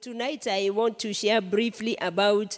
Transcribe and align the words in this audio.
Tonight, 0.00 0.46
I 0.46 0.70
want 0.70 1.00
to 1.00 1.12
share 1.12 1.40
briefly 1.40 1.96
about 2.00 2.56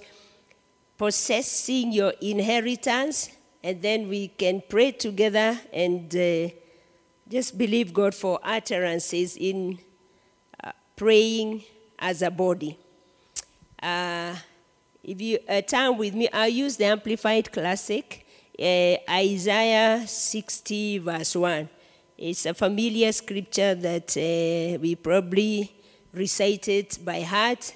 possessing 0.99 1.91
your 1.91 2.13
inheritance, 2.21 3.31
and 3.65 3.81
then 3.81 4.11
we 4.11 4.29
can 4.29 4.63
pray 4.69 4.93
together 4.93 5.59
and 5.73 6.15
uh, 6.15 6.53
just 7.27 7.57
believe 7.57 7.95
God 7.95 8.15
for 8.15 8.41
utterances 8.43 9.39
in 9.39 9.79
uh, 10.63 10.73
praying 10.95 11.65
as 11.99 12.21
a 12.21 12.31
body. 12.31 12.79
Uh, 13.83 14.37
if 15.03 15.19
you 15.23 15.39
uh, 15.49 15.63
turn 15.63 15.97
with 15.97 16.15
me, 16.15 16.29
I'll 16.35 16.47
use 16.47 16.77
the 16.77 16.85
Amplified 16.85 17.51
Classic, 17.51 18.27
uh, 18.59 18.97
Isaiah 19.09 20.07
60, 20.07 20.99
verse 20.99 21.35
1. 21.35 21.71
It's 22.19 22.45
a 22.45 22.53
familiar 22.53 23.11
scripture 23.13 23.75
that 23.77 24.15
uh, 24.15 24.79
we 24.79 24.95
probably 24.95 25.80
recite 26.13 26.69
it 26.69 26.99
by 27.05 27.23
heart, 27.23 27.75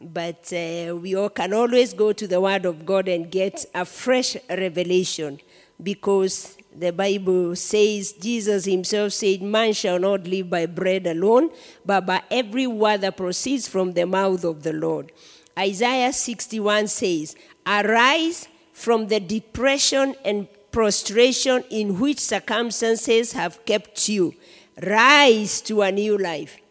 but 0.00 0.52
uh, 0.52 0.96
we 0.96 1.14
all 1.14 1.28
can 1.28 1.52
always 1.52 1.94
go 1.94 2.12
to 2.12 2.26
the 2.26 2.40
Word 2.40 2.64
of 2.64 2.84
God 2.84 3.08
and 3.08 3.30
get 3.30 3.64
a 3.74 3.84
fresh 3.84 4.36
revelation 4.48 5.40
because 5.82 6.56
the 6.74 6.92
Bible 6.92 7.54
says, 7.56 8.12
Jesus 8.12 8.64
himself 8.64 9.12
said, 9.12 9.42
Man 9.42 9.72
shall 9.72 9.98
not 9.98 10.26
live 10.26 10.48
by 10.48 10.66
bread 10.66 11.06
alone, 11.06 11.50
but 11.84 12.06
by 12.06 12.22
every 12.30 12.66
word 12.66 13.02
that 13.02 13.16
proceeds 13.16 13.68
from 13.68 13.92
the 13.92 14.06
mouth 14.06 14.44
of 14.44 14.62
the 14.62 14.72
Lord. 14.72 15.12
Isaiah 15.58 16.12
61 16.12 16.88
says, 16.88 17.36
Arise 17.66 18.48
from 18.72 19.08
the 19.08 19.20
depression 19.20 20.14
and 20.24 20.48
prostration 20.70 21.62
in 21.70 22.00
which 22.00 22.18
circumstances 22.18 23.32
have 23.32 23.64
kept 23.66 24.08
you. 24.08 24.34
Rise 24.82 25.60
to 25.62 25.82
a 25.82 25.92
new 25.92 26.16
life 26.16 26.61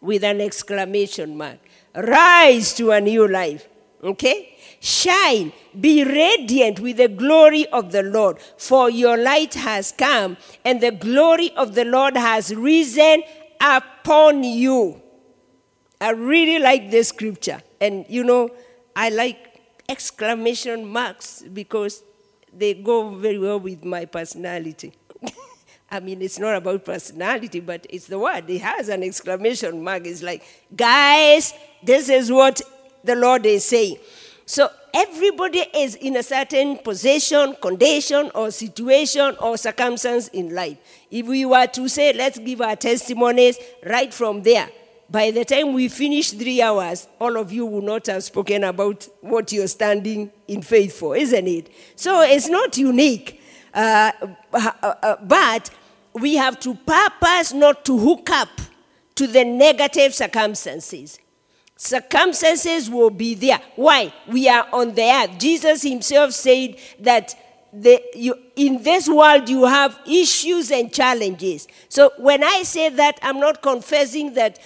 with 0.00 0.24
an 0.24 0.40
exclamation 0.40 1.36
mark. 1.36 1.58
Rise 1.94 2.72
to 2.74 2.92
a 2.92 3.00
new 3.00 3.28
life. 3.28 3.68
Okay? 4.02 4.56
Shine, 4.80 5.52
be 5.78 6.04
radiant 6.04 6.80
with 6.80 6.96
the 6.96 7.08
glory 7.08 7.66
of 7.66 7.92
the 7.92 8.02
Lord, 8.02 8.40
for 8.56 8.88
your 8.88 9.18
light 9.18 9.54
has 9.54 9.92
come, 9.92 10.38
and 10.64 10.80
the 10.80 10.90
glory 10.90 11.52
of 11.54 11.74
the 11.74 11.84
Lord 11.84 12.16
has 12.16 12.54
risen 12.54 13.22
upon 13.60 14.42
you. 14.42 15.02
I 16.00 16.10
really 16.10 16.58
like 16.58 16.90
this 16.90 17.08
scripture. 17.08 17.60
And 17.78 18.06
you 18.08 18.24
know, 18.24 18.50
I 18.96 19.10
like 19.10 19.60
exclamation 19.88 20.86
marks 20.86 21.42
because 21.42 22.02
they 22.52 22.74
go 22.74 23.10
very 23.10 23.38
well 23.38 23.60
with 23.60 23.84
my 23.84 24.06
personality. 24.06 24.94
I 25.90 26.00
mean, 26.00 26.22
it's 26.22 26.38
not 26.38 26.54
about 26.54 26.84
personality, 26.84 27.60
but 27.60 27.86
it's 27.90 28.06
the 28.06 28.18
word. 28.18 28.44
He 28.48 28.58
has 28.58 28.88
an 28.88 29.02
exclamation 29.02 29.82
mark. 29.82 30.06
It's 30.06 30.22
like, 30.22 30.44
guys, 30.74 31.52
this 31.82 32.08
is 32.08 32.30
what 32.30 32.62
the 33.02 33.16
Lord 33.16 33.44
is 33.44 33.64
saying. 33.64 33.96
So 34.46 34.68
everybody 34.94 35.64
is 35.74 35.96
in 35.96 36.16
a 36.16 36.22
certain 36.22 36.78
position, 36.78 37.56
condition, 37.60 38.30
or 38.34 38.50
situation 38.50 39.36
or 39.40 39.56
circumstance 39.56 40.28
in 40.28 40.54
life. 40.54 40.78
If 41.10 41.26
we 41.26 41.44
were 41.44 41.66
to 41.66 41.88
say, 41.88 42.12
let's 42.12 42.38
give 42.38 42.60
our 42.60 42.76
testimonies 42.76 43.58
right 43.84 44.12
from 44.14 44.42
there, 44.42 44.68
by 45.10 45.32
the 45.32 45.44
time 45.44 45.72
we 45.72 45.88
finish 45.88 46.30
three 46.30 46.62
hours, 46.62 47.08
all 47.20 47.36
of 47.36 47.50
you 47.50 47.66
will 47.66 47.82
not 47.82 48.06
have 48.06 48.22
spoken 48.22 48.62
about 48.62 49.08
what 49.22 49.50
you're 49.50 49.66
standing 49.66 50.30
in 50.46 50.62
faith 50.62 50.96
for, 50.96 51.16
isn't 51.16 51.48
it? 51.48 51.68
So 51.96 52.22
it's 52.22 52.48
not 52.48 52.78
unique. 52.78 53.40
Uh, 53.74 54.12
uh, 54.52 54.72
uh, 54.82 55.16
but 55.22 55.70
we 56.14 56.36
have 56.36 56.58
to 56.60 56.74
purpose 56.74 57.52
not 57.52 57.84
to 57.84 57.98
hook 57.98 58.30
up 58.30 58.48
to 59.16 59.26
the 59.26 59.44
negative 59.44 60.14
circumstances. 60.14 61.18
Circumstances 61.76 62.90
will 62.90 63.10
be 63.10 63.34
there. 63.34 63.60
Why? 63.76 64.12
We 64.28 64.48
are 64.48 64.66
on 64.72 64.94
the 64.94 65.02
earth. 65.02 65.38
Jesus 65.38 65.82
himself 65.82 66.32
said 66.32 66.76
that 67.00 67.34
the, 67.72 68.02
you, 68.14 68.34
in 68.56 68.82
this 68.82 69.08
world 69.08 69.48
you 69.48 69.64
have 69.64 69.98
issues 70.06 70.70
and 70.70 70.92
challenges. 70.92 71.68
So 71.88 72.10
when 72.18 72.42
I 72.42 72.64
say 72.64 72.88
that, 72.88 73.18
I'm 73.22 73.38
not 73.38 73.62
confessing 73.62 74.34
that 74.34 74.58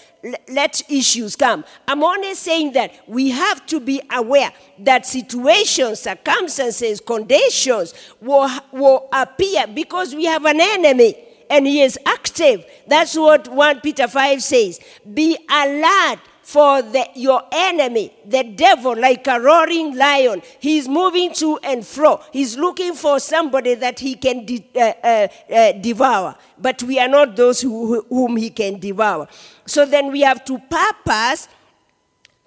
let 0.48 0.90
issues 0.90 1.36
come. 1.36 1.64
I'm 1.86 2.02
only 2.02 2.34
saying 2.34 2.72
that 2.72 2.92
we 3.06 3.30
have 3.30 3.66
to 3.66 3.78
be 3.80 4.00
aware 4.10 4.52
that 4.80 5.06
situations, 5.06 6.00
circumstances, 6.00 7.00
conditions 7.00 7.94
will, 8.20 8.48
will 8.72 9.08
appear 9.12 9.66
because 9.66 10.14
we 10.14 10.24
have 10.24 10.46
an 10.46 10.60
enemy 10.60 11.23
and 11.50 11.66
he 11.66 11.82
is 11.82 11.98
active. 12.06 12.64
That's 12.86 13.16
what 13.16 13.48
1 13.48 13.80
Peter 13.80 14.08
5 14.08 14.42
says. 14.42 14.80
Be 15.12 15.36
alert 15.50 16.18
for 16.44 16.82
the, 16.82 17.08
your 17.14 17.42
enemy, 17.50 18.12
the 18.26 18.42
devil, 18.44 18.94
like 18.94 19.26
a 19.26 19.40
roaring 19.40 19.96
lion. 19.96 20.42
He's 20.60 20.86
moving 20.86 21.32
to 21.34 21.58
and 21.64 21.86
fro. 21.86 22.20
He's 22.32 22.58
looking 22.58 22.94
for 22.94 23.18
somebody 23.18 23.74
that 23.76 23.98
he 23.98 24.14
can 24.14 24.44
de- 24.44 24.66
uh, 24.76 24.92
uh, 25.02 25.28
uh, 25.50 25.72
devour. 25.72 26.36
But 26.58 26.82
we 26.82 26.98
are 26.98 27.08
not 27.08 27.34
those 27.34 27.62
who, 27.62 28.02
whom 28.10 28.36
he 28.36 28.50
can 28.50 28.78
devour. 28.78 29.26
So 29.64 29.86
then 29.86 30.12
we 30.12 30.20
have 30.20 30.44
to 30.44 30.58
purpose 30.58 31.48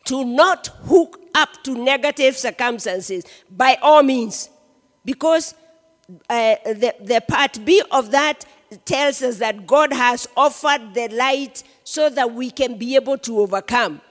to 0.05 0.23
not 0.23 0.67
hook 0.85 1.19
up 1.33 1.49
to 1.63 1.71
negative 1.71 2.37
circumstances 2.37 3.25
by 3.49 3.79
all 3.81 4.03
means. 4.03 4.49
Because 5.03 5.55
uh, 6.29 6.55
the, 6.65 6.93
the 7.01 7.21
part 7.27 7.59
B 7.65 7.81
of 7.91 8.11
that 8.11 8.45
tells 8.85 9.21
us 9.21 9.37
that 9.37 9.65
God 9.65 9.93
has 9.93 10.27
offered 10.35 10.93
the 10.93 11.07
light 11.09 11.63
so 11.83 12.09
that 12.09 12.33
we 12.33 12.51
can 12.51 12.77
be 12.77 12.95
able 12.95 13.17
to 13.19 13.39
overcome. 13.39 14.01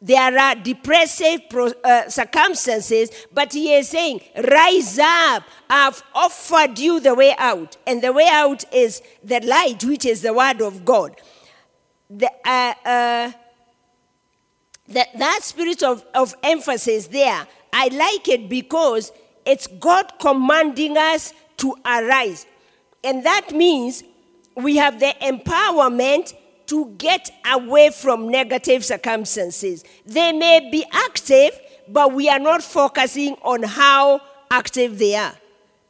There 0.00 0.38
are 0.38 0.54
depressive 0.54 1.40
uh, 1.52 2.08
circumstances, 2.08 3.10
but 3.32 3.52
he 3.52 3.74
is 3.74 3.88
saying, 3.88 4.20
Rise 4.36 4.98
up. 4.98 5.42
I've 5.68 6.02
offered 6.14 6.78
you 6.78 7.00
the 7.00 7.14
way 7.14 7.34
out. 7.36 7.76
And 7.84 8.00
the 8.00 8.12
way 8.12 8.28
out 8.30 8.64
is 8.72 9.02
the 9.24 9.40
light, 9.40 9.82
which 9.84 10.04
is 10.04 10.22
the 10.22 10.32
word 10.32 10.60
of 10.62 10.84
God. 10.84 11.20
The, 12.08 12.30
uh, 12.44 12.74
uh, 12.84 13.32
that 14.86 15.40
spirit 15.42 15.82
of, 15.82 16.04
of 16.14 16.34
emphasis 16.44 17.08
there, 17.08 17.46
I 17.72 17.88
like 17.88 18.28
it 18.28 18.48
because 18.48 19.12
it's 19.44 19.66
God 19.66 20.12
commanding 20.20 20.96
us 20.96 21.34
to 21.58 21.74
arise. 21.84 22.46
And 23.04 23.24
that 23.24 23.52
means 23.52 24.02
we 24.56 24.76
have 24.76 25.00
the 25.00 25.14
empowerment 25.22 26.34
to 26.66 26.94
get 26.98 27.30
away 27.50 27.90
from 27.90 28.28
negative 28.28 28.84
circumstances. 28.84 29.84
They 30.04 30.32
may 30.32 30.68
be 30.70 30.84
active, 30.92 31.58
but 31.88 32.12
we 32.12 32.28
are 32.28 32.38
not 32.38 32.62
focusing 32.62 33.34
on 33.42 33.62
how 33.62 34.20
active 34.50 34.98
they 34.98 35.14
are. 35.14 35.34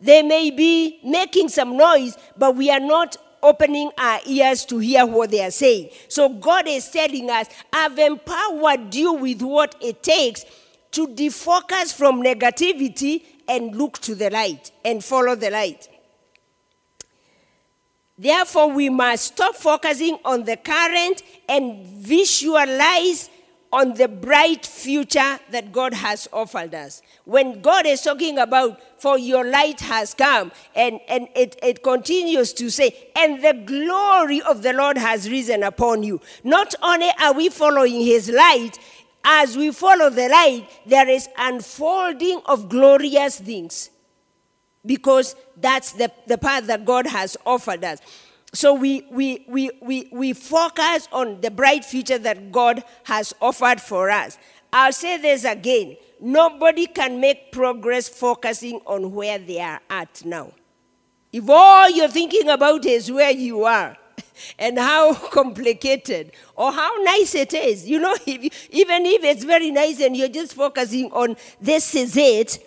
They 0.01 0.23
may 0.23 0.51
be 0.51 1.01
making 1.03 1.49
some 1.49 1.77
noise, 1.77 2.17
but 2.37 2.55
we 2.55 2.71
are 2.71 2.81
not 2.81 3.17
opening 3.43 3.91
our 3.99 4.21
ears 4.27 4.65
to 4.67 4.79
hear 4.79 5.07
what 5.07 5.31
they 5.31 5.45
are 5.45 5.51
saying. 5.51 5.91
So 6.09 6.29
God 6.29 6.69
is 6.69 6.89
telling 6.91 7.31
us, 7.31 7.49
I've 7.73 7.99
empowered 7.99 8.95
you 8.95 9.15
with 9.15 9.43
what 9.43 9.75
it 9.81 10.03
takes 10.03 10.45
to 10.93 11.09
defocus 11.09 11.93
from 11.93 12.23
negativity 12.23 13.25
and 13.49 13.75
look 13.75 13.99
to 14.01 14.15
the 14.15 14.31
light 14.31 14.71
and 14.85 15.03
follow 15.03 15.35
the 15.35 15.51
light. 15.51 15.89
Therefore, 18.19 18.73
we 18.73 18.89
must 18.89 19.27
stop 19.27 19.55
focusing 19.55 20.19
on 20.25 20.45
the 20.45 20.57
current 20.57 21.23
and 21.49 21.87
visualize 21.87 23.31
on 23.73 23.95
the 23.95 24.09
bright 24.09 24.65
future 24.65 25.39
that 25.51 25.73
God 25.73 25.93
has 25.93 26.27
offered 26.33 26.75
us. 26.75 27.03
When 27.25 27.61
God 27.61 27.87
is 27.87 28.01
talking 28.01 28.39
about, 28.39 28.81
for 29.01 29.19
your 29.19 29.45
light 29.45 29.81
has 29.81 30.15
come, 30.15 30.51
and, 30.75 30.99
and 31.07 31.29
it, 31.37 31.57
it 31.63 31.83
continues 31.83 32.53
to 32.55 32.71
say, 32.71 33.11
and 33.15 33.43
the 33.45 33.53
glory 33.53 34.41
of 34.43 34.63
the 34.63 34.73
Lord 34.73 34.97
has 34.97 35.31
risen 35.31 35.63
upon 35.63 36.03
you. 36.03 36.21
Not 36.43 36.75
only 36.83 37.11
are 37.21 37.35
we 37.35 37.51
following 37.51 38.01
his 38.01 38.31
light, 38.31 38.79
as 39.23 39.57
we 39.57 39.71
follow 39.71 40.09
the 40.11 40.29
light, 40.29 40.67
there 40.87 41.09
is 41.09 41.29
unfolding 41.37 42.41
of 42.47 42.69
glorious 42.69 43.39
things 43.39 43.91
because 44.89 45.37
that's 45.57 45.93
the, 45.93 46.11
the 46.27 46.39
path 46.39 46.67
that 46.67 46.85
God 46.85 47.07
has 47.07 47.37
offered 47.47 47.85
us. 47.85 48.01
So 48.55 48.73
we, 48.73 49.07
we, 49.11 49.45
we, 49.47 49.71
we, 49.83 50.09
we 50.11 50.33
focus 50.33 51.07
on 51.13 51.43
the 51.43 51.51
bright 51.51 51.85
future 51.85 52.19
that 52.19 52.51
God 52.51 52.83
has 53.05 53.35
offered 53.41 53.81
for 53.81 54.11
us. 54.11 54.39
I'll 54.73 54.93
say 54.93 55.19
this 55.19 55.45
again 55.45 55.97
nobody 56.21 56.87
can 56.87 57.21
make 57.21 57.53
progress 57.53 58.09
focusing 58.09 58.81
on 58.87 59.13
where 59.13 59.39
they 59.39 59.61
are 59.61 59.81
at 59.89 60.25
now. 60.25 60.51
If 61.33 61.49
all 61.49 61.89
you're 61.89 62.09
thinking 62.09 62.49
about 62.49 62.85
is 62.87 63.13
where 63.13 63.31
you 63.31 63.65
are, 63.65 63.97
and 64.59 64.79
how 64.79 65.15
complicated 65.31 66.33
or 66.57 66.73
how 66.73 66.97
nice 67.03 67.35
it 67.35 67.55
is. 67.55 67.89
You 67.89 68.01
know, 68.01 68.17
if, 68.27 68.69
even 68.71 69.07
if 69.07 69.25
it's 69.25 69.45
very 69.45 69.71
nice 69.71 70.01
and 70.01 70.17
you're 70.17 70.29
just 70.29 70.55
focusing 70.55 71.11
on 71.13 71.37
this 71.61 71.95
is 71.95 72.17
it, 72.17 72.59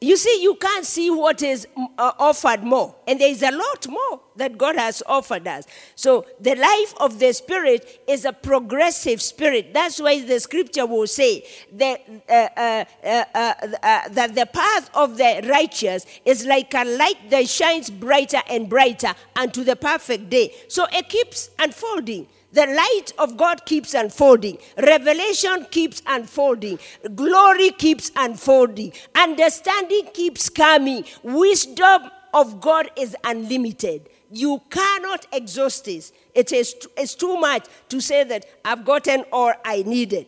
you 0.00 0.16
see, 0.16 0.42
you 0.42 0.54
can't 0.54 0.84
see 0.86 1.10
what 1.10 1.42
is 1.42 1.66
mm, 1.76 1.86
uh, 1.98 2.12
offered 2.18 2.62
more. 2.62 2.94
And 3.06 3.20
there 3.20 3.30
is 3.30 3.42
a 3.42 3.50
lot 3.50 3.88
more 3.88 4.20
that 4.36 4.56
God 4.56 4.76
has 4.76 5.02
offered 5.06 5.46
us. 5.48 5.66
So 5.96 6.24
the 6.40 6.54
life 6.54 6.94
of 7.00 7.18
the 7.18 7.32
Spirit 7.32 8.02
is 8.06 8.24
a 8.24 8.32
progressive 8.32 9.20
spirit. 9.20 9.74
That's 9.74 10.00
why 10.00 10.20
the 10.20 10.38
scripture 10.38 10.86
will 10.86 11.08
say 11.08 11.44
that, 11.72 12.00
uh, 12.28 12.32
uh, 12.32 12.84
uh, 13.04 13.24
uh, 13.34 13.76
uh, 13.82 14.08
that 14.10 14.34
the 14.36 14.46
path 14.46 14.88
of 14.94 15.16
the 15.16 15.44
righteous 15.48 16.06
is 16.24 16.44
like 16.46 16.72
a 16.74 16.84
light 16.84 17.30
that 17.30 17.48
shines 17.48 17.90
brighter 17.90 18.42
and 18.48 18.68
brighter 18.68 19.14
unto 19.34 19.64
the 19.64 19.74
perfect 19.74 20.30
day. 20.30 20.54
So 20.68 20.86
it 20.92 21.08
keeps 21.08 21.50
unfolding. 21.58 22.28
The 22.52 22.66
light 22.66 23.12
of 23.18 23.36
God 23.36 23.66
keeps 23.66 23.92
unfolding. 23.94 24.58
Revelation 24.78 25.66
keeps 25.70 26.02
unfolding. 26.06 26.78
Glory 27.14 27.70
keeps 27.72 28.10
unfolding. 28.16 28.92
Understanding 29.14 30.08
keeps 30.14 30.48
coming. 30.48 31.04
Wisdom 31.22 32.10
of 32.32 32.60
God 32.60 32.90
is 32.96 33.14
unlimited. 33.24 34.08
You 34.30 34.62
cannot 34.70 35.26
exhaust 35.32 35.84
this. 35.84 36.12
It 36.34 36.52
is 36.52 36.74
it's 36.96 37.14
too 37.14 37.36
much 37.38 37.66
to 37.90 38.00
say 38.00 38.24
that 38.24 38.46
I've 38.64 38.84
gotten 38.84 39.24
all 39.32 39.52
I 39.64 39.82
needed. 39.82 40.26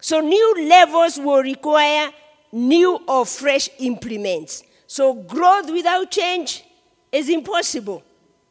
So 0.00 0.20
new 0.20 0.68
levels 0.68 1.18
will 1.18 1.42
require 1.42 2.10
new 2.52 2.96
or 3.08 3.26
fresh 3.26 3.68
implements. 3.78 4.62
So 4.86 5.14
growth 5.14 5.70
without 5.70 6.10
change 6.10 6.64
is 7.12 7.28
impossible. 7.28 8.02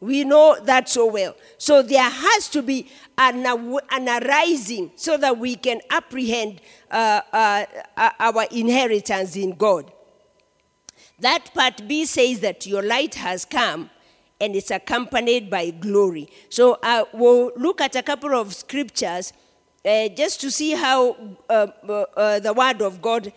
We 0.05 0.23
know 0.23 0.55
that 0.61 0.87
so 0.87 1.07
well. 1.07 1.35
So 1.57 1.81
there 1.81 2.07
has 2.07 2.47
to 2.49 2.61
be 2.61 2.87
an, 3.17 3.43
an 3.89 4.23
arising 4.23 4.91
so 4.95 5.17
that 5.17 5.39
we 5.39 5.55
can 5.55 5.81
apprehend 5.89 6.61
uh, 6.91 7.21
uh, 7.33 7.65
uh, 7.97 8.09
our 8.19 8.45
inheritance 8.51 9.35
in 9.35 9.55
God. 9.55 9.91
That 11.19 11.51
part 11.55 11.87
B 11.87 12.05
says 12.05 12.41
that 12.41 12.67
your 12.67 12.83
light 12.83 13.15
has 13.15 13.45
come 13.45 13.89
and 14.39 14.55
it's 14.55 14.69
accompanied 14.69 15.49
by 15.49 15.71
glory. 15.71 16.27
So 16.49 16.77
uh, 16.83 17.05
we'll 17.11 17.51
look 17.55 17.81
at 17.81 17.95
a 17.95 18.03
couple 18.03 18.35
of 18.35 18.53
scriptures 18.53 19.33
uh, 19.83 20.09
just 20.09 20.39
to 20.41 20.51
see 20.51 20.73
how 20.73 21.15
uh, 21.49 21.65
the 21.87 22.53
Word 22.55 22.83
of 22.83 23.01
God 23.01 23.33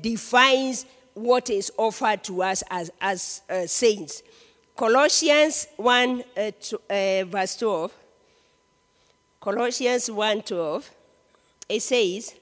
defines 0.00 0.86
what 1.12 1.50
is 1.50 1.70
offered 1.76 2.24
to 2.24 2.42
us 2.42 2.62
as, 2.70 2.90
as 3.02 3.42
saints. 3.66 4.22
Colossians 4.82 5.68
1, 5.76 6.24
uh, 6.36 6.50
to, 6.60 6.76
uh, 6.90 7.24
verse 7.26 7.54
12. 7.54 7.92
Colossians 9.40 10.10
1 10.10 10.42
12. 10.42 10.90
It 11.68 11.80
says, 11.82 12.34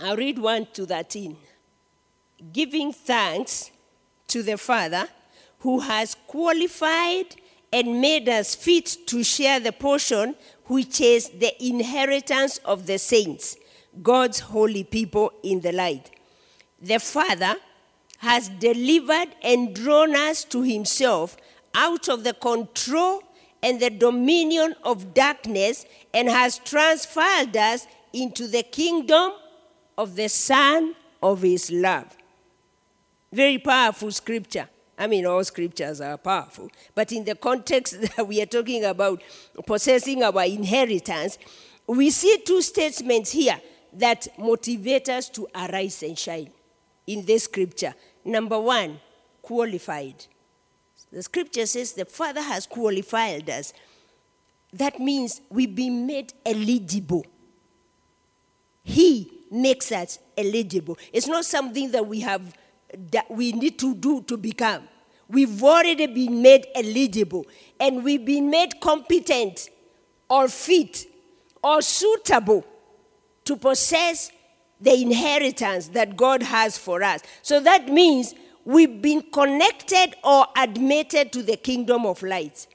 I'll 0.00 0.16
read 0.16 0.38
1 0.38 0.68
to 0.72 0.86
13 0.86 1.36
giving 2.50 2.94
thanks 2.94 3.70
to 4.28 4.42
the 4.42 4.56
Father 4.56 5.06
who 5.58 5.80
has 5.80 6.16
qualified 6.26 7.36
and 7.70 8.00
made 8.00 8.26
us 8.30 8.54
fit 8.54 8.96
to 9.08 9.22
share 9.22 9.60
the 9.60 9.72
portion 9.72 10.34
which 10.64 10.98
is 11.02 11.28
the 11.28 11.52
inheritance 11.62 12.56
of 12.64 12.86
the 12.86 12.98
saints, 12.98 13.58
God's 14.02 14.40
holy 14.40 14.84
people 14.84 15.34
in 15.42 15.60
the 15.60 15.72
light. 15.72 16.10
The 16.80 16.98
Father 16.98 17.54
has 18.18 18.48
delivered 18.48 19.28
and 19.42 19.74
drawn 19.74 20.14
us 20.14 20.44
to 20.44 20.62
Himself 20.62 21.36
out 21.74 22.08
of 22.08 22.24
the 22.24 22.34
control 22.34 23.22
and 23.62 23.80
the 23.80 23.90
dominion 23.90 24.74
of 24.84 25.14
darkness 25.14 25.86
and 26.14 26.28
has 26.28 26.58
transferred 26.58 27.56
us 27.56 27.86
into 28.12 28.46
the 28.46 28.62
kingdom 28.62 29.32
of 29.96 30.16
the 30.16 30.28
Son 30.28 30.94
of 31.22 31.42
His 31.42 31.70
love. 31.70 32.16
Very 33.32 33.58
powerful 33.58 34.10
scripture. 34.10 34.68
I 34.98 35.06
mean, 35.06 35.26
all 35.26 35.44
scriptures 35.44 36.00
are 36.00 36.16
powerful. 36.16 36.70
But 36.94 37.12
in 37.12 37.24
the 37.24 37.36
context 37.36 38.00
that 38.16 38.26
we 38.26 38.42
are 38.42 38.46
talking 38.46 38.84
about 38.84 39.22
possessing 39.66 40.22
our 40.22 40.44
inheritance, 40.44 41.38
we 41.86 42.10
see 42.10 42.42
two 42.44 42.62
statements 42.62 43.30
here 43.30 43.60
that 43.92 44.26
motivate 44.38 45.08
us 45.08 45.28
to 45.30 45.48
arise 45.54 46.02
and 46.02 46.18
shine 46.18 46.50
in 47.06 47.24
this 47.24 47.44
scripture. 47.44 47.94
Number 48.24 48.58
one, 48.58 49.00
qualified. 49.42 50.26
The 51.12 51.22
scripture 51.22 51.66
says 51.66 51.92
the 51.92 52.04
Father 52.04 52.42
has 52.42 52.66
qualified 52.66 53.48
us. 53.48 53.72
That 54.72 55.00
means 55.00 55.40
we've 55.48 55.74
been 55.74 56.06
made 56.06 56.34
eligible. 56.44 57.24
He 58.84 59.30
makes 59.50 59.90
us 59.92 60.18
eligible. 60.36 60.98
It's 61.12 61.26
not 61.26 61.44
something 61.44 61.90
that 61.92 62.06
we 62.06 62.20
have 62.20 62.54
that 63.10 63.30
we 63.30 63.52
need 63.52 63.78
to 63.78 63.94
do 63.94 64.22
to 64.22 64.36
become. 64.36 64.88
We've 65.28 65.62
already 65.62 66.06
been 66.06 66.40
made 66.40 66.66
eligible 66.74 67.46
and 67.78 68.02
we've 68.02 68.24
been 68.24 68.48
made 68.48 68.80
competent 68.80 69.68
or 70.28 70.48
fit 70.48 71.06
or 71.62 71.82
suitable 71.82 72.64
to 73.44 73.56
possess 73.56 74.30
the 74.80 74.94
inheritance 75.02 75.88
that 75.88 76.16
God 76.16 76.42
has 76.42 76.78
for 76.78 77.02
us. 77.02 77.20
So 77.42 77.60
that 77.60 77.88
means 77.88 78.34
we've 78.64 79.00
been 79.02 79.22
connected 79.32 80.14
or 80.22 80.46
admitted 80.56 81.32
to 81.32 81.42
the 81.42 81.56
kingdom 81.56 82.06
of 82.06 82.22
light. 82.22 82.66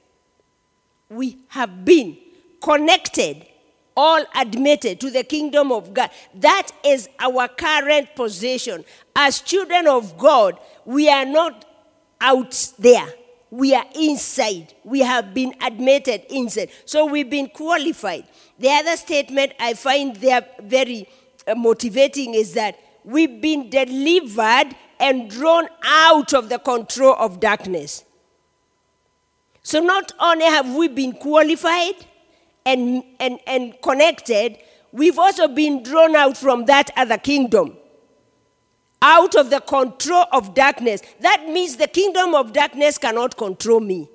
We 1.08 1.38
have 1.48 1.84
been 1.84 2.18
connected 2.62 3.46
all 3.96 4.24
admitted 4.34 5.00
to 5.00 5.10
the 5.10 5.22
kingdom 5.22 5.70
of 5.70 5.94
God. 5.94 6.10
That 6.34 6.68
is 6.84 7.08
our 7.18 7.48
current 7.48 8.14
position. 8.16 8.84
As 9.14 9.40
children 9.40 9.86
of 9.86 10.18
God, 10.18 10.58
we 10.84 11.08
are 11.08 11.24
not 11.24 11.64
out 12.20 12.72
there. 12.78 13.06
We 13.50 13.74
are 13.74 13.84
inside. 13.94 14.74
We 14.82 15.00
have 15.00 15.32
been 15.32 15.54
admitted 15.60 16.22
inside. 16.28 16.70
So 16.86 17.06
we've 17.06 17.30
been 17.30 17.48
qualified. 17.48 18.24
The 18.58 18.70
other 18.70 18.96
statement 18.96 19.52
I 19.60 19.74
find 19.74 20.16
there 20.16 20.44
very 20.60 21.08
Uh, 21.46 21.54
motivating 21.54 22.34
is 22.34 22.54
that 22.54 22.78
we've 23.04 23.40
been 23.40 23.70
delivered 23.70 24.74
and 25.00 25.30
drawn 25.30 25.68
out 25.84 26.32
of 26.32 26.48
the 26.48 26.58
control 26.58 27.14
of 27.18 27.40
darkness. 27.40 28.04
So 29.62 29.80
not 29.80 30.12
only 30.20 30.44
have 30.44 30.74
we 30.74 30.88
been 30.88 31.12
qualified, 31.12 31.94
and, 32.66 33.04
and, 33.20 33.38
and 33.46 33.80
connected, 33.82 34.58
we've 34.92 35.18
also 35.18 35.48
been 35.48 35.82
drawn 35.82 36.16
out 36.16 36.36
from 36.36 36.64
that 36.66 36.90
other 36.96 37.18
kingdom, 37.18 37.76
out 39.02 39.34
of 39.34 39.50
the 39.50 39.60
control 39.60 40.24
of 40.32 40.54
darkness. 40.54 41.02
That 41.20 41.46
means 41.48 41.76
the 41.76 41.88
kingdom 41.88 42.34
of 42.34 42.52
darkness 42.52 42.98
cannot 42.98 43.36
control 43.36 43.80
me 43.80 44.08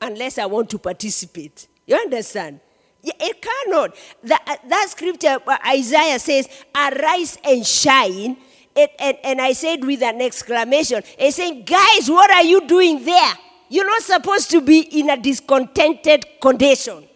unless 0.00 0.38
I 0.38 0.46
want 0.46 0.70
to 0.70 0.78
participate. 0.78 1.68
You 1.86 1.96
understand? 1.96 2.60
It 3.04 3.42
cannot. 3.42 3.96
That, 4.24 4.60
that 4.68 4.86
scripture, 4.90 5.38
uh, 5.46 5.58
Isaiah 5.66 6.18
says, 6.18 6.48
Arise 6.74 7.38
and 7.44 7.66
shine. 7.66 8.36
It, 8.74 8.90
and, 8.98 9.18
and 9.24 9.40
I 9.40 9.52
said 9.52 9.84
with 9.84 10.02
an 10.02 10.22
exclamation, 10.22 11.02
He's 11.18 11.34
saying, 11.34 11.64
Guys, 11.64 12.08
what 12.08 12.30
are 12.30 12.44
you 12.44 12.66
doing 12.66 13.04
there? 13.04 13.32
You're 13.68 13.86
not 13.86 14.02
supposed 14.02 14.50
to 14.50 14.60
be 14.60 14.80
in 14.80 15.10
a 15.10 15.16
discontented 15.16 16.26
condition. 16.40 17.08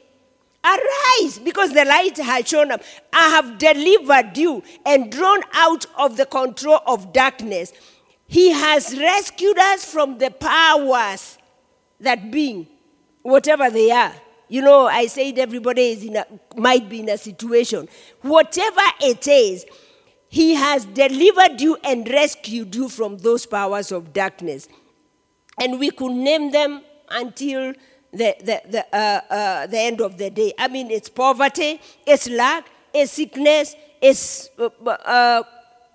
Arise, 0.65 1.39
because 1.39 1.73
the 1.73 1.85
light 1.85 2.17
has 2.17 2.49
shown 2.49 2.73
up. 2.73 2.83
I 3.13 3.29
have 3.31 3.59
delivered 3.59 4.37
you 4.37 4.65
and 4.85 5.13
drawn 5.13 5.43
out 5.53 5.87
of 5.97 6.17
the 6.17 6.27
control 6.27 6.81
of 6.87 7.13
darkness. 7.13 7.73
He 8.27 8.51
has 8.51 8.99
rescued 8.99 9.59
us 9.59 9.85
from 9.85 10.19
the 10.19 10.31
powers 10.31 11.39
that 12.01 12.33
being, 12.33 12.67
whatever 13.23 13.71
they 13.71 13.93
are. 13.93 14.13
You 14.49 14.63
know, 14.63 14.87
I 14.87 15.07
said 15.07 15.39
everybody 15.39 15.91
is 15.91 16.05
in 16.05 16.17
a, 16.17 16.27
might 16.57 16.89
be 16.89 17.01
in 17.01 17.09
a 17.09 17.19
situation. 17.19 17.89
Whatever 18.23 18.83
it 19.01 19.27
is, 19.27 19.67
He 20.29 20.55
has 20.55 20.85
delivered 20.85 21.61
you 21.61 21.77
and 21.83 22.09
rescued 22.09 22.75
you 22.75 22.89
from 22.89 23.19
those 23.19 23.47
powers 23.47 23.93
of 23.93 24.13
darkness. 24.13 24.69
And 25.61 25.81
we 25.81 25.91
could 25.91 26.13
name 26.13 26.51
them 26.53 26.83
until 27.11 27.73
the, 28.13 28.35
the, 28.41 28.63
the, 28.69 28.87
uh, 28.97 29.21
uh, 29.31 29.67
the 29.67 29.79
end 29.79 30.01
of 30.01 30.17
the 30.19 30.31
day. 30.31 30.53
I 30.59 30.69
mean, 30.69 30.91
it's 30.91 31.09
poverty, 31.09 31.81
it's 32.07 32.29
lack, 32.29 32.67
it's 32.93 33.13
sickness, 33.13 33.75
it's 34.01 34.49
uh, 34.59 34.69
uh, 34.87 35.43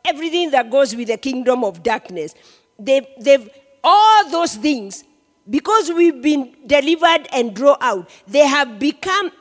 everything 0.06 0.52
that 0.52 0.70
goes 0.70 0.96
with 0.96 1.08
the 1.08 1.18
kingdom 1.18 1.64
of 1.64 1.84
darkness. 1.84 2.34
They've, 2.78 3.06
they've, 3.20 3.50
all 3.84 4.30
those 4.30 4.56
things, 4.56 5.04
because 5.50 5.92
we've 5.92 6.22
been 6.22 6.56
delivered 6.66 7.28
and 7.32 7.56
drawn 7.56 7.78
out, 7.82 8.10
they 8.28 8.46
have 8.46 8.80
become 8.80 9.32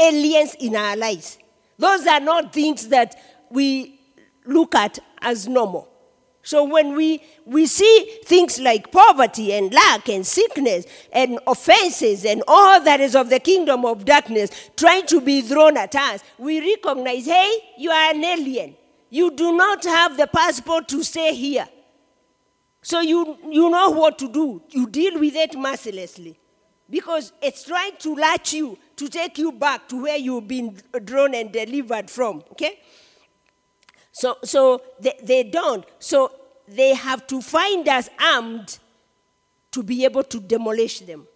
aliens 0.00 0.54
in 0.60 0.76
our 0.76 0.96
lives. 0.96 1.38
Those 1.78 2.06
are 2.06 2.20
not 2.20 2.52
things 2.52 2.88
that 2.88 3.16
we 3.50 4.00
look 4.44 4.74
at 4.74 4.98
as 5.22 5.48
normal. 5.48 5.88
So 6.42 6.64
when 6.64 6.96
we, 6.96 7.22
we 7.44 7.66
see 7.66 8.20
things 8.24 8.58
like 8.58 8.90
poverty 8.90 9.52
and 9.52 9.72
lack 9.72 10.08
and 10.08 10.26
sickness 10.26 10.86
and 11.12 11.38
offenses 11.46 12.24
and 12.24 12.42
all 12.48 12.80
that 12.80 13.00
is 13.00 13.14
of 13.14 13.28
the 13.28 13.38
kingdom 13.38 13.84
of 13.84 14.06
darkness 14.06 14.50
trying 14.76 15.06
to 15.08 15.20
be 15.20 15.42
thrown 15.42 15.76
at 15.76 15.94
us, 15.94 16.22
we 16.38 16.60
recognize, 16.60 17.26
hey, 17.26 17.54
you 17.76 17.90
are 17.90 18.14
an 18.14 18.24
alien. 18.24 18.76
You 19.10 19.30
do 19.30 19.56
not 19.56 19.84
have 19.84 20.16
the 20.16 20.26
passport 20.26 20.88
to 20.88 21.02
stay 21.02 21.34
here. 21.34 21.68
So 22.82 23.00
you, 23.00 23.38
you 23.50 23.70
know 23.70 23.90
what 23.90 24.18
to 24.18 24.28
do. 24.28 24.62
You 24.70 24.86
deal 24.86 25.18
with 25.18 25.34
it 25.34 25.58
mercilessly 25.58 26.38
because 26.88 27.32
it's 27.42 27.64
trying 27.64 27.96
to 27.98 28.14
latch 28.14 28.52
you 28.54 28.78
to 28.96 29.08
take 29.08 29.38
you 29.38 29.52
back 29.52 29.88
to 29.88 30.02
where 30.02 30.16
you've 30.16 30.48
been 30.48 30.80
drawn 31.04 31.34
and 31.34 31.52
delivered 31.52 32.10
from. 32.10 32.42
Okay? 32.52 32.80
So, 34.12 34.36
so 34.42 34.82
they, 35.00 35.18
they 35.22 35.42
don't. 35.44 35.84
So 35.98 36.32
they 36.66 36.94
have 36.94 37.26
to 37.28 37.40
find 37.40 37.88
us 37.88 38.08
armed 38.20 38.78
to 39.72 39.82
be 39.82 40.04
able 40.04 40.24
to 40.24 40.40
demolish 40.40 41.00
them. 41.00 41.26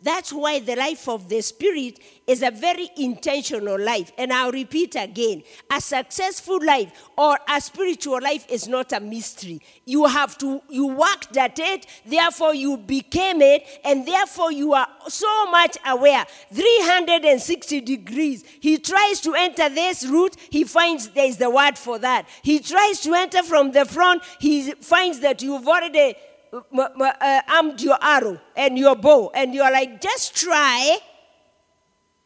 That's 0.00 0.32
why 0.32 0.60
the 0.60 0.76
life 0.76 1.08
of 1.08 1.28
the 1.28 1.40
Spirit 1.40 1.98
is 2.24 2.42
a 2.42 2.52
very 2.52 2.88
intentional 2.96 3.80
life. 3.80 4.12
And 4.16 4.32
I'll 4.32 4.52
repeat 4.52 4.94
again 4.94 5.42
a 5.72 5.80
successful 5.80 6.64
life 6.64 6.92
or 7.16 7.36
a 7.48 7.60
spiritual 7.60 8.20
life 8.22 8.46
is 8.48 8.68
not 8.68 8.92
a 8.92 9.00
mystery. 9.00 9.60
You 9.84 10.04
have 10.04 10.38
to, 10.38 10.62
you 10.68 10.86
worked 10.86 11.36
at 11.36 11.58
it, 11.58 11.86
therefore 12.06 12.54
you 12.54 12.76
became 12.76 13.42
it, 13.42 13.64
and 13.84 14.06
therefore 14.06 14.52
you 14.52 14.72
are 14.72 14.86
so 15.08 15.46
much 15.50 15.76
aware. 15.84 16.24
360 16.54 17.80
degrees. 17.80 18.44
He 18.60 18.78
tries 18.78 19.20
to 19.22 19.34
enter 19.34 19.68
this 19.68 20.06
route, 20.06 20.36
he 20.50 20.62
finds 20.62 21.08
there 21.08 21.26
is 21.26 21.38
the 21.38 21.50
word 21.50 21.76
for 21.76 21.98
that. 21.98 22.28
He 22.42 22.60
tries 22.60 23.00
to 23.00 23.14
enter 23.14 23.42
from 23.42 23.72
the 23.72 23.84
front, 23.84 24.22
he 24.38 24.70
finds 24.74 25.18
that 25.20 25.42
you've 25.42 25.66
already 25.66 26.14
uh, 26.52 27.40
armed 27.48 27.80
your 27.80 27.98
arrow 28.00 28.40
and 28.56 28.78
your 28.78 28.96
bow, 28.96 29.30
and 29.34 29.54
you're 29.54 29.70
like, 29.70 30.00
just 30.00 30.36
try, 30.36 30.98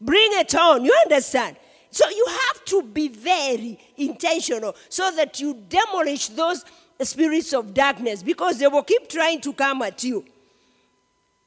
bring 0.00 0.28
it 0.34 0.54
on. 0.54 0.84
You 0.84 0.94
understand? 1.04 1.56
So 1.90 2.08
you 2.08 2.26
have 2.26 2.64
to 2.66 2.82
be 2.82 3.08
very 3.08 3.78
intentional 3.96 4.74
so 4.88 5.10
that 5.12 5.40
you 5.40 5.54
demolish 5.68 6.28
those 6.28 6.64
spirits 7.02 7.52
of 7.52 7.74
darkness 7.74 8.22
because 8.22 8.58
they 8.58 8.66
will 8.66 8.82
keep 8.82 9.08
trying 9.08 9.40
to 9.42 9.52
come 9.52 9.82
at 9.82 10.02
you. 10.02 10.24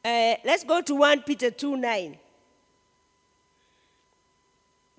Uh, 0.04 0.36
let's 0.46 0.64
go 0.64 0.82
to 0.82 0.96
1 0.96 1.24
Peter 1.24 1.50
2 1.50 1.78
9. 1.78 2.18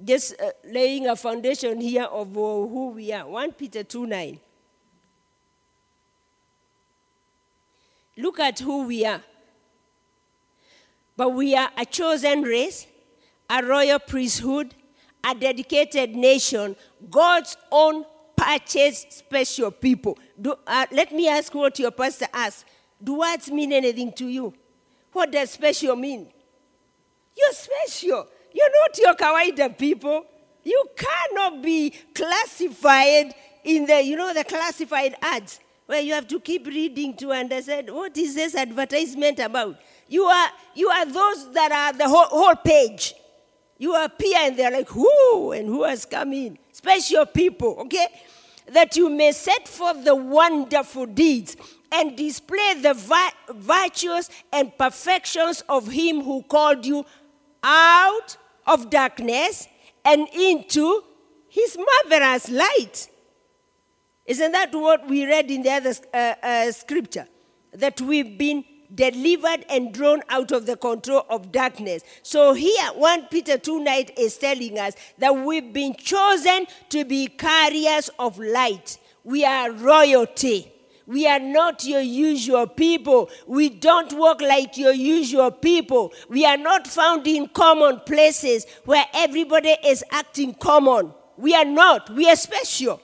Just 0.05 0.35
uh, 0.41 0.51
laying 0.65 1.07
a 1.07 1.15
foundation 1.15 1.81
here 1.81 2.05
of 2.05 2.37
uh, 2.37 2.41
who 2.41 2.89
we 2.97 3.13
are. 3.13 3.27
1 3.27 3.53
Peter 3.53 3.85
2 3.85 4.07
9. 4.07 4.41
Look 8.17 8.41
at 8.41 8.59
who 8.61 8.85
we 8.85 9.05
are. 9.05 9.23
But 11.17 11.31
we 11.31 11.55
are 11.55 11.71
a 11.77 11.85
chosen 11.85 12.43
race, 12.43 12.87
a 13.49 13.65
royal 13.65 13.99
priesthood, 13.99 14.75
a 15.25 15.35
dedicated 15.35 16.15
nation, 16.15 16.77
God's 17.11 17.57
own 17.71 18.05
purchased 18.37 19.13
special 19.13 19.71
people. 19.71 20.19
Do, 20.41 20.55
uh, 20.67 20.87
let 20.93 21.13
me 21.13 21.29
ask 21.29 21.55
what 21.55 21.79
your 21.79 21.91
pastor 21.91 22.27
asked. 22.33 22.67
Do 23.03 23.19
words 23.19 23.51
mean 23.51 23.73
anything 23.73 24.13
to 24.13 24.29
you? 24.29 24.55
What 25.13 25.33
does 25.33 25.51
special 25.51 25.97
mean? 25.97 26.29
You're 27.37 27.53
special. 27.53 28.29
You're 28.53 28.71
not 28.83 28.99
your 28.99 29.15
kawaida 29.15 29.77
people. 29.77 30.25
You 30.63 30.85
cannot 30.97 31.63
be 31.63 31.93
classified 32.15 33.35
in 33.65 33.87
the, 33.87 34.03
you 34.03 34.17
know, 34.17 34.33
the 34.33 34.45
classified 34.45 35.15
ads 35.23 35.61
where 35.87 36.01
you 36.01 36.13
have 36.15 36.29
to 36.29 36.41
keep 36.41 36.67
reading 36.67 37.17
to 37.17 37.33
understand 37.33 37.91
what 37.91 38.17
is 38.17 38.35
this 38.35 38.55
advertisement 38.55 39.39
about. 39.39 39.79
You 40.09 40.25
are, 40.25 40.49
you 40.75 40.89
are 40.89 41.07
those 41.07 41.53
that 41.53 41.73
are 41.73 41.97
the 41.97 42.09
whole, 42.09 42.27
whole 42.27 42.57
page. 42.57 43.15
You 43.79 43.95
appear 43.95 44.37
and 44.39 44.57
they're 44.57 44.71
like, 44.71 44.89
who 44.89 45.53
and 45.53 45.67
who 45.67 45.85
has 45.85 46.05
come 46.05 46.33
in? 46.33 46.59
Special 46.73 47.27
people, 47.27 47.77
okay? 47.81 48.07
That 48.69 48.97
you 48.97 49.09
may 49.09 49.33
set 49.33 49.69
forth 49.69 50.05
the 50.05 50.15
wonderful 50.15 51.07
deeds 51.07 51.57
and 51.93 52.17
display 52.17 52.75
the 52.81 52.95
vi- 52.95 53.33
virtues 53.51 54.29
and 54.53 54.77
perfections 54.77 55.63
of 55.69 55.89
him 55.89 56.23
who 56.23 56.43
called 56.43 56.85
you 56.85 57.05
out 57.63 58.37
of 58.67 58.91
darkness 58.91 59.69
and 60.05 60.27
into 60.33 61.03
his 61.49 61.77
marvelous 61.77 62.51
light. 62.51 63.09
Isn't 64.27 64.53
that 64.53 64.75
what 64.75 65.09
we 65.09 65.25
read 65.25 65.51
in 65.51 65.63
the 65.63 65.71
other 65.71 65.95
uh, 66.13 66.35
uh, 66.43 66.73
scripture? 66.73 67.27
That 67.73 68.01
we've 68.01 68.37
been 68.37 68.65
delivered 68.95 69.65
and 69.69 69.93
drawn 69.93 70.23
out 70.29 70.53
of 70.53 70.67
the 70.67 70.77
control 70.77 71.25
of 71.29 71.53
darkness. 71.53 72.03
So 72.23 72.53
here, 72.53 72.87
1 72.95 73.27
Peter 73.31 73.59
2 73.59 73.81
9 73.83 74.07
is 74.19 74.37
telling 74.39 74.79
us 74.79 74.95
that 75.19 75.35
we've 75.37 75.73
been 75.73 75.95
chosen 75.95 76.67
to 76.91 77.05
be 77.05 77.27
carriers 77.29 78.11
of 78.19 78.39
light. 78.39 78.99
We 79.23 79.45
are 79.45 79.71
royalty. 79.71 80.73
We 81.07 81.29
are 81.29 81.39
not 81.39 81.85
your 81.85 82.01
usual 82.01 82.67
people. 82.67 83.31
We 83.47 83.69
don't 83.69 84.13
walk 84.15 84.41
like 84.41 84.77
your 84.77 84.93
usual 84.93 85.53
people. 85.53 86.13
We 86.29 86.45
are 86.45 86.57
not 86.57 86.89
found 86.89 87.29
in 87.29 87.49
common 87.49 88.01
places 88.01 88.67
where 88.85 89.05
everybody 89.15 89.77
is 89.85 90.03
acting 90.11 90.55
common. 90.55 91.13
We 91.37 91.55
are 91.55 91.65
not. 91.65 92.11
We 92.11 92.29
are 92.29 92.35
special. 92.35 93.01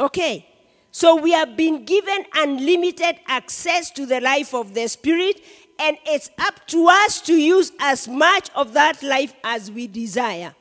Okay. 0.00 0.46
So 0.90 1.14
we 1.14 1.30
have 1.32 1.56
been 1.56 1.84
given 1.84 2.24
unlimited 2.34 3.20
access 3.28 3.90
to 3.92 4.06
the 4.06 4.20
life 4.20 4.54
of 4.54 4.74
the 4.74 4.88
Spirit, 4.88 5.40
and 5.78 5.96
it's 6.04 6.30
up 6.38 6.66
to 6.68 6.88
us 6.88 7.20
to 7.22 7.34
use 7.34 7.70
as 7.78 8.08
much 8.08 8.50
of 8.56 8.72
that 8.72 9.02
life 9.02 9.34
as 9.44 9.70
we 9.70 9.86
desire. 9.86 10.54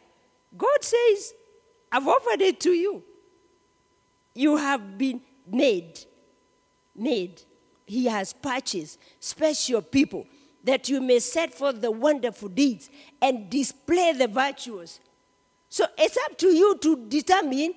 God 0.56 0.84
says, 0.84 1.34
I've 1.92 2.08
offered 2.08 2.42
it 2.42 2.60
to 2.62 2.72
you. 2.72 3.04
You 4.36 4.58
have 4.58 4.98
been 4.98 5.22
made. 5.48 6.00
Made. 6.96 7.42
He 7.88 8.06
has 8.06 8.34
purchased 8.34 9.00
special 9.20 9.82
people 9.82 10.28
that 10.64 10.90
you 10.90 11.02
may 11.02 11.20
set 11.20 11.56
forth 11.56 11.82
the 11.82 11.90
wonderful 11.90 12.50
deeds 12.50 12.92
and 13.20 13.50
display 13.50 14.14
the 14.14 14.28
virtues. 14.28 15.00
So 15.70 15.86
it's 15.98 16.18
up 16.26 16.38
to 16.40 16.48
you 16.48 16.78
to 16.78 17.08
determine 17.08 17.74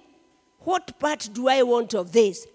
what 0.65 0.99
part 0.99 1.29
do 1.33 1.49
I 1.49 1.63
want 1.63 1.95
of 1.95 2.13
this? 2.13 2.47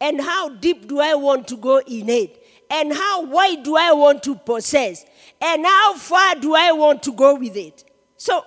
And 0.00 0.20
how 0.20 0.48
deep 0.48 0.88
do 0.88 1.00
I 1.00 1.14
want 1.14 1.46
to 1.48 1.56
go 1.56 1.78
in 1.78 2.08
it? 2.08 2.44
And 2.70 2.92
how 2.92 3.24
wide 3.26 3.62
do 3.62 3.76
I 3.76 3.92
want 3.92 4.22
to 4.24 4.34
possess? 4.34 5.04
And 5.40 5.64
how 5.64 5.94
far 5.94 6.34
do 6.36 6.54
I 6.54 6.72
want 6.72 7.02
to 7.04 7.12
go 7.12 7.34
with 7.34 7.56
it? 7.56 7.84
So 8.16 8.42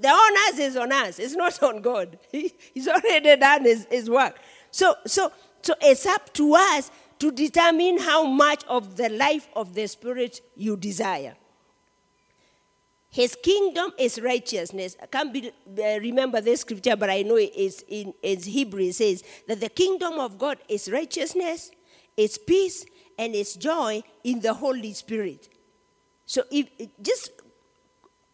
the 0.00 0.08
onus 0.08 0.58
is 0.58 0.76
on 0.76 0.90
us. 0.92 1.18
It's 1.18 1.36
not 1.36 1.62
on 1.62 1.82
God. 1.82 2.18
He, 2.32 2.52
he's 2.74 2.88
already 2.88 3.36
done 3.36 3.64
his, 3.64 3.86
his 3.90 4.08
work. 4.08 4.38
So, 4.70 4.94
so, 5.06 5.30
so 5.62 5.74
it's 5.82 6.06
up 6.06 6.32
to 6.34 6.54
us 6.54 6.90
to 7.18 7.30
determine 7.30 7.98
how 7.98 8.24
much 8.24 8.64
of 8.66 8.96
the 8.96 9.10
life 9.10 9.48
of 9.54 9.74
the 9.74 9.86
Spirit 9.86 10.40
you 10.56 10.76
desire. 10.76 11.36
His 13.10 13.36
kingdom 13.42 13.92
is 13.98 14.20
righteousness. 14.20 14.96
I 15.02 15.06
can't 15.06 15.32
be, 15.32 15.48
uh, 15.48 15.98
remember 16.00 16.40
this 16.40 16.60
scripture, 16.60 16.94
but 16.94 17.10
I 17.10 17.22
know 17.22 17.36
it 17.36 17.52
is 17.56 17.84
in, 17.88 18.14
in 18.22 18.40
Hebrew. 18.40 18.84
It 18.84 18.94
says 18.94 19.24
that 19.48 19.60
the 19.60 19.68
kingdom 19.68 20.20
of 20.20 20.38
God 20.38 20.58
is 20.68 20.90
righteousness, 20.90 21.72
it's 22.16 22.38
peace, 22.38 22.84
and 23.18 23.34
it's 23.34 23.56
joy 23.56 24.02
in 24.22 24.40
the 24.40 24.54
Holy 24.54 24.92
Spirit. 24.92 25.48
So 26.24 26.44
if 26.52 26.68
just 27.02 27.32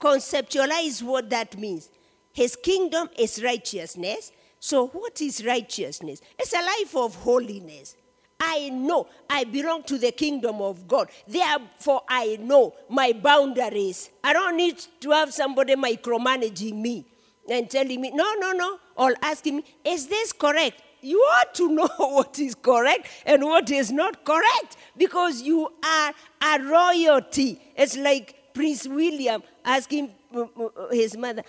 conceptualize 0.01 1.03
what 1.03 1.31
that 1.31 1.59
means. 1.59 1.89
His 2.33 2.57
kingdom 2.57 3.09
is 3.19 3.43
righteousness. 3.43 4.33
So 4.61 4.89
what 4.89 5.21
is 5.21 5.45
righteousness? 5.45 6.21
It's 6.39 6.53
a 6.53 6.61
life 6.61 6.95
of 6.97 7.15
holiness. 7.15 7.97
I 8.39 8.69
know 8.69 9.09
I 9.31 9.45
belong 9.45 9.83
to 9.85 9.99
the 9.99 10.13
kingdom 10.13 10.61
of 10.61 10.87
God. 10.87 11.09
Therefore, 11.27 12.03
I 12.09 12.37
know 12.41 12.75
my 12.89 13.13
boundaries. 13.13 14.11
I 14.23 14.33
don't 14.33 14.57
need 14.57 14.79
to 15.01 15.11
have 15.11 15.33
somebody 15.33 15.75
micromanaging 15.75 16.75
me 16.75 17.07
and 17.49 17.71
telling 17.71 18.01
me, 18.01 18.11
no, 18.11 18.35
no, 18.35 18.53
no, 18.53 18.79
or 18.97 19.15
asking 19.23 19.57
me, 19.57 19.65
is 19.85 20.07
this 20.07 20.33
correct? 20.33 20.83
You 21.01 21.19
ought 21.19 21.55
to 21.55 21.69
know 21.73 21.89
what 21.99 22.39
is 22.39 22.55
correct 22.55 23.09
and 23.25 23.45
what 23.45 23.71
is 23.71 23.93
not 23.93 24.25
correct 24.25 24.77
because 24.97 25.43
you 25.43 25.73
are 25.85 26.13
a 26.43 26.63
royalty. 26.63 27.61
It's 27.77 27.97
like 27.97 28.53
Prince 28.53 28.89
William 28.89 29.43
asking 29.65 30.15
uh, 30.35 30.41
uh, 30.43 30.89
his 30.91 31.17
mother, 31.17 31.43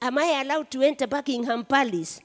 Am 0.00 0.18
I 0.18 0.42
allowed 0.44 0.70
to 0.72 0.82
enter 0.82 1.06
Buckingham 1.06 1.64
Palace? 1.64 2.20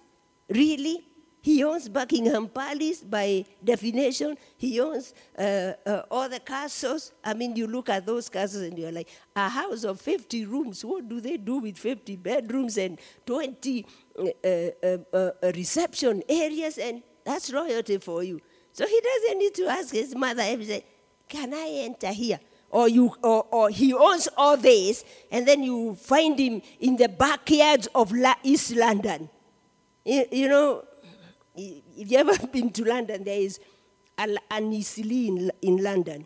Really? 0.50 1.07
He 1.48 1.63
owns 1.63 1.88
Buckingham 1.88 2.50
Palace 2.50 3.00
by 3.06 3.46
definition. 3.63 4.38
He 4.58 4.82
owns 4.82 5.13
uh, 5.39 5.72
uh, 5.86 6.01
all 6.12 6.27
the 6.27 6.42
castles. 6.42 7.13
I 7.24 7.34
mean, 7.36 7.56
you 7.56 7.68
look 7.68 7.88
at 7.88 8.06
those 8.06 8.27
castles 8.27 8.63
and 8.63 8.77
you're 8.77 8.92
like, 8.92 9.08
a 9.34 9.48
house 9.48 9.86
of 9.86 10.01
50 10.01 10.46
rooms, 10.46 10.84
what 10.84 11.08
do 11.08 11.22
they 11.22 11.38
do 11.38 11.60
with 11.60 11.77
50 11.77 12.18
bedrooms 12.18 12.77
and 12.77 13.00
20 13.25 13.86
uh, 14.20 14.25
uh, 14.44 14.98
uh, 15.13 15.32
reception 15.56 16.22
areas? 16.27 16.80
And 16.80 17.01
that's 17.24 17.50
royalty 17.54 17.98
for 18.00 18.24
you. 18.24 18.42
So 18.74 18.86
he 18.86 19.00
doesn't 19.00 19.39
need 19.39 19.54
to 19.54 19.68
ask 19.68 19.94
his 19.94 20.13
mother 20.18 20.44
every 20.44 20.66
day, 20.66 20.84
can 21.30 21.54
I 21.54 21.84
enter 21.86 22.12
here? 22.12 22.42
Or, 22.70 22.89
you, 22.89 23.16
or, 23.24 23.46
or 23.51 23.70
he 23.70 23.94
owns 23.94 24.27
all 24.36 24.58
this, 24.58 25.06
and 25.32 25.48
then 25.48 25.63
you 25.63 25.96
find 25.96 26.38
him 26.38 26.62
in 26.82 26.98
the 26.98 27.08
backyards 27.08 27.88
of 27.96 28.12
East 28.44 28.75
London. 28.75 29.30
You, 30.04 30.25
you 30.30 30.50
know, 30.50 30.84
if 31.58 32.12
you 32.12 32.18
ever 32.18 32.48
been 32.52 32.70
to 32.72 32.88
London, 32.88 33.24
there 33.24 33.40
is 33.40 33.60
Al- 34.18 34.38
Anisili 34.52 35.28
in, 35.28 35.52
in 35.62 35.84
London. 35.84 36.26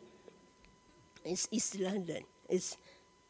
It's 1.23 1.47
East 1.51 1.79
London. 1.79 2.23
It's, 2.49 2.77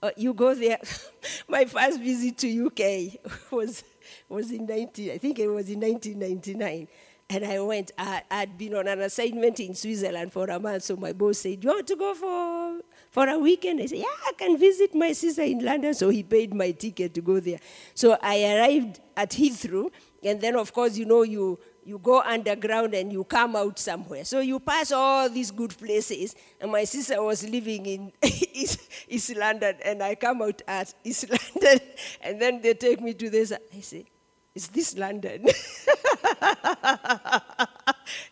uh, 0.01 0.11
you 0.17 0.33
go 0.33 0.55
there. 0.55 0.79
My 1.47 1.65
first 1.65 1.99
visit 1.99 2.37
to 2.39 2.65
UK 2.67 3.19
was, 3.51 3.83
was 4.29 4.51
in 4.51 4.65
19, 4.65 5.11
I 5.11 5.17
think 5.17 5.39
it 5.39 5.47
was 5.47 5.69
in 5.69 5.79
1999. 5.79 6.87
And 7.33 7.45
I 7.45 7.61
went, 7.61 7.91
I, 7.97 8.23
I'd 8.29 8.57
been 8.57 8.75
on 8.75 8.89
an 8.89 8.99
assignment 8.99 9.61
in 9.61 9.73
Switzerland 9.73 10.33
for 10.33 10.47
a 10.49 10.59
month. 10.59 10.83
So 10.83 10.97
my 10.97 11.13
boss 11.13 11.37
said, 11.37 11.63
You 11.63 11.69
want 11.69 11.87
to 11.87 11.95
go 11.95 12.13
for, 12.13 12.81
for 13.09 13.25
a 13.29 13.37
weekend? 13.39 13.79
I 13.79 13.85
said, 13.85 13.99
Yeah, 13.99 14.05
I 14.27 14.33
can 14.37 14.57
visit 14.57 14.93
my 14.93 15.13
sister 15.13 15.43
in 15.43 15.63
London. 15.63 15.93
So 15.93 16.09
he 16.09 16.23
paid 16.23 16.53
my 16.53 16.71
ticket 16.71 17.13
to 17.13 17.21
go 17.21 17.39
there. 17.39 17.59
So 17.93 18.17
I 18.21 18.53
arrived 18.53 18.99
at 19.15 19.29
Heathrow. 19.31 19.91
And 20.21 20.41
then, 20.41 20.57
of 20.57 20.73
course, 20.73 20.97
you 20.97 21.05
know, 21.05 21.21
you, 21.21 21.57
you 21.83 21.97
go 21.97 22.21
underground 22.21 22.93
and 22.93 23.11
you 23.11 23.23
come 23.23 23.55
out 23.55 23.79
somewhere. 23.79 24.23
So 24.23 24.39
you 24.39 24.59
pass 24.59 24.91
all 24.91 25.29
these 25.29 25.51
good 25.51 25.75
places. 25.77 26.35
And 26.59 26.71
my 26.71 26.83
sister 26.83 27.21
was 27.21 27.47
living 27.47 27.85
in 27.85 28.11
East, 28.23 28.81
East 29.07 29.35
London, 29.35 29.75
and 29.83 30.03
I 30.03 30.15
come 30.15 30.41
out 30.41 30.61
at 30.67 30.93
East 31.03 31.29
London, 31.29 31.79
and 32.21 32.41
then 32.41 32.61
they 32.61 32.73
take 32.73 33.01
me 33.01 33.13
to 33.15 33.29
this. 33.29 33.51
I 33.51 33.79
say, 33.81 34.05
Is 34.53 34.67
this 34.67 34.97
London? 34.97 35.47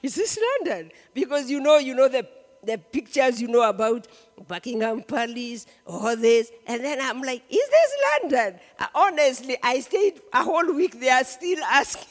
Is 0.03 0.15
this 0.15 0.39
London? 0.59 0.91
Because 1.13 1.49
you 1.49 1.59
know, 1.59 1.77
you 1.77 1.95
know 1.95 2.07
the 2.07 2.27
the 2.63 2.77
pictures 2.77 3.41
you 3.41 3.47
know 3.47 3.67
about 3.67 4.05
Buckingham 4.47 5.01
Palace, 5.03 5.65
all 5.85 6.15
this. 6.17 6.51
And 6.67 6.83
then 6.83 6.99
I'm 7.01 7.21
like, 7.21 7.43
is 7.49 7.69
this 7.69 7.91
London? 8.21 8.59
Honestly, 8.93 9.57
I 9.63 9.79
stayed 9.79 10.19
a 10.33 10.43
whole 10.43 10.73
week 10.73 10.99
there 10.99 11.23
still 11.23 11.63
asking. 11.63 12.07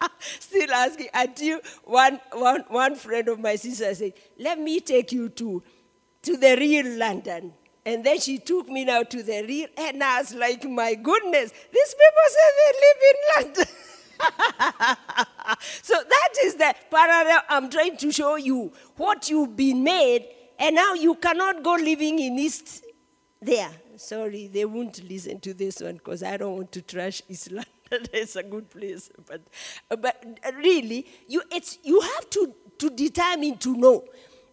still 0.18 0.72
asking 0.72 1.08
until 1.14 1.60
one, 1.84 2.20
one, 2.32 2.64
one 2.68 2.94
friend 2.94 3.28
of 3.28 3.38
my 3.38 3.56
sister 3.56 3.94
said, 3.94 4.12
let 4.38 4.58
me 4.58 4.80
take 4.80 5.12
you 5.12 5.28
to, 5.30 5.62
to 6.22 6.36
the 6.36 6.56
real 6.56 6.98
London. 6.98 7.52
And 7.84 8.04
then 8.04 8.20
she 8.20 8.38
took 8.38 8.68
me 8.68 8.84
now 8.84 9.02
to 9.02 9.22
the 9.22 9.42
real, 9.42 9.68
and 9.76 10.04
I 10.04 10.20
was 10.20 10.34
like, 10.34 10.64
my 10.64 10.94
goodness, 10.94 11.50
these 11.72 11.94
people 11.94 12.26
say 12.28 12.46
they 12.58 12.72
live 12.80 12.96
in 13.10 13.56
London. 13.56 13.74
so 15.82 15.94
that 15.94 16.28
is 16.44 16.56
the 16.56 16.74
parallel 16.90 17.40
I'm 17.48 17.70
trying 17.70 17.96
to 17.96 18.12
show 18.12 18.36
you. 18.36 18.70
What 18.96 19.30
you've 19.30 19.56
been 19.56 19.82
made, 19.82 20.26
and 20.58 20.76
now 20.76 20.92
you 20.92 21.14
cannot 21.14 21.62
go 21.62 21.72
living 21.72 22.18
in 22.18 22.38
East 22.38 22.84
there. 23.40 23.70
Sorry, 23.96 24.48
they 24.48 24.66
won't 24.66 25.02
listen 25.08 25.40
to 25.40 25.54
this 25.54 25.80
one 25.80 25.94
because 25.94 26.22
I 26.22 26.36
don't 26.36 26.56
want 26.56 26.72
to 26.72 26.82
trash 26.82 27.22
East 27.30 27.50
London. 27.90 28.10
it's 28.12 28.36
a 28.36 28.42
good 28.42 28.70
place. 28.70 29.10
But, 29.26 29.42
but 30.00 30.24
really, 30.56 31.06
you, 31.28 31.42
it's, 31.50 31.78
you 31.82 32.00
have 32.00 32.30
to, 32.30 32.54
to 32.78 32.90
determine 32.90 33.58
to 33.58 33.76
know 33.76 34.04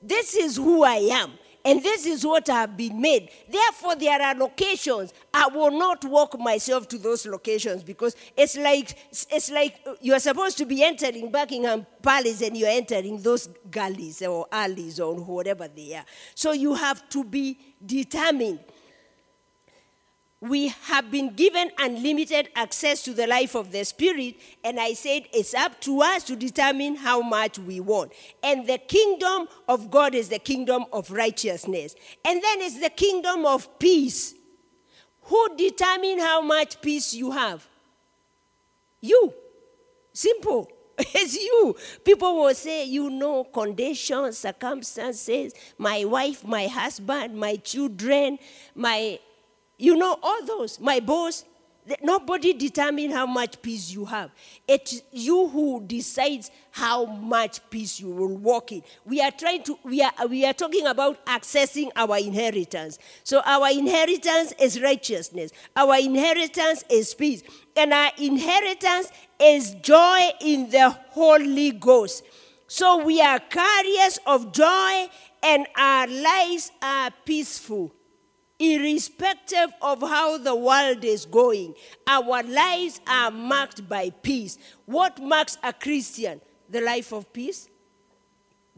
this 0.02 0.36
is 0.36 0.58
who 0.58 0.84
I 0.84 0.96
am. 1.12 1.32
And 1.66 1.84
this 1.84 2.06
is 2.06 2.26
what 2.26 2.50
I 2.50 2.62
have 2.62 2.78
been 2.78 3.02
made. 3.02 3.30
Therefore, 3.50 3.94
there 3.98 4.22
are 4.22 4.34
locations. 4.34 5.14
I 5.34 5.50
will 5.50 5.72
not 5.72 6.06
walk 6.06 6.40
myself 6.40 6.88
to 6.90 6.98
those 6.98 7.26
locations 7.26 7.84
because 7.84 8.16
it's 8.38 8.56
like, 8.56 8.98
it's 9.30 9.52
like 9.52 9.86
you're 10.00 10.20
supposed 10.20 10.58
to 10.60 10.66
be 10.66 10.82
entering 10.82 11.30
Buckingham 11.30 11.86
Palace 12.02 12.42
and 12.42 12.56
you're 12.56 12.70
entering 12.70 13.22
those 13.22 13.48
gullies 13.70 14.22
or 14.22 14.48
alleys 14.50 15.02
or 15.02 15.16
whatever 15.16 15.68
they 15.68 15.96
are. 15.96 16.06
So 16.36 16.54
you 16.54 16.74
have 16.74 17.10
to 17.10 17.26
be 17.26 17.60
determined 17.86 18.60
we 20.40 20.68
have 20.84 21.10
been 21.10 21.34
given 21.34 21.72
unlimited 21.80 22.50
access 22.56 23.02
to 23.04 23.14
the 23.14 23.26
life 23.26 23.56
of 23.56 23.72
the 23.72 23.84
Spirit, 23.84 24.36
and 24.64 24.80
I 24.80 24.94
said 24.94 25.24
it's 25.34 25.56
up 25.56 25.82
to 25.82 26.02
us 26.02 26.24
to 26.26 26.36
determine 26.36 26.96
how 26.96 27.22
much 27.22 27.58
we 27.58 27.80
want. 27.80 28.12
And 28.44 28.68
the 28.68 28.78
kingdom 28.78 29.48
of 29.68 29.90
God 29.90 30.14
is 30.14 30.30
the 30.30 30.38
kingdom 30.38 30.86
of 30.94 31.10
righteousness, 31.10 31.96
and 32.24 32.44
then 32.44 32.62
it's 32.62 32.80
the 32.80 32.92
kingdom 32.92 33.46
of 33.46 33.80
peace. 33.80 34.36
Who 35.24 35.56
determine 35.58 36.20
how 36.20 36.42
much 36.42 36.82
peace 36.82 37.14
you 37.14 37.32
have? 37.32 37.68
You. 39.02 39.34
Simple. 40.14 40.72
It's 41.00 41.36
you. 41.36 41.76
People 42.04 42.38
will 42.38 42.56
say, 42.56 42.86
you 42.86 43.10
know, 43.10 43.44
conditions, 43.44 44.40
circumstances, 44.40 45.54
my 45.78 46.06
wife, 46.06 46.44
my 46.44 46.66
husband, 46.66 47.38
my 47.38 47.58
children, 47.58 48.40
my 48.74 49.20
you 49.78 49.96
know, 49.96 50.18
all 50.22 50.46
those, 50.46 50.80
my 50.80 51.00
boss, 51.00 51.44
nobody 52.02 52.54
determines 52.54 53.14
how 53.14 53.26
much 53.26 53.62
peace 53.62 53.92
you 53.92 54.06
have. 54.06 54.32
It's 54.68 55.02
you 55.12 55.48
who 55.48 55.84
decides 55.86 56.52
how 56.72 57.06
much 57.06 57.62
peace 57.70 58.00
you 58.00 58.10
will 58.10 58.36
walk 58.38 58.72
in. 58.72 58.82
We 59.06 59.22
are 59.22 59.32
trying 59.32 59.64
to, 59.64 59.78
we 59.84 60.02
are, 60.02 60.12
we 60.28 60.46
are 60.46 60.54
talking 60.54 60.86
about 60.88 61.24
accessing 61.26 61.90
our 61.96 62.18
inheritance. 62.18 63.00
So 63.24 63.42
our 63.46 63.70
inheritance 63.70 64.54
is 64.60 64.82
righteousness. 64.82 65.52
Our 65.76 65.98
inheritance 65.98 66.84
is 66.90 67.14
peace. 67.14 67.44
And 67.76 67.94
our 67.94 68.12
inheritance 68.18 69.12
is 69.40 69.76
joy 69.76 70.30
in 70.42 70.70
the 70.70 70.90
Holy 70.90 71.72
Ghost. 71.72 72.24
So 72.68 73.04
we 73.04 73.22
are 73.22 73.40
carriers 73.40 74.20
of 74.26 74.52
joy 74.52 75.10
and 75.42 75.68
our 75.78 76.08
lives 76.08 76.72
are 76.82 77.12
peaceful 77.24 77.94
irrespective 78.60 79.72
of 79.82 80.02
how 80.02 80.38
the 80.38 80.56
world 80.56 81.04
is 81.04 81.26
going, 81.26 81.76
our 82.08 82.44
lives 82.44 83.00
are 83.08 83.32
marked 83.32 83.88
by 83.88 84.10
peace. 84.10 84.58
What 84.86 85.22
marks 85.22 85.58
a 85.64 85.74
Christian? 85.74 86.42
The 86.70 86.82
life 86.82 87.14
of 87.14 87.32
peace, 87.32 87.70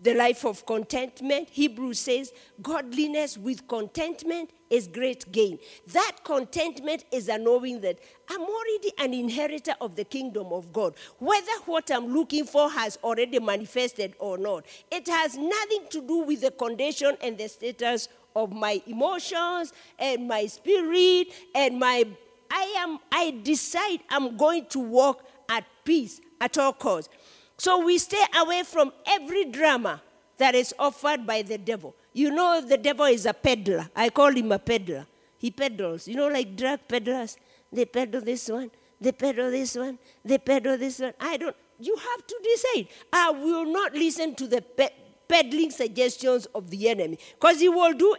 the 0.02 0.14
life 0.14 0.46
of 0.46 0.66
contentment. 0.66 1.50
Hebrews 1.50 2.00
says, 2.00 2.32
godliness 2.62 3.38
with 3.38 3.68
contentment 3.68 4.52
is 4.70 4.88
great 4.88 5.32
gain. 5.32 5.58
That 5.88 6.18
contentment 6.24 7.06
is 7.12 7.28
a 7.28 7.38
knowing 7.38 7.82
that 7.82 8.00
I'm 8.30 8.42
already 8.42 8.92
an 9.00 9.14
inheritor 9.14 9.74
of 9.82 9.96
the 9.96 10.04
kingdom 10.04 10.54
of 10.54 10.72
God. 10.72 10.94
Whether 11.18 11.52
what 11.66 11.90
I'm 11.92 12.14
looking 12.14 12.46
for 12.46 12.70
has 12.70 12.98
already 13.04 13.40
manifested 13.40 14.14
or 14.20 14.38
not, 14.38 14.66
it 14.92 15.08
has 15.08 15.36
nothing 15.36 15.86
to 15.90 16.02
do 16.02 16.20
with 16.20 16.42
the 16.42 16.52
condition 16.52 17.18
and 17.22 17.38
the 17.38 17.48
status 17.48 18.08
of 18.40 18.54
my 18.54 18.82
emotions 18.88 19.74
and 19.98 20.28
my 20.28 20.46
spirit 20.48 21.28
and 21.54 21.80
my 21.80 22.06
I 22.52 22.74
am 22.78 23.00
I 23.12 23.32
decide 23.44 24.00
I'm 24.10 24.38
going 24.38 24.66
to 24.68 24.80
walk 24.80 25.24
at 25.50 25.66
peace 25.84 26.20
at 26.42 26.58
all 26.58 26.74
costs. 26.74 27.14
So 27.58 27.84
we 27.86 27.98
stay 27.98 28.24
away 28.38 28.64
from 28.64 28.92
every 29.06 29.46
drama 29.46 30.02
that 30.38 30.56
is 30.56 30.74
offered 30.80 31.28
by 31.28 31.42
the 31.42 31.58
devil. 31.58 31.96
You 32.14 32.32
know 32.32 32.62
the 32.62 32.78
devil 32.78 33.06
is 33.06 33.26
a 33.26 33.34
peddler. 33.34 33.90
I 33.96 34.10
call 34.10 34.32
him 34.32 34.52
a 34.52 34.60
peddler. 34.60 35.06
He 35.38 35.52
peddles. 35.52 36.08
You 36.08 36.16
know 36.16 36.28
like 36.28 36.56
drug 36.56 36.80
peddlers. 36.88 37.38
They 37.72 37.86
peddle 37.86 38.22
this 38.22 38.50
one, 38.50 38.72
they 39.00 39.12
peddle 39.12 39.52
this 39.52 39.76
one, 39.76 40.00
they 40.26 40.40
peddle 40.40 40.78
this 40.78 41.00
one. 41.00 41.14
I 41.20 41.38
don't 41.38 41.56
you 41.80 41.96
have 41.96 42.28
to 42.28 42.40
decide. 42.44 42.88
I 43.14 43.32
will 43.32 43.66
not 43.66 43.94
listen 43.94 44.36
to 44.36 44.48
the 44.48 44.62
pe- 44.62 44.90
peddling 45.28 45.72
suggestions 45.72 46.46
of 46.48 46.70
the 46.70 46.90
enemy 46.90 47.18
because 47.40 47.60
he 47.60 47.70
will 47.70 47.94
do 47.94 48.16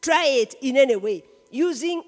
try 0.00 0.26
it 0.26 0.54
in 0.60 0.76
any 0.76 0.96
way 0.96 1.22
using 1.50 2.02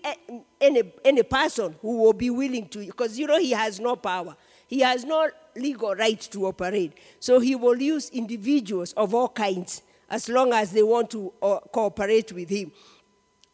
any, 0.61 0.93
any 1.05 1.23
person 1.23 1.75
who 1.81 1.97
will 1.99 2.13
be 2.13 2.31
willing 2.31 2.69
to 2.69 2.85
because 2.85 3.19
you 3.19 3.27
know 3.27 3.39
he 3.39 3.53
has 3.53 3.81
no 3.81 3.97
power. 3.97 4.37
He 4.67 4.81
has 4.81 5.05
no 5.05 5.31
legal 5.57 5.95
right 5.95 6.21
to 6.21 6.47
operate. 6.47 6.93
So 7.21 7.41
he 7.41 7.55
will 7.55 7.81
use 7.81 8.11
individuals 8.11 8.93
of 8.93 9.15
all 9.15 9.29
kinds 9.29 9.83
as 10.11 10.29
long 10.29 10.53
as 10.53 10.73
they 10.73 10.83
want 10.83 11.11
to 11.11 11.33
uh, 11.43 11.61
cooperate 11.73 12.33
with 12.33 12.49
him. 12.49 12.73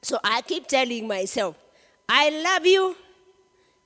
So 0.02 0.18
i 0.22 0.42
keep 0.42 0.66
telling 0.66 1.08
myself 1.08 1.56
i 2.08 2.28
love 2.28 2.66
you 2.66 2.94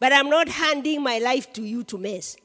but 0.01 0.13
i'm 0.13 0.29
not 0.29 0.49
handing 0.49 1.01
my 1.01 1.19
life 1.19 1.53
to 1.53 1.63
you 1.63 1.85
to 1.85 1.99
mess. 1.99 2.37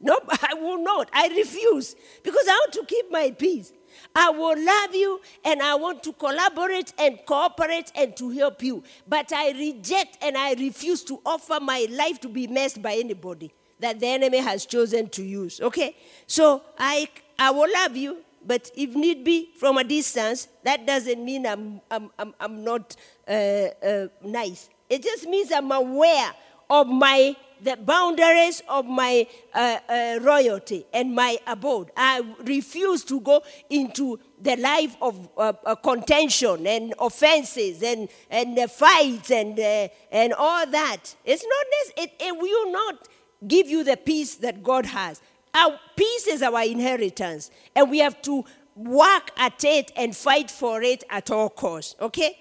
No 0.00 0.18
i 0.42 0.54
will 0.54 0.82
not. 0.82 1.10
I 1.12 1.28
refuse 1.28 1.96
because 2.22 2.46
i 2.48 2.52
want 2.52 2.72
to 2.74 2.84
keep 2.86 3.10
my 3.10 3.30
peace 3.32 3.72
I 4.14 4.30
will 4.30 4.58
love 4.62 4.94
you 4.94 5.20
and 5.44 5.62
I 5.62 5.74
want 5.74 6.02
to 6.04 6.12
collaborate 6.12 6.92
and 6.98 7.18
cooperate 7.26 7.92
and 7.94 8.16
to 8.16 8.30
help 8.30 8.62
you. 8.62 8.82
But 9.06 9.32
I 9.32 9.50
reject 9.52 10.18
and 10.22 10.36
I 10.36 10.54
refuse 10.54 11.02
to 11.04 11.20
offer 11.24 11.58
my 11.60 11.86
life 11.90 12.20
to 12.20 12.28
be 12.28 12.46
messed 12.46 12.82
by 12.82 12.94
anybody 12.94 13.52
that 13.80 14.00
the 14.00 14.06
enemy 14.06 14.38
has 14.38 14.66
chosen 14.66 15.08
to 15.10 15.22
use. 15.22 15.60
Okay? 15.60 15.96
So 16.26 16.62
I, 16.78 17.08
I 17.38 17.50
will 17.50 17.70
love 17.72 17.96
you, 17.96 18.18
but 18.46 18.70
if 18.76 18.94
need 18.94 19.24
be, 19.24 19.50
from 19.58 19.76
a 19.78 19.84
distance, 19.84 20.48
that 20.64 20.86
doesn't 20.86 21.22
mean 21.24 21.46
I'm, 21.46 21.80
I'm, 21.90 22.10
I'm, 22.18 22.34
I'm 22.40 22.64
not 22.64 22.96
uh, 23.28 23.32
uh, 23.32 24.06
nice. 24.24 24.70
It 24.88 25.02
just 25.02 25.26
means 25.26 25.50
I'm 25.52 25.72
aware 25.72 26.30
of 26.70 26.86
my 26.86 27.36
the 27.62 27.76
boundaries 27.76 28.62
of 28.68 28.86
my 28.86 29.26
uh, 29.54 29.78
uh, 29.88 30.18
royalty 30.22 30.86
and 30.92 31.14
my 31.14 31.38
abode. 31.46 31.90
I 31.96 32.22
refuse 32.44 33.04
to 33.04 33.20
go 33.20 33.42
into 33.70 34.18
the 34.40 34.56
life 34.56 34.96
of 35.00 35.28
uh, 35.36 35.52
uh 35.64 35.74
contention 35.76 36.66
and 36.66 36.94
offenses 36.98 37.82
and, 37.82 38.08
and 38.30 38.70
fights 38.70 39.30
and, 39.30 39.58
uh, 39.58 39.88
and 40.10 40.32
all 40.34 40.66
that. 40.66 41.14
It's 41.24 41.44
not 41.44 41.66
this, 41.70 42.04
it, 42.04 42.12
it 42.20 42.36
will 42.36 42.72
not 42.72 43.08
give 43.46 43.68
you 43.68 43.84
the 43.84 43.96
peace 43.96 44.36
that 44.36 44.62
God 44.62 44.86
has. 44.86 45.20
Our 45.54 45.78
peace 45.96 46.26
is 46.26 46.42
our 46.42 46.62
inheritance, 46.64 47.50
and 47.74 47.90
we 47.90 48.00
have 48.00 48.20
to 48.22 48.44
work 48.74 49.30
at 49.38 49.64
it 49.64 49.90
and 49.96 50.14
fight 50.14 50.50
for 50.50 50.82
it 50.82 51.02
at 51.08 51.30
all 51.30 51.48
costs. 51.48 51.96
Okay? 52.00 52.38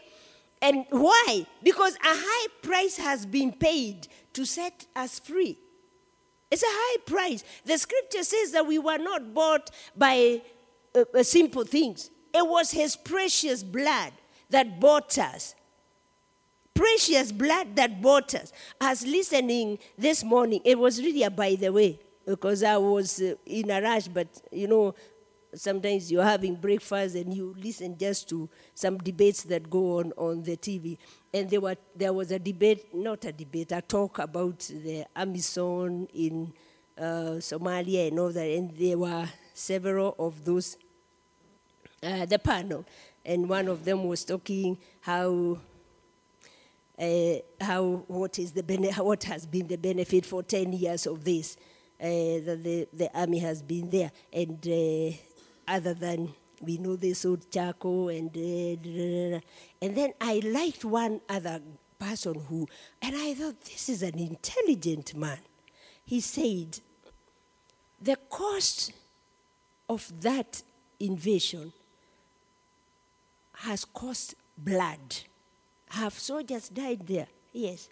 And 0.62 0.86
why? 0.90 1.46
Because 1.64 1.96
a 1.96 2.00
high 2.04 2.48
price 2.62 2.98
has 2.98 3.26
been 3.26 3.54
paid 3.54 4.08
to 4.36 4.46
set 4.46 4.86
us 4.96 5.20
free. 5.20 5.58
It's 6.52 6.64
a 6.64 6.68
high 6.70 6.98
price. 7.06 7.44
The 7.66 7.78
scripture 7.78 8.24
says 8.24 8.52
that 8.52 8.66
we 8.68 8.78
were 8.80 8.98
not 8.98 9.34
bought 9.34 9.72
by 9.96 10.42
uh, 10.94 11.04
uh, 11.14 11.24
simple 11.24 11.64
things, 11.66 12.10
it 12.34 12.46
was 12.46 12.72
His 12.72 12.96
precious 12.96 13.64
blood 13.64 14.14
that 14.50 14.80
bought 14.80 15.18
us. 15.18 15.56
Precious 16.74 17.32
blood 17.32 17.76
that 17.76 18.02
bought 18.02 18.36
us. 18.36 18.52
As 18.80 19.06
listening 19.06 19.80
this 19.98 20.24
morning, 20.24 20.62
it 20.64 20.78
was 20.78 21.00
really 21.02 21.24
a 21.24 21.30
by 21.30 21.56
the 21.56 21.72
way, 21.72 22.00
because 22.26 22.64
I 22.64 22.78
was 22.78 23.22
uh, 23.22 23.36
in 23.46 23.70
a 23.72 23.82
rush, 23.82 24.08
but 24.08 24.28
you 24.52 24.68
know, 24.68 24.96
sometimes 25.54 26.12
you're 26.12 26.24
having 26.24 26.56
breakfast 26.56 27.16
and 27.16 27.34
you 27.34 27.56
listen 27.58 27.98
just 27.98 28.30
to 28.30 28.50
some 28.74 28.98
debates 28.98 29.44
that 29.44 29.70
go 29.70 30.00
on 30.00 30.12
on 30.18 30.44
the 30.44 30.58
TV. 30.58 30.98
And 31.36 31.50
there, 31.50 31.60
were, 31.60 31.76
there 31.94 32.14
was 32.14 32.32
a 32.32 32.40
debate, 32.40 32.96
not 32.96 33.26
a 33.26 33.34
debate, 33.34 33.74
a 33.74 33.82
talk 33.82 34.20
about 34.20 34.58
the 34.60 35.06
AMISOM 35.18 36.08
in 36.14 36.54
uh, 36.98 37.42
Somalia 37.42 38.08
and 38.08 38.18
all 38.18 38.30
that. 38.32 38.46
And 38.46 38.72
there 38.72 38.98
were 38.98 39.28
several 39.54 40.16
of 40.18 40.46
those, 40.46 40.78
uh, 42.02 42.26
the 42.26 42.40
panel. 42.40 42.86
And 43.26 43.50
one 43.50 43.68
of 43.68 43.84
them 43.84 44.06
was 44.06 44.24
talking 44.24 44.78
how. 45.02 45.60
Uh, 46.98 47.40
how 47.60 48.06
what 48.08 48.40
is 48.40 48.54
the 48.54 48.64
bene- 48.64 48.94
what 48.94 49.22
has 49.26 49.46
been 49.46 49.68
the 49.68 49.76
benefit 49.76 50.26
for 50.26 50.42
10 50.42 50.72
years 50.72 51.06
of 51.06 51.26
this 51.26 51.58
uh, 52.00 52.06
that 52.06 52.62
the, 52.64 52.88
the 52.94 53.20
army 53.20 53.40
has 53.40 53.62
been 53.62 53.90
there 53.90 54.10
and 54.32 54.66
uh, 54.66 55.12
other 55.68 55.94
than 55.94 56.34
we 56.62 56.78
know 56.78 56.96
they 56.96 57.14
sold 57.14 57.50
charcoal 57.52 58.10
and 58.10 58.30
uh, 58.36 59.40
and 59.82 59.96
then 59.96 60.14
I 60.20 60.42
liked 60.44 60.86
one 60.86 61.22
other 61.30 61.62
person 62.00 62.36
who 62.36 62.68
and 63.02 63.16
I 63.16 63.34
thought 63.34 63.62
this 63.62 63.90
is 63.90 64.04
an 64.04 64.20
intelligent 64.20 65.16
man. 65.16 65.40
He 66.06 66.20
said 66.20 66.80
the 68.02 68.18
cost 68.30 68.92
of 69.90 70.12
that 70.22 70.62
invasion 71.00 71.72
has 73.54 73.86
cost 73.86 74.36
blood. 74.58 75.24
Have 75.90 76.14
soldiers 76.14 76.70
died 76.70 77.06
there? 77.08 77.28
Yes. 77.54 77.90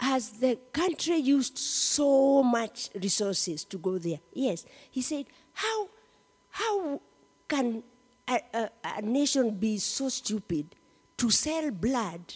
Has 0.00 0.30
the 0.30 0.58
country 0.72 1.16
used 1.16 1.58
so 1.58 2.42
much 2.42 2.90
resources 2.94 3.64
to 3.64 3.78
go 3.78 3.98
there? 3.98 4.20
Yes. 4.32 4.64
He 4.90 5.02
said, 5.02 5.26
how 5.52 5.88
how 6.50 7.00
can 7.48 7.82
a, 8.28 8.40
a, 8.52 8.70
a, 8.84 9.02
nation 9.02 9.50
be 9.50 9.78
so 9.78 10.08
stupid 10.08 10.74
to 11.16 11.30
sell 11.30 11.70
blood 11.70 12.34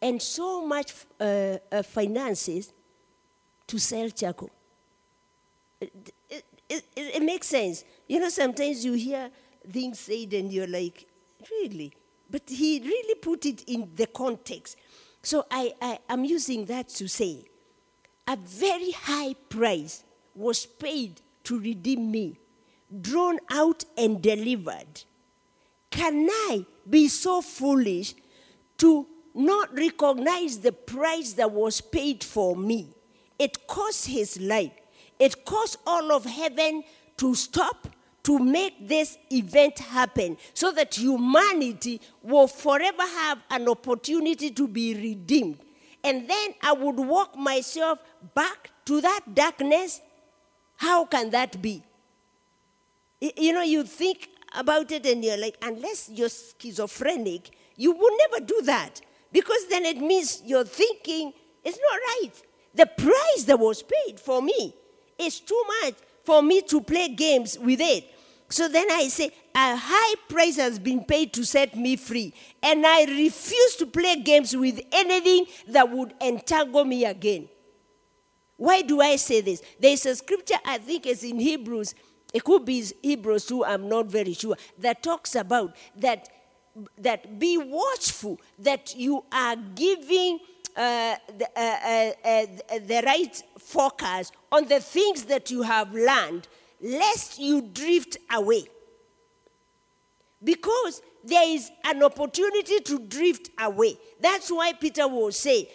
and 0.00 0.20
so 0.20 0.66
much 0.66 0.92
uh, 1.20 1.56
uh, 1.72 1.82
finances 1.82 2.72
to 3.66 3.78
sell 3.78 4.10
charcoal? 4.10 4.50
It, 5.80 6.12
it, 6.30 6.44
it, 6.68 6.84
it, 6.96 7.22
makes 7.22 7.48
sense. 7.48 7.84
You 8.06 8.20
know, 8.20 8.28
sometimes 8.28 8.84
you 8.84 8.92
hear 8.94 9.30
things 9.70 10.00
said 10.00 10.32
and 10.34 10.52
you're 10.52 10.66
like, 10.66 11.06
really? 11.50 11.92
But 12.30 12.42
he 12.48 12.80
really 12.80 13.14
put 13.16 13.46
it 13.46 13.64
in 13.66 13.90
the 13.94 14.06
context. 14.06 14.76
So 15.22 15.46
I, 15.50 15.72
I 15.80 15.98
am 16.08 16.24
using 16.24 16.66
that 16.66 16.88
to 16.90 17.08
say 17.08 17.44
a 18.26 18.36
very 18.36 18.90
high 18.92 19.34
price 19.48 20.04
was 20.34 20.66
paid 20.66 21.20
to 21.44 21.58
redeem 21.58 22.10
me 22.10 22.38
drawn 23.02 23.38
out 23.50 23.84
and 23.96 24.20
delivered. 24.22 25.04
Can 25.90 26.28
I 26.30 26.66
be 26.88 27.08
so 27.08 27.40
foolish 27.40 28.14
to 28.78 29.06
not 29.34 29.76
recognize 29.76 30.58
the 30.58 30.72
price 30.72 31.34
that 31.34 31.50
was 31.50 31.80
paid 31.80 32.22
for 32.24 32.56
me? 32.56 32.94
It 33.38 33.66
cost 33.66 34.06
his 34.06 34.40
life. 34.40 34.72
It 35.18 35.44
cost 35.44 35.76
all 35.86 36.12
of 36.12 36.24
heaven 36.24 36.82
to 37.18 37.34
stop 37.34 37.88
to 38.24 38.38
make 38.38 38.88
this 38.88 39.18
event 39.30 39.78
happen 39.78 40.36
so 40.54 40.72
that 40.72 40.94
humanity 40.94 42.00
will 42.22 42.48
forever 42.48 43.02
have 43.02 43.38
an 43.50 43.68
opportunity 43.68 44.50
to 44.50 44.66
be 44.66 44.94
redeemed. 44.94 45.58
And 46.02 46.28
then 46.28 46.54
I 46.62 46.72
would 46.72 46.96
walk 46.96 47.36
myself 47.36 47.98
back 48.34 48.70
to 48.86 49.00
that 49.00 49.20
darkness. 49.34 50.00
How 50.76 51.04
can 51.04 51.30
that 51.30 51.60
be? 51.62 51.82
You 53.36 53.52
know, 53.52 53.62
you 53.62 53.84
think 53.84 54.28
about 54.54 54.92
it 54.92 55.06
and 55.06 55.24
you're 55.24 55.38
like, 55.38 55.56
unless 55.62 56.10
you're 56.12 56.28
schizophrenic, 56.28 57.50
you 57.76 57.92
will 57.92 58.16
never 58.18 58.44
do 58.44 58.60
that. 58.64 59.00
Because 59.32 59.66
then 59.68 59.84
it 59.84 59.98
means 59.98 60.42
your 60.44 60.64
thinking 60.64 61.32
is 61.64 61.78
not 61.78 61.98
right. 62.08 62.32
The 62.74 62.86
price 62.86 63.44
that 63.44 63.58
was 63.58 63.82
paid 63.82 64.20
for 64.20 64.42
me 64.42 64.74
is 65.18 65.40
too 65.40 65.62
much 65.82 65.94
for 66.24 66.42
me 66.42 66.60
to 66.62 66.80
play 66.80 67.08
games 67.08 67.58
with 67.58 67.80
it. 67.80 68.10
So 68.48 68.68
then 68.68 68.90
I 68.90 69.08
say, 69.08 69.30
a 69.54 69.76
high 69.76 70.14
price 70.28 70.56
has 70.56 70.78
been 70.78 71.04
paid 71.04 71.32
to 71.34 71.44
set 71.44 71.76
me 71.76 71.96
free. 71.96 72.34
And 72.62 72.84
I 72.86 73.04
refuse 73.04 73.76
to 73.76 73.86
play 73.86 74.20
games 74.20 74.54
with 74.54 74.80
anything 74.92 75.46
that 75.68 75.90
would 75.90 76.14
entangle 76.20 76.84
me 76.84 77.04
again. 77.04 77.48
Why 78.56 78.82
do 78.82 79.00
I 79.00 79.16
say 79.16 79.40
this? 79.40 79.62
There's 79.80 80.06
a 80.06 80.14
scripture, 80.14 80.58
I 80.64 80.78
think 80.78 81.06
it's 81.06 81.24
in 81.24 81.40
Hebrews 81.40 81.94
it 82.34 82.42
could 82.42 82.64
be 82.64 82.84
Hebrews 83.00 83.46
2, 83.46 83.64
I'm 83.64 83.88
not 83.88 84.06
very 84.06 84.34
sure, 84.34 84.56
that 84.78 85.04
talks 85.04 85.36
about 85.36 85.76
that, 85.96 86.28
that 86.98 87.38
be 87.38 87.56
watchful, 87.56 88.40
that 88.58 88.96
you 88.96 89.24
are 89.32 89.54
giving 89.54 90.40
uh, 90.76 91.14
the, 91.38 91.48
uh, 91.56 92.10
uh, 92.24 92.46
uh, 92.74 92.78
the 92.84 93.02
right 93.06 93.42
focus 93.60 94.32
on 94.50 94.66
the 94.66 94.80
things 94.80 95.22
that 95.26 95.52
you 95.52 95.62
have 95.62 95.94
learned, 95.94 96.48
lest 96.82 97.38
you 97.38 97.62
drift 97.62 98.16
away. 98.32 98.64
Because 100.42 101.02
there 101.22 101.48
is 101.48 101.70
an 101.84 102.02
opportunity 102.02 102.80
to 102.80 102.98
drift 102.98 103.50
away. 103.60 103.96
That's 104.20 104.50
why 104.50 104.72
Peter 104.72 105.06
will 105.06 105.30
say, 105.30 105.68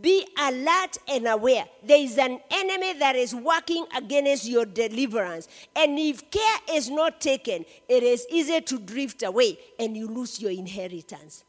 be 0.00 0.26
alert 0.38 0.98
and 1.08 1.26
aware. 1.26 1.64
There 1.82 1.98
is 1.98 2.18
an 2.18 2.40
enemy 2.50 2.94
that 2.94 3.16
is 3.16 3.34
working 3.34 3.86
against 3.96 4.46
your 4.46 4.64
deliverance. 4.64 5.48
And 5.76 5.98
if 5.98 6.30
care 6.30 6.58
is 6.72 6.90
not 6.90 7.20
taken, 7.20 7.64
it 7.88 8.02
is 8.02 8.26
easy 8.30 8.60
to 8.60 8.78
drift 8.78 9.22
away 9.22 9.58
and 9.78 9.96
you 9.96 10.06
lose 10.08 10.40
your 10.40 10.50
inheritance. 10.50 11.44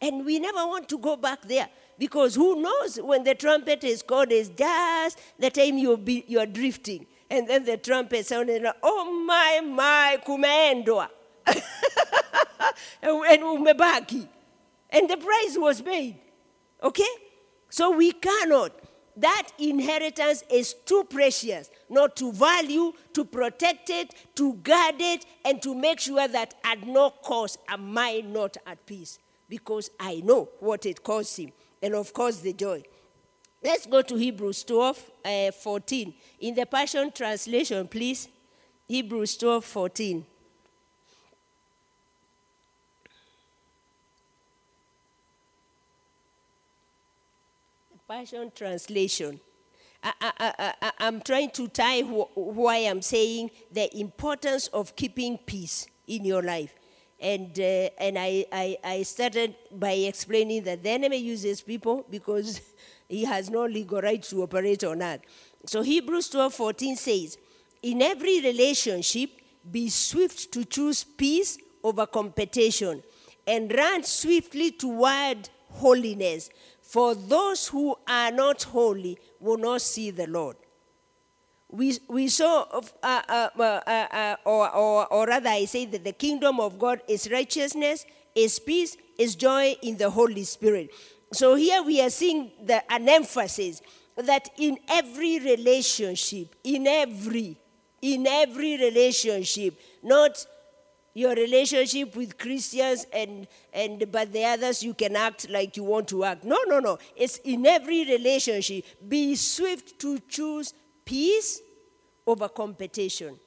And 0.00 0.24
we 0.24 0.38
never 0.38 0.66
want 0.66 0.88
to 0.90 0.98
go 0.98 1.16
back 1.16 1.42
there 1.42 1.68
because 1.98 2.34
who 2.34 2.60
knows 2.60 2.96
when 2.96 3.24
the 3.24 3.34
trumpet 3.34 3.84
is 3.84 4.02
called 4.02 4.32
is 4.32 4.50
just 4.50 5.18
the 5.38 5.50
time 5.50 5.78
you'll 5.78 5.96
be, 5.96 6.24
you're 6.26 6.46
drifting. 6.46 7.06
And 7.30 7.48
then 7.48 7.64
the 7.64 7.76
trumpet 7.76 8.26
sounded, 8.26 8.64
oh 8.82 9.24
my, 9.26 9.60
my, 9.64 10.18
kumeendwa. 10.26 11.08
and 13.02 13.42
umebaki. 13.42 14.28
And 14.90 15.08
the 15.08 15.16
price 15.16 15.56
was 15.56 15.80
paid. 15.80 16.16
Okay? 16.82 17.04
So 17.74 17.90
we 17.90 18.12
cannot. 18.12 18.70
That 19.16 19.48
inheritance 19.58 20.44
is 20.48 20.74
too 20.86 21.02
precious 21.10 21.70
not 21.90 22.14
to 22.18 22.30
value, 22.30 22.92
to 23.14 23.24
protect 23.24 23.90
it, 23.90 24.14
to 24.36 24.54
guard 24.54 25.00
it, 25.00 25.26
and 25.44 25.60
to 25.62 25.74
make 25.74 25.98
sure 25.98 26.28
that 26.28 26.54
at 26.62 26.86
no 26.86 27.10
cost 27.10 27.58
am 27.66 27.98
I 27.98 28.22
not 28.24 28.56
at 28.64 28.86
peace 28.86 29.18
because 29.48 29.90
I 29.98 30.22
know 30.24 30.50
what 30.60 30.86
it 30.86 31.02
costs 31.02 31.36
him. 31.36 31.50
And 31.82 31.96
of 31.96 32.12
course, 32.12 32.38
the 32.38 32.52
joy. 32.52 32.84
Let's 33.60 33.86
go 33.86 34.02
to 34.02 34.14
Hebrews 34.14 34.62
12 34.62 35.10
uh, 35.24 35.50
14. 35.50 36.14
In 36.42 36.54
the 36.54 36.66
Passion 36.66 37.10
Translation, 37.10 37.88
please. 37.88 38.28
Hebrews 38.86 39.36
12 39.36 39.64
14. 39.64 40.26
Passion 48.06 48.52
Translation. 48.54 49.40
I, 50.02 50.74
am 50.98 51.22
trying 51.22 51.48
to 51.52 51.68
tie 51.68 52.02
wh- 52.02 52.36
why 52.36 52.76
I'm 52.80 53.00
saying 53.00 53.50
the 53.72 53.96
importance 53.98 54.66
of 54.68 54.94
keeping 54.94 55.38
peace 55.38 55.86
in 56.06 56.26
your 56.26 56.42
life. 56.42 56.74
And, 57.18 57.58
uh, 57.58 57.88
and 57.96 58.18
I, 58.18 58.44
I, 58.52 58.76
I 58.84 59.02
started 59.04 59.54
by 59.72 59.92
explaining 59.92 60.64
that 60.64 60.82
the 60.82 60.90
enemy 60.90 61.16
uses 61.16 61.62
people 61.62 62.04
because 62.10 62.60
he 63.08 63.24
has 63.24 63.48
no 63.48 63.64
legal 63.64 64.02
right 64.02 64.22
to 64.24 64.42
operate 64.42 64.84
on 64.84 65.02
earth. 65.02 65.22
So 65.64 65.80
Hebrews 65.80 66.28
12 66.28 66.52
14 66.52 66.96
says, 66.96 67.38
In 67.82 68.02
every 68.02 68.42
relationship, 68.42 69.30
be 69.70 69.88
swift 69.88 70.52
to 70.52 70.66
choose 70.66 71.04
peace 71.04 71.56
over 71.82 72.04
competition 72.04 73.02
and 73.46 73.72
run 73.74 74.02
swiftly 74.02 74.72
toward 74.72 75.48
holiness 75.70 76.50
for 76.84 77.14
those 77.14 77.68
who 77.68 77.96
are 78.06 78.30
not 78.30 78.62
holy 78.62 79.18
will 79.40 79.58
not 79.58 79.82
see 79.82 80.10
the 80.10 80.26
Lord. 80.26 80.56
we, 81.74 81.98
we 82.08 82.28
saw, 82.28 82.66
of, 82.70 82.92
uh, 83.02 83.22
uh, 83.28 83.48
uh, 83.58 83.90
uh, 83.90 84.36
or, 84.44 84.70
or, 84.70 85.06
or 85.12 85.26
rather, 85.26 85.48
I 85.48 85.64
say 85.64 85.86
that 85.86 86.04
the 86.04 86.12
kingdom 86.12 86.60
of 86.60 86.78
God 86.78 87.00
is 87.08 87.28
righteousness, 87.30 88.06
is 88.34 88.60
peace, 88.60 88.96
is 89.18 89.34
joy 89.34 89.74
in 89.82 89.96
the 89.96 90.08
Holy 90.08 90.44
Spirit. 90.44 90.90
So 91.32 91.56
here 91.56 91.82
we 91.82 92.00
are 92.00 92.10
seeing 92.10 92.52
the, 92.62 92.80
an 92.92 93.08
emphasis 93.08 93.82
that 94.16 94.50
in 94.56 94.78
every 94.88 95.40
relationship, 95.40 96.54
in 96.62 96.86
every, 96.86 97.58
in 98.00 98.26
every 98.28 98.76
relationship, 98.78 99.80
not 100.00 100.46
your 101.14 101.34
relationship 101.34 102.16
with 102.16 102.36
Christians 102.36 103.06
and, 103.12 103.46
and 103.72 104.10
but 104.10 104.32
the 104.32 104.44
others 104.44 104.82
you 104.82 104.94
can 104.94 105.14
act 105.14 105.48
like 105.48 105.76
you 105.76 105.84
want 105.84 106.08
to 106.08 106.24
act. 106.24 106.44
No, 106.44 106.58
no, 106.66 106.80
no. 106.80 106.98
It's 107.16 107.38
in 107.38 107.64
every 107.66 108.04
relationship. 108.04 108.84
Be 109.08 109.36
swift 109.36 109.98
to 110.00 110.18
choose 110.28 110.74
peace 111.04 111.60
over 112.26 112.48
competition 112.48 113.38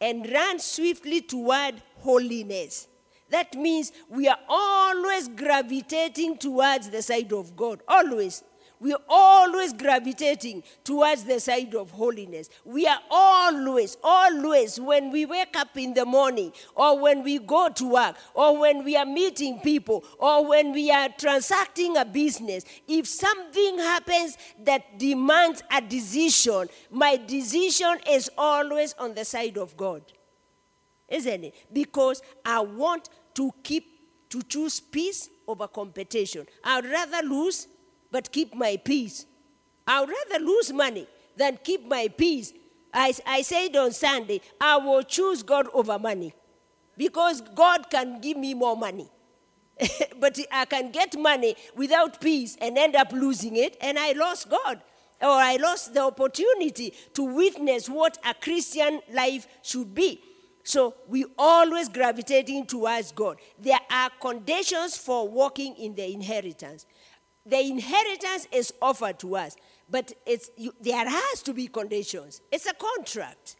and 0.00 0.30
run 0.30 0.58
swiftly 0.58 1.22
toward 1.22 1.82
holiness. 2.00 2.88
That 3.30 3.54
means 3.54 3.90
we 4.08 4.28
are 4.28 4.38
always 4.48 5.28
gravitating 5.28 6.38
towards 6.38 6.90
the 6.90 7.00
side 7.00 7.32
of 7.32 7.56
God. 7.56 7.80
Always. 7.88 8.44
We 8.84 8.92
are 8.92 9.00
always 9.08 9.72
gravitating 9.72 10.62
towards 10.84 11.24
the 11.24 11.40
side 11.40 11.74
of 11.74 11.90
holiness. 11.90 12.50
We 12.66 12.86
are 12.86 13.00
always, 13.10 13.96
always, 14.04 14.78
when 14.78 15.10
we 15.10 15.24
wake 15.24 15.56
up 15.56 15.74
in 15.78 15.94
the 15.94 16.04
morning, 16.04 16.52
or 16.74 16.98
when 16.98 17.22
we 17.22 17.38
go 17.38 17.70
to 17.70 17.88
work, 17.88 18.16
or 18.34 18.58
when 18.58 18.84
we 18.84 18.94
are 18.94 19.06
meeting 19.06 19.58
people, 19.60 20.04
or 20.18 20.46
when 20.46 20.72
we 20.72 20.90
are 20.90 21.08
transacting 21.08 21.96
a 21.96 22.04
business, 22.04 22.66
if 22.86 23.06
something 23.06 23.78
happens 23.78 24.36
that 24.64 24.98
demands 24.98 25.62
a 25.70 25.80
decision, 25.80 26.68
my 26.90 27.16
decision 27.16 27.96
is 28.10 28.30
always 28.36 28.92
on 28.98 29.14
the 29.14 29.24
side 29.24 29.56
of 29.56 29.74
God. 29.78 30.02
Isn't 31.08 31.44
it? 31.44 31.54
Because 31.72 32.20
I 32.44 32.60
want 32.60 33.08
to 33.36 33.50
keep, 33.62 34.28
to 34.28 34.42
choose 34.42 34.78
peace 34.78 35.30
over 35.48 35.68
competition. 35.68 36.46
I'd 36.62 36.84
rather 36.84 37.26
lose 37.26 37.66
but 38.14 38.30
keep 38.30 38.54
my 38.54 38.76
peace. 38.76 39.26
I'd 39.88 40.08
rather 40.08 40.44
lose 40.44 40.72
money 40.72 41.08
than 41.36 41.58
keep 41.64 41.84
my 41.84 42.06
peace. 42.06 42.52
I, 42.92 43.12
I 43.26 43.42
said 43.42 43.74
on 43.74 43.90
Sunday, 43.90 44.40
I 44.60 44.76
will 44.76 45.02
choose 45.02 45.42
God 45.42 45.66
over 45.74 45.98
money 45.98 46.32
because 46.96 47.40
God 47.40 47.90
can 47.90 48.20
give 48.20 48.36
me 48.36 48.54
more 48.54 48.76
money. 48.76 49.10
but 50.20 50.38
I 50.52 50.64
can 50.66 50.92
get 50.92 51.18
money 51.18 51.56
without 51.74 52.20
peace 52.20 52.56
and 52.60 52.78
end 52.78 52.94
up 52.94 53.10
losing 53.12 53.56
it, 53.56 53.76
and 53.80 53.98
I 53.98 54.12
lost 54.12 54.48
God. 54.48 54.80
Or 55.20 55.30
I 55.30 55.56
lost 55.56 55.92
the 55.92 56.02
opportunity 56.02 56.94
to 57.14 57.24
witness 57.24 57.88
what 57.88 58.16
a 58.24 58.32
Christian 58.32 59.00
life 59.12 59.48
should 59.62 59.92
be. 59.92 60.22
So 60.62 60.94
we 61.08 61.24
always 61.36 61.88
gravitating 61.88 62.66
towards 62.66 63.10
God. 63.10 63.38
There 63.58 63.80
are 63.90 64.10
conditions 64.20 64.96
for 64.96 65.28
walking 65.28 65.74
in 65.74 65.96
the 65.96 66.12
inheritance 66.12 66.86
the 67.46 67.60
inheritance 67.60 68.48
is 68.52 68.72
offered 68.80 69.18
to 69.20 69.36
us, 69.36 69.56
but 69.90 70.12
it's, 70.26 70.50
you, 70.56 70.74
there 70.80 71.08
has 71.08 71.42
to 71.42 71.52
be 71.52 71.66
conditions. 71.66 72.40
It's 72.50 72.66
a 72.66 72.74
contract. 72.74 73.56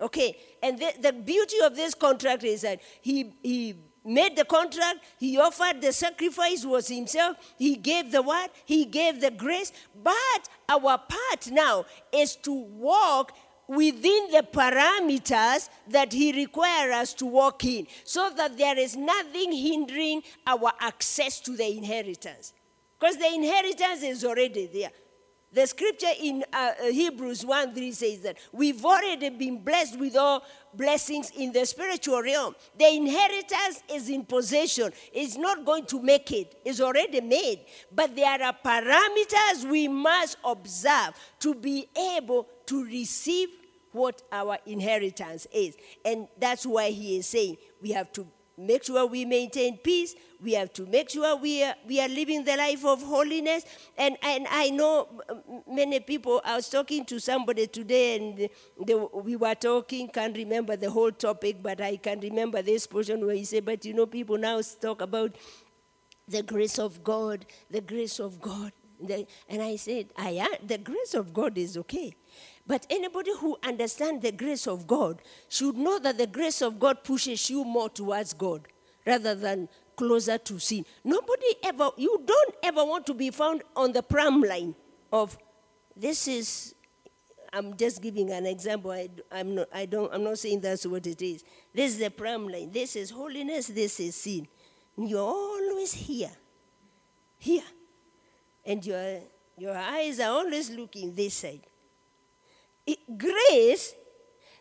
Okay, 0.00 0.36
and 0.62 0.78
the, 0.78 0.92
the 1.00 1.12
beauty 1.12 1.56
of 1.64 1.74
this 1.74 1.94
contract 1.94 2.44
is 2.44 2.60
that 2.62 2.80
he, 3.00 3.32
he 3.42 3.74
made 4.04 4.36
the 4.36 4.44
contract, 4.44 4.98
he 5.18 5.38
offered 5.38 5.80
the 5.80 5.92
sacrifice 5.92 6.64
was 6.64 6.88
himself, 6.88 7.36
he 7.58 7.76
gave 7.76 8.12
the 8.12 8.22
word, 8.22 8.48
he 8.64 8.84
gave 8.84 9.20
the 9.20 9.30
grace, 9.30 9.72
but 10.02 10.48
our 10.68 10.98
part 10.98 11.50
now 11.50 11.84
is 12.12 12.36
to 12.36 12.52
walk 12.52 13.32
within 13.68 14.28
the 14.30 14.46
parameters 14.52 15.68
that 15.88 16.12
he 16.12 16.32
requires 16.32 16.92
us 16.92 17.14
to 17.14 17.26
walk 17.26 17.64
in 17.64 17.86
so 18.04 18.30
that 18.36 18.56
there 18.56 18.78
is 18.78 18.96
nothing 18.96 19.50
hindering 19.50 20.22
our 20.46 20.72
access 20.80 21.40
to 21.40 21.56
the 21.56 21.76
inheritance. 21.76 22.52
Because 22.98 23.16
the 23.16 23.32
inheritance 23.32 24.02
is 24.02 24.24
already 24.24 24.66
there. 24.66 24.90
The 25.52 25.66
scripture 25.66 26.12
in 26.20 26.44
uh, 26.52 26.72
uh, 26.82 26.86
Hebrews 26.88 27.46
1 27.46 27.74
3 27.74 27.92
says 27.92 28.20
that 28.20 28.36
we've 28.52 28.84
already 28.84 29.30
been 29.30 29.62
blessed 29.62 29.98
with 29.98 30.16
all 30.16 30.42
blessings 30.74 31.30
in 31.30 31.52
the 31.52 31.64
spiritual 31.64 32.20
realm. 32.20 32.54
The 32.76 32.88
inheritance 32.88 33.82
is 33.90 34.10
in 34.10 34.26
possession. 34.26 34.92
It's 35.14 35.36
not 35.38 35.64
going 35.64 35.86
to 35.86 36.02
make 36.02 36.30
it, 36.32 36.60
it's 36.64 36.80
already 36.80 37.20
made. 37.20 37.60
But 37.90 38.14
there 38.16 38.42
are 38.42 38.54
parameters 38.62 39.64
we 39.70 39.88
must 39.88 40.36
observe 40.44 41.14
to 41.40 41.54
be 41.54 41.88
able 42.16 42.48
to 42.66 42.84
receive 42.84 43.48
what 43.92 44.22
our 44.30 44.58
inheritance 44.66 45.46
is. 45.54 45.74
And 46.04 46.28
that's 46.38 46.66
why 46.66 46.90
he 46.90 47.18
is 47.18 47.28
saying 47.28 47.56
we 47.80 47.92
have 47.92 48.12
to 48.12 48.26
make 48.58 48.84
sure 48.84 49.06
we 49.06 49.24
maintain 49.24 49.78
peace. 49.78 50.14
We 50.40 50.52
have 50.54 50.72
to 50.74 50.86
make 50.86 51.10
sure 51.10 51.36
we 51.36 51.62
are, 51.62 51.74
we 51.86 52.00
are 52.00 52.08
living 52.08 52.44
the 52.44 52.56
life 52.56 52.84
of 52.84 53.02
holiness. 53.02 53.64
And, 53.96 54.16
and 54.22 54.46
I 54.50 54.70
know 54.70 55.08
many 55.70 56.00
people, 56.00 56.40
I 56.44 56.56
was 56.56 56.68
talking 56.68 57.04
to 57.06 57.18
somebody 57.18 57.66
today 57.66 58.16
and 58.16 58.48
they, 58.86 58.94
we 58.94 59.36
were 59.36 59.54
talking, 59.54 60.08
can't 60.08 60.36
remember 60.36 60.76
the 60.76 60.90
whole 60.90 61.12
topic, 61.12 61.62
but 61.62 61.80
I 61.80 61.96
can 61.96 62.20
remember 62.20 62.62
this 62.62 62.86
portion 62.86 63.24
where 63.24 63.34
he 63.34 63.44
said, 63.44 63.64
but 63.64 63.84
you 63.84 63.94
know, 63.94 64.06
people 64.06 64.38
now 64.38 64.60
talk 64.80 65.00
about 65.00 65.36
the 66.28 66.42
grace 66.42 66.78
of 66.78 67.04
God, 67.04 67.46
the 67.70 67.80
grace 67.80 68.18
of 68.18 68.40
God. 68.40 68.72
And 69.48 69.62
I 69.62 69.76
said, 69.76 70.08
I, 70.16 70.58
the 70.66 70.78
grace 70.78 71.14
of 71.14 71.32
God 71.32 71.58
is 71.58 71.76
okay. 71.76 72.14
But 72.66 72.86
anybody 72.90 73.30
who 73.38 73.56
understands 73.62 74.22
the 74.22 74.32
grace 74.32 74.66
of 74.66 74.86
God 74.86 75.22
should 75.48 75.76
know 75.76 75.98
that 76.00 76.18
the 76.18 76.26
grace 76.26 76.62
of 76.62 76.80
God 76.80 77.04
pushes 77.04 77.48
you 77.48 77.64
more 77.64 77.88
towards 77.88 78.32
God 78.32 78.66
rather 79.06 79.34
than 79.34 79.68
closer 79.96 80.36
to 80.36 80.58
sin. 80.58 80.84
Nobody 81.04 81.54
ever, 81.64 81.90
you 81.96 82.20
don't 82.24 82.54
ever 82.62 82.84
want 82.84 83.06
to 83.06 83.14
be 83.14 83.30
found 83.30 83.62
on 83.76 83.92
the 83.92 84.02
pram 84.02 84.42
line 84.42 84.74
of 85.12 85.38
this 85.96 86.26
is, 86.26 86.74
I'm 87.52 87.76
just 87.76 88.02
giving 88.02 88.30
an 88.32 88.46
example. 88.46 88.90
I, 88.90 89.08
I'm, 89.30 89.54
not, 89.54 89.68
I 89.72 89.86
don't, 89.86 90.12
I'm 90.12 90.24
not 90.24 90.38
saying 90.38 90.60
that's 90.60 90.84
what 90.86 91.06
it 91.06 91.22
is. 91.22 91.44
This 91.72 91.92
is 91.92 91.98
the 91.98 92.10
pram 92.10 92.48
line. 92.48 92.72
This 92.72 92.96
is 92.96 93.10
holiness, 93.10 93.68
this 93.68 94.00
is 94.00 94.16
sin. 94.16 94.48
You're 94.98 95.20
always 95.20 95.92
here, 95.92 96.32
here. 97.38 97.62
And 98.64 98.84
your, 98.84 99.20
your 99.56 99.76
eyes 99.76 100.18
are 100.18 100.30
always 100.30 100.68
looking 100.70 101.14
this 101.14 101.34
side 101.34 101.60
grace, 103.16 103.94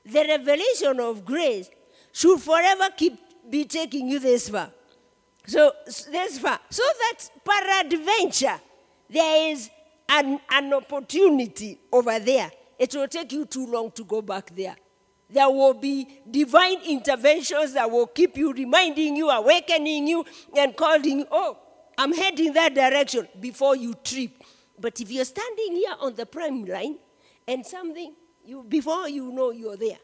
the 0.05 0.25
revelation 0.27 0.99
of 0.99 1.25
grace, 1.25 1.69
should 2.11 2.39
forever 2.39 2.89
keep 2.95 3.19
be 3.49 3.65
taking 3.65 4.07
you 4.07 4.19
this 4.19 4.49
far. 4.49 4.71
So 5.45 5.71
this 5.85 6.39
far. 6.39 6.59
So 6.69 6.83
that 6.99 7.29
peradventure 7.43 8.59
there 9.09 9.51
is 9.51 9.69
an, 10.09 10.39
an 10.49 10.73
opportunity 10.73 11.79
over 11.91 12.19
there. 12.19 12.51
It 12.77 12.93
will 12.95 13.07
take 13.07 13.31
you 13.31 13.45
too 13.45 13.65
long 13.67 13.91
to 13.91 14.03
go 14.03 14.21
back 14.21 14.53
there. 14.55 14.75
There 15.29 15.49
will 15.49 15.73
be 15.73 16.21
divine 16.29 16.81
interventions 16.83 17.73
that 17.73 17.89
will 17.89 18.07
keep 18.07 18.37
you, 18.37 18.53
reminding 18.53 19.15
you, 19.15 19.29
awakening 19.29 20.07
you, 20.07 20.25
and 20.55 20.75
calling 20.75 21.25
oh, 21.31 21.57
I'm 21.97 22.13
heading 22.13 22.53
that 22.53 22.75
direction 22.75 23.27
before 23.39 23.75
you 23.75 23.93
trip. 24.03 24.43
But 24.79 24.99
if 24.99 25.09
you're 25.09 25.25
standing 25.25 25.75
here 25.75 25.95
on 25.99 26.15
the 26.15 26.25
prime 26.25 26.65
line, 26.65 26.97
and 27.47 27.65
something 27.65 28.13
you 28.43 28.63
before 28.63 29.09
you 29.09 29.31
know 29.31 29.51
you're 29.51 29.77
there. 29.77 29.97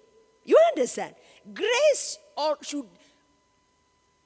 You 0.44 0.58
understand? 0.70 1.16
Grace 1.54 2.18
or 2.36 2.58
should 2.62 2.86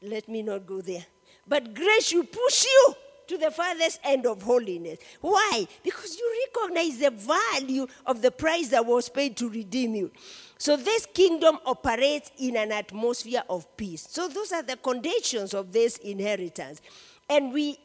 let 0.02 0.30
me 0.30 0.44
not 0.44 0.66
go 0.66 0.82
there. 0.82 1.06
But 1.48 1.74
grace 1.74 2.08
should 2.08 2.32
push 2.32 2.66
you 2.66 2.96
to 3.28 3.38
the 3.38 3.52
farthest 3.52 4.00
end 4.04 4.26
of 4.26 4.42
holiness. 4.42 5.00
Why? 5.22 5.68
Because 5.84 6.18
you 6.18 6.48
recognize 6.48 7.00
the 7.00 7.12
value 7.12 7.88
of 8.06 8.22
the 8.22 8.32
price 8.32 8.70
that 8.70 8.86
was 8.86 9.10
paid 9.10 9.36
to 9.38 9.50
redeem 9.50 9.96
you. 9.96 10.12
So 10.58 10.78
this 10.78 11.08
kingdom 11.14 11.58
operates 11.66 12.32
in 12.38 12.56
an 12.56 12.72
atmosphere 12.72 13.44
of 13.50 13.76
peace. 13.78 14.08
So 14.10 14.28
those 14.28 14.52
are 14.52 14.64
the 14.64 14.78
conditions 14.78 15.54
of 15.54 15.72
this 15.72 15.98
inheritance. 15.98 16.82
And 17.30 17.52
we 17.52 17.80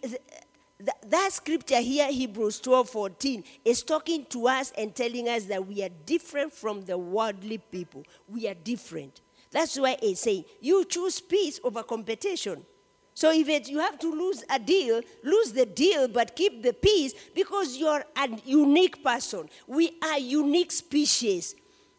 that 1.09 1.33
scripture 1.33 1.81
here, 1.81 2.11
Hebrews 2.11 2.61
12 2.61 2.89
14, 2.89 3.45
is 3.65 3.83
talking 3.83 4.25
to 4.27 4.49
us 4.49 4.73
and 4.77 4.95
telling 4.95 5.29
us 5.29 5.45
that 5.45 5.67
we 5.67 5.83
are 5.83 5.91
different 6.07 6.53
from 6.53 6.83
the 6.85 6.97
worldly 6.97 7.59
people. 7.59 8.05
We 8.29 8.49
are 8.49 8.55
different. 8.55 9.21
That's 9.51 9.79
why 9.79 9.97
it's 10.03 10.21
saying 10.21 10.45
you 10.61 10.85
choose 10.85 11.21
peace 11.21 11.61
over 11.65 11.83
competition. 11.83 12.65
So 13.15 13.33
if 13.33 13.49
it, 13.49 13.69
you 13.69 13.81
have 13.81 13.99
to 13.99 14.11
lose 14.11 14.45
a 14.49 14.59
deal, 14.59 15.03
lose 15.25 15.53
the 15.53 15.67
deal, 15.67 16.09
but 16.09 16.37
keep 16.37 16.63
the 16.63 16.73
peace 16.73 17.13
because 17.35 17.77
you're 17.77 18.05
a 18.17 18.29
unique 18.45 19.05
person. 19.05 19.49
We 19.67 19.99
are 20.03 20.19
unique 20.19 20.73
species. 20.73 21.55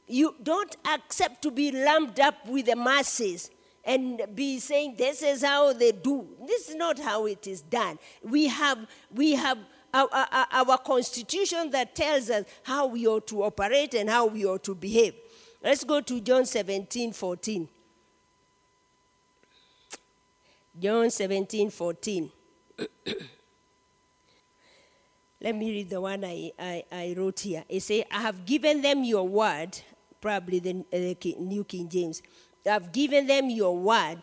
You 0.07 0.35
don't 0.41 0.75
accept 0.85 1.41
to 1.43 1.51
be 1.51 1.71
lumped 1.71 2.19
up 2.19 2.47
with 2.47 2.65
the 2.65 2.75
masses 2.75 3.51
and 3.83 4.21
be 4.35 4.59
saying 4.59 4.95
this 4.97 5.23
is 5.23 5.43
how 5.43 5.73
they 5.73 5.91
do. 5.91 6.27
This 6.45 6.69
is 6.69 6.75
not 6.75 6.99
how 6.99 7.25
it 7.25 7.47
is 7.47 7.61
done. 7.61 7.97
We 8.23 8.47
have, 8.47 8.87
we 9.11 9.33
have 9.33 9.57
our, 9.93 10.07
our, 10.11 10.47
our 10.51 10.77
constitution 10.77 11.71
that 11.71 11.95
tells 11.95 12.29
us 12.29 12.45
how 12.63 12.87
we 12.87 13.07
ought 13.07 13.27
to 13.27 13.43
operate 13.43 13.93
and 13.93 14.09
how 14.09 14.27
we 14.27 14.45
ought 14.45 14.63
to 14.65 14.75
behave. 14.75 15.15
Let's 15.63 15.83
go 15.83 16.01
to 16.01 16.21
John 16.21 16.45
17 16.45 17.13
14. 17.13 17.67
John 20.79 21.09
17 21.09 21.69
14. 21.69 22.31
Let 25.43 25.55
me 25.55 25.71
read 25.71 25.89
the 25.89 25.99
one 25.99 26.23
I, 26.23 26.51
I, 26.57 26.83
I 26.91 27.15
wrote 27.17 27.39
here. 27.39 27.63
It 27.67 27.81
says, 27.81 28.03
I 28.11 28.21
have 28.21 28.45
given 28.45 28.81
them 28.81 29.03
your 29.03 29.27
word, 29.27 29.75
probably 30.21 30.59
the 30.59 30.85
uh, 30.93 31.15
New 31.41 31.63
King 31.63 31.89
James. 31.89 32.21
I've 32.69 32.91
given 32.91 33.27
them 33.27 33.49
your 33.49 33.77
word, 33.77 34.17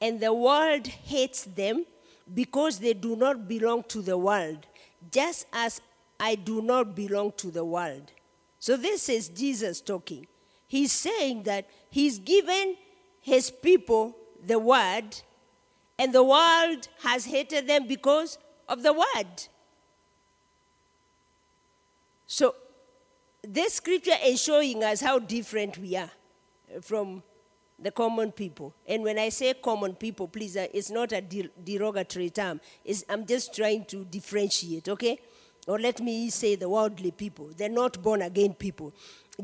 and 0.00 0.20
the 0.20 0.32
world 0.32 0.86
hates 0.86 1.44
them 1.44 1.86
because 2.32 2.78
they 2.78 2.92
do 2.92 3.16
not 3.16 3.48
belong 3.48 3.84
to 3.84 4.02
the 4.02 4.18
world, 4.18 4.66
just 5.10 5.46
as 5.52 5.80
I 6.20 6.34
do 6.34 6.60
not 6.60 6.94
belong 6.94 7.32
to 7.38 7.50
the 7.50 7.64
world. 7.64 8.12
So 8.58 8.76
this 8.76 9.08
is 9.08 9.28
Jesus 9.28 9.80
talking. 9.80 10.26
He's 10.66 10.92
saying 10.92 11.44
that 11.44 11.68
he's 11.90 12.18
given 12.18 12.76
his 13.20 13.50
people 13.50 14.16
the 14.44 14.58
word, 14.58 15.16
and 15.98 16.12
the 16.12 16.22
world 16.22 16.88
has 17.02 17.24
hated 17.24 17.66
them 17.66 17.86
because 17.86 18.38
of 18.68 18.82
the 18.82 18.92
word. 18.92 19.48
So, 22.26 22.54
this 23.42 23.74
scripture 23.74 24.16
is 24.22 24.42
showing 24.42 24.84
us 24.84 25.00
how 25.00 25.18
different 25.18 25.78
we 25.78 25.96
are 25.96 26.10
from 26.82 27.22
the 27.78 27.90
common 27.90 28.32
people. 28.32 28.74
And 28.86 29.02
when 29.02 29.18
I 29.18 29.28
say 29.28 29.54
common 29.54 29.94
people, 29.94 30.28
please, 30.28 30.56
uh, 30.56 30.66
it's 30.72 30.90
not 30.90 31.12
a 31.12 31.20
derogatory 31.20 32.30
term. 32.30 32.60
It's, 32.84 33.04
I'm 33.08 33.24
just 33.24 33.54
trying 33.54 33.84
to 33.86 34.04
differentiate, 34.04 34.88
okay? 34.88 35.20
Or 35.66 35.78
let 35.78 36.00
me 36.00 36.30
say 36.30 36.56
the 36.56 36.68
worldly 36.68 37.10
people. 37.10 37.50
They're 37.56 37.68
not 37.68 38.02
born 38.02 38.22
again 38.22 38.54
people. 38.54 38.92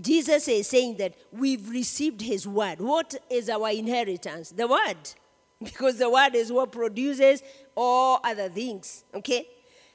Jesus 0.01 0.49
is 0.49 0.66
saying 0.66 0.97
that 0.97 1.14
we've 1.31 1.68
received 1.68 2.20
his 2.20 2.47
word. 2.47 2.81
What 2.81 3.14
is 3.31 3.49
our 3.49 3.70
inheritance? 3.70 4.51
The 4.51 4.66
word. 4.66 4.97
Because 5.62 5.99
the 5.99 6.11
word 6.11 6.35
is 6.35 6.53
what 6.53 6.73
produces 6.73 7.42
all 7.77 8.20
other 8.25 8.49
things, 8.49 9.05
okay? 9.14 9.47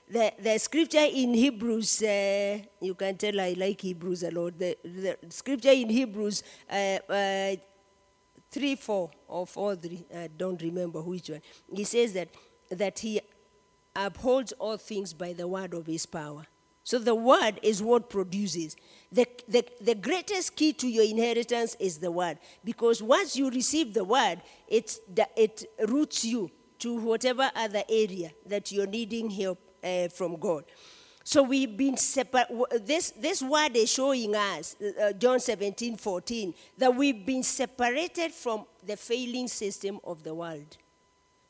the, 0.09 0.33
the 0.39 0.57
scripture 0.57 1.05
in 1.05 1.33
Hebrews, 1.33 2.01
uh, 2.01 2.59
you 2.81 2.95
can 2.95 3.15
tell 3.15 3.39
I 3.39 3.53
like 3.57 3.81
Hebrews 3.81 4.23
a 4.23 4.31
lot. 4.31 4.57
The, 4.57 4.77
the 4.83 5.17
scripture 5.29 5.71
in 5.71 5.89
Hebrews 5.89 6.43
uh, 6.69 6.97
uh, 7.07 7.55
3 8.51 8.75
4 8.75 9.11
or 9.27 9.47
4 9.47 9.75
3, 9.75 10.05
I 10.15 10.29
don't 10.35 10.61
remember 10.61 11.01
which 11.01 11.29
one. 11.29 11.41
He 11.73 11.83
says 11.83 12.13
that, 12.13 12.29
that 12.71 12.99
he 12.99 13.21
upholds 13.95 14.51
all 14.53 14.77
things 14.77 15.13
by 15.13 15.33
the 15.33 15.47
word 15.47 15.73
of 15.73 15.85
his 15.85 16.05
power. 16.05 16.45
So 16.83 16.97
the 16.97 17.13
word 17.13 17.59
is 17.61 17.83
what 17.83 18.09
produces. 18.09 18.75
The, 19.11 19.27
the, 19.47 19.63
the 19.79 19.93
greatest 19.93 20.55
key 20.55 20.73
to 20.73 20.87
your 20.87 21.03
inheritance 21.03 21.75
is 21.79 21.99
the 21.99 22.09
word. 22.09 22.39
Because 22.63 23.03
once 23.03 23.35
you 23.35 23.51
receive 23.51 23.93
the 23.93 24.03
word, 24.03 24.41
it, 24.67 24.97
it 25.37 25.65
roots 25.87 26.25
you 26.25 26.49
to 26.79 26.95
whatever 26.99 27.51
other 27.55 27.83
area 27.89 28.31
that 28.47 28.71
you're 28.71 28.87
needing 28.87 29.29
help 29.29 29.59
uh, 29.83 30.07
from 30.07 30.37
God. 30.37 30.63
So 31.29 31.43
we've 31.43 31.77
been 31.77 31.95
separate. 31.95 32.47
This, 32.87 33.11
this 33.11 33.43
word 33.43 33.75
is 33.75 33.91
showing 33.93 34.33
us, 34.33 34.75
uh, 34.99 35.11
John 35.11 35.39
17, 35.39 35.95
14, 35.95 36.55
that 36.79 36.95
we've 36.95 37.23
been 37.23 37.43
separated 37.43 38.31
from 38.31 38.65
the 38.83 38.97
failing 38.97 39.47
system 39.47 39.99
of 40.03 40.23
the 40.23 40.33
world. 40.33 40.77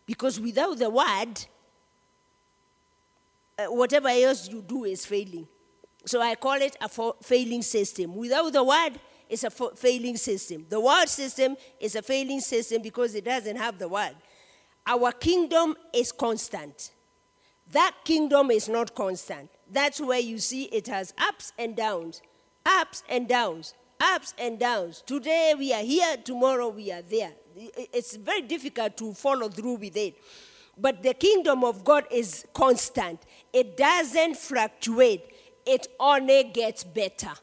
Because 0.06 0.38
without 0.38 0.78
the 0.78 0.90
word, 0.90 1.46
uh, 3.58 3.68
whatever 3.68 4.10
else 4.10 4.50
you 4.50 4.62
do 4.62 4.84
is 4.84 5.06
failing. 5.06 5.48
So 6.06 6.22
I 6.22 6.36
call 6.36 6.56
it 6.56 6.76
a 6.82 6.90
failing 7.24 7.62
system. 7.62 8.18
Without 8.18 8.52
the 8.52 8.66
word, 8.66 9.00
it's 9.30 9.46
a 9.46 9.50
failing 9.50 10.18
system. 10.18 10.66
The 10.68 10.82
world 10.82 11.08
system 11.08 11.56
is 11.80 11.96
a 11.96 12.02
failing 12.02 12.42
system 12.42 12.82
because 12.82 13.16
it 13.16 13.24
doesn't 13.24 13.56
have 13.56 13.80
the 13.80 13.88
word. 13.88 14.18
Our 14.86 15.14
kingdom 15.14 15.78
is 15.94 16.12
constant. 16.12 16.92
That 17.72 17.96
kingdom 18.04 18.52
is 18.52 18.68
not 18.68 18.94
constant. 18.94 19.50
That's 19.72 20.02
where 20.02 20.20
you 20.20 20.40
see 20.40 20.64
it 20.66 20.88
has 20.88 21.14
ups 21.18 21.54
and 21.58 21.76
downs, 21.76 22.22
ups 22.66 23.04
and 23.08 23.28
downs, 23.28 23.76
ups 24.00 24.34
and 24.40 24.60
downs. 24.60 25.04
Today 25.06 25.54
we 25.58 25.74
are 25.74 25.84
here, 25.84 26.18
tomorrow 26.18 26.70
we 26.70 26.92
are 26.92 27.04
there. 27.04 27.32
It's 27.56 28.16
very 28.16 28.42
difficult 28.42 28.98
to 28.98 29.14
follow 29.14 29.50
through 29.50 29.76
with 29.76 29.96
it. 29.96 30.16
But 30.78 31.04
the 31.04 31.14
kingdom 31.14 31.64
of 31.64 31.84
God 31.84 32.06
is 32.10 32.46
constant, 32.54 33.22
it 33.54 33.78
doesn't 33.78 34.38
fluctuate, 34.38 35.26
it 35.66 35.88
only 36.00 36.46
gets 36.46 36.84
better. 36.84 37.34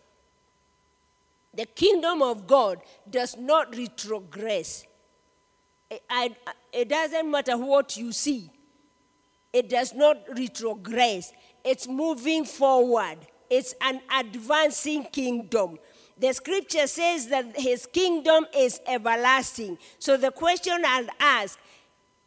The 1.55 1.67
kingdom 1.67 2.23
of 2.23 2.47
God 2.47 2.81
does 3.09 3.37
not 3.37 3.73
retrogress. 3.73 4.85
It 5.91 6.89
doesn't 6.89 7.31
matter 7.31 7.57
what 7.57 7.97
you 7.97 8.13
see 8.13 8.51
it 9.57 9.71
does 9.71 9.95
not 9.95 10.27
retrogress, 10.37 11.33
it's 11.67 11.89
moving 11.89 12.45
forward. 12.45 13.19
It's 13.51 13.75
an 13.83 14.01
advancing 14.19 15.05
kingdom. 15.05 15.79
The 16.17 16.33
scripture 16.33 16.87
says 16.87 17.27
that 17.29 17.59
his 17.59 17.87
kingdom 17.87 18.47
is 18.57 18.81
everlasting. 18.87 19.77
So 19.99 20.17
the 20.17 20.31
question 20.31 20.83
I'll 20.87 21.09
ask, 21.21 21.59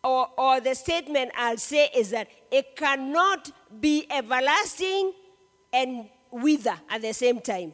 or, 0.03 0.29
or 0.37 0.59
the 0.59 0.75
statement 0.75 1.31
I'll 1.35 1.57
say, 1.57 1.89
is 1.95 2.11
that 2.11 2.27
it 2.51 2.75
cannot 2.75 3.49
be 3.79 4.05
everlasting 4.11 5.13
and 5.73 6.09
wither 6.31 6.75
at 6.89 7.01
the 7.01 7.13
same 7.13 7.39
time. 7.39 7.73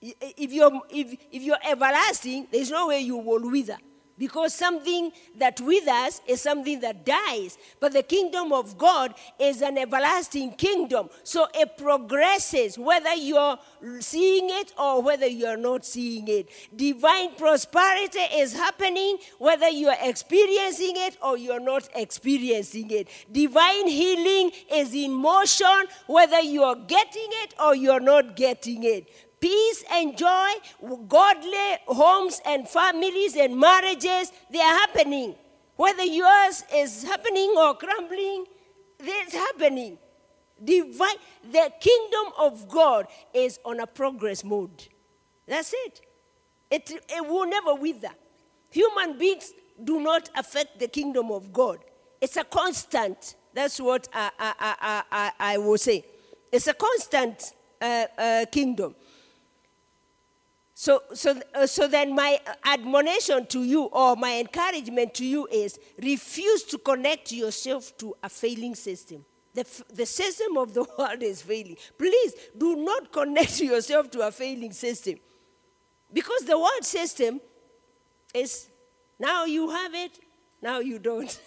If 0.00 0.52
you're, 0.52 0.80
if, 0.88 1.18
if 1.30 1.42
you're 1.42 1.58
everlasting, 1.68 2.46
there's 2.50 2.70
no 2.70 2.88
way 2.88 3.00
you 3.00 3.18
will 3.18 3.50
wither. 3.50 3.76
Because 4.20 4.52
something 4.52 5.12
that 5.38 5.62
withers 5.62 6.20
is 6.26 6.42
something 6.42 6.80
that 6.80 7.06
dies. 7.06 7.56
But 7.80 7.94
the 7.94 8.02
kingdom 8.02 8.52
of 8.52 8.76
God 8.76 9.14
is 9.38 9.62
an 9.62 9.78
everlasting 9.78 10.52
kingdom. 10.56 11.08
So 11.24 11.46
it 11.54 11.78
progresses, 11.78 12.78
whether 12.78 13.14
you're 13.14 13.58
seeing 14.00 14.50
it 14.50 14.74
or 14.78 15.00
whether 15.00 15.26
you're 15.26 15.56
not 15.56 15.86
seeing 15.86 16.28
it. 16.28 16.50
Divine 16.76 17.34
prosperity 17.36 18.18
is 18.34 18.52
happening, 18.52 19.16
whether 19.38 19.70
you're 19.70 19.96
experiencing 20.02 20.96
it 20.96 21.16
or 21.22 21.38
you're 21.38 21.58
not 21.58 21.88
experiencing 21.94 22.90
it. 22.90 23.08
Divine 23.32 23.88
healing 23.88 24.50
is 24.70 24.92
in 24.92 25.14
motion, 25.14 25.86
whether 26.06 26.40
you're 26.40 26.76
getting 26.76 27.30
it 27.42 27.54
or 27.58 27.74
you're 27.74 28.00
not 28.00 28.36
getting 28.36 28.84
it 28.84 29.08
peace 29.40 29.84
and 29.92 30.16
joy, 30.16 30.50
godly 31.08 31.78
homes 31.86 32.40
and 32.46 32.68
families 32.68 33.36
and 33.36 33.58
marriages, 33.58 34.32
they 34.50 34.60
are 34.60 34.78
happening. 34.80 35.34
Whether 35.76 36.04
yours 36.04 36.64
is 36.74 37.02
happening 37.02 37.54
or 37.56 37.74
crumbling, 37.74 38.44
it's 38.98 39.34
happening. 39.34 39.98
Divine, 40.62 41.16
the 41.50 41.72
kingdom 41.80 42.32
of 42.38 42.68
God 42.68 43.06
is 43.32 43.58
on 43.64 43.80
a 43.80 43.86
progress 43.86 44.44
mode. 44.44 44.88
That's 45.46 45.72
it. 45.74 46.02
It, 46.70 46.90
it 47.08 47.26
will 47.26 47.46
never 47.46 47.74
wither. 47.74 48.10
Human 48.70 49.18
beings 49.18 49.52
do 49.82 50.00
not 50.00 50.28
affect 50.36 50.78
the 50.78 50.86
kingdom 50.86 51.30
of 51.32 51.52
God. 51.52 51.78
It's 52.20 52.36
a 52.36 52.44
constant. 52.44 53.36
That's 53.54 53.80
what 53.80 54.06
I, 54.12 54.30
I, 54.38 54.54
I, 54.60 55.02
I, 55.10 55.32
I 55.54 55.58
will 55.58 55.78
say. 55.78 56.04
It's 56.52 56.66
a 56.66 56.74
constant 56.74 57.54
uh, 57.80 58.04
uh, 58.18 58.44
kingdom. 58.52 58.94
So, 60.80 61.02
so, 61.12 61.38
uh, 61.54 61.66
so 61.66 61.86
then 61.88 62.14
my 62.14 62.40
admonition 62.64 63.44
to 63.48 63.64
you 63.64 63.82
or 63.82 64.16
my 64.16 64.38
encouragement 64.38 65.12
to 65.16 65.26
you 65.26 65.46
is 65.52 65.78
refuse 66.02 66.62
to 66.62 66.78
connect 66.78 67.32
yourself 67.32 67.94
to 67.98 68.14
a 68.22 68.30
failing 68.30 68.74
system. 68.74 69.22
The, 69.52 69.66
the 69.92 70.06
system 70.06 70.56
of 70.56 70.72
the 70.72 70.86
world 70.98 71.22
is 71.22 71.42
failing. 71.42 71.76
Please 71.98 72.32
do 72.56 72.76
not 72.76 73.12
connect 73.12 73.60
yourself 73.70 74.10
to 74.12 74.26
a 74.26 74.32
failing 74.32 74.72
system. 74.72 75.16
Because 76.10 76.44
the 76.46 76.56
world 76.56 76.84
system 76.84 77.42
is 78.32 78.70
now 79.18 79.44
you 79.44 79.68
have 79.68 79.94
it, 79.94 80.18
now 80.62 80.78
you 80.78 80.98
don't. 80.98 81.42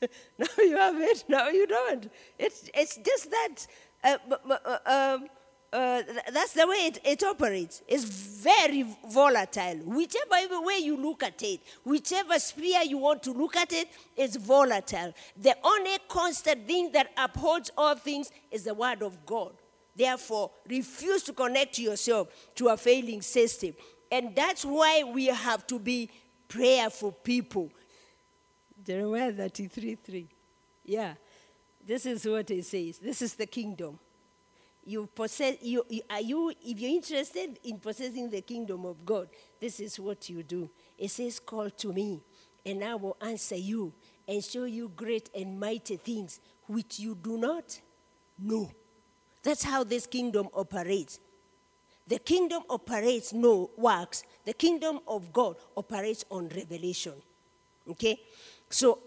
now 0.38 0.46
you 0.58 0.76
have 0.76 1.00
it, 1.00 1.24
now 1.28 1.48
you 1.48 1.66
don't. 1.66 2.08
It's, 2.38 2.70
it's 2.72 2.98
just 2.98 3.32
that. 3.32 3.66
Uh, 4.04 4.18
uh, 4.48 4.78
um, 5.18 5.28
uh, 5.72 6.02
that's 6.32 6.52
the 6.52 6.66
way 6.66 6.76
it, 6.86 6.98
it, 7.04 7.22
operates. 7.24 7.82
It's 7.88 8.04
very 8.04 8.86
volatile. 9.08 9.76
Whichever 9.84 10.60
way 10.60 10.78
you 10.78 10.96
look 10.96 11.22
at 11.22 11.42
it, 11.42 11.60
whichever 11.84 12.38
sphere 12.38 12.82
you 12.82 12.98
want 12.98 13.22
to 13.24 13.32
look 13.32 13.56
at 13.56 13.72
it, 13.72 13.88
it's 14.16 14.36
volatile. 14.36 15.12
The 15.36 15.56
only 15.62 15.98
constant 16.08 16.66
thing 16.66 16.92
that 16.92 17.10
upholds 17.16 17.70
all 17.76 17.94
things 17.94 18.30
is 18.50 18.64
the 18.64 18.74
Word 18.74 19.02
of 19.02 19.26
God. 19.26 19.52
Therefore, 19.94 20.50
refuse 20.68 21.22
to 21.24 21.32
connect 21.32 21.78
yourself 21.78 22.28
to 22.56 22.68
a 22.68 22.76
failing 22.76 23.22
system. 23.22 23.74
And 24.10 24.34
that's 24.34 24.64
why 24.64 25.02
we 25.02 25.26
have 25.26 25.66
to 25.68 25.78
be 25.78 26.10
prayerful 26.48 27.12
people. 27.12 27.70
Jeremiah 28.84 29.32
33 29.32 29.94
3. 29.96 30.28
Yeah. 30.84 31.14
This 31.84 32.04
is 32.06 32.26
what 32.26 32.50
it 32.50 32.64
says. 32.64 32.98
This 32.98 33.22
is 33.22 33.34
the 33.34 33.46
kingdom. 33.46 33.98
You 34.86 35.08
possess. 35.12 35.56
You, 35.60 35.84
are 36.08 36.20
you. 36.20 36.52
If 36.64 36.80
you're 36.80 36.90
interested 36.90 37.58
in 37.64 37.78
possessing 37.80 38.30
the 38.30 38.40
kingdom 38.40 38.86
of 38.86 39.04
God, 39.04 39.28
this 39.60 39.80
is 39.80 39.98
what 39.98 40.28
you 40.30 40.44
do. 40.44 40.70
It 40.96 41.10
says, 41.10 41.40
"Call 41.40 41.70
to 41.70 41.92
me, 41.92 42.22
and 42.64 42.84
I 42.84 42.94
will 42.94 43.16
answer 43.20 43.56
you, 43.56 43.92
and 44.28 44.42
show 44.44 44.64
you 44.64 44.88
great 44.94 45.28
and 45.34 45.58
mighty 45.58 45.96
things 45.96 46.38
which 46.68 47.00
you 47.00 47.16
do 47.16 47.36
not 47.36 47.80
know." 48.38 48.70
That's 49.42 49.64
how 49.64 49.82
this 49.82 50.06
kingdom 50.06 50.48
operates. 50.54 51.18
The 52.06 52.20
kingdom 52.20 52.62
operates 52.70 53.32
no 53.32 53.70
works. 53.76 54.22
The 54.44 54.52
kingdom 54.52 55.00
of 55.08 55.32
God 55.32 55.56
operates 55.76 56.24
on 56.30 56.48
revelation. 56.50 57.14
Okay? 57.90 58.20
So 58.70 59.00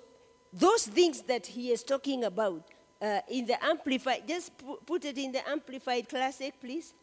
those 0.51 0.87
things 0.87 1.21
that 1.21 1.45
he 1.45 1.71
is 1.71 1.83
talking 1.83 2.25
about 2.25 2.69
uh, 3.01 3.19
in 3.29 3.45
the 3.45 3.63
amplified, 3.63 4.27
just 4.27 4.57
pu- 4.57 4.79
put 4.85 5.05
it 5.05 5.17
in 5.17 5.31
the 5.31 5.47
amplified 5.49 6.09
classic, 6.09 6.53
please. 6.59 6.93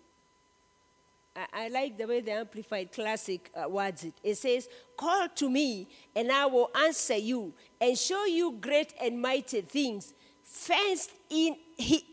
I, 1.35 1.65
I 1.65 1.69
like 1.69 1.97
the 1.97 2.07
way 2.07 2.21
the 2.21 2.33
amplified 2.33 2.93
classic 2.93 3.51
uh, 3.55 3.69
words 3.69 4.05
it. 4.05 4.15
It 4.23 4.37
says, 4.37 4.69
Call 4.97 5.29
to 5.37 5.51
me, 5.51 5.89
and 6.15 6.31
I 6.31 6.47
will 6.47 6.71
answer 6.85 7.17
you, 7.17 7.53
and 7.81 7.97
show 7.97 8.25
you 8.25 8.59
great 8.61 8.95
and 9.01 9.21
mighty 9.21 9.63
things, 9.63 10.13
fenced 10.43 11.13
in, 11.31 11.57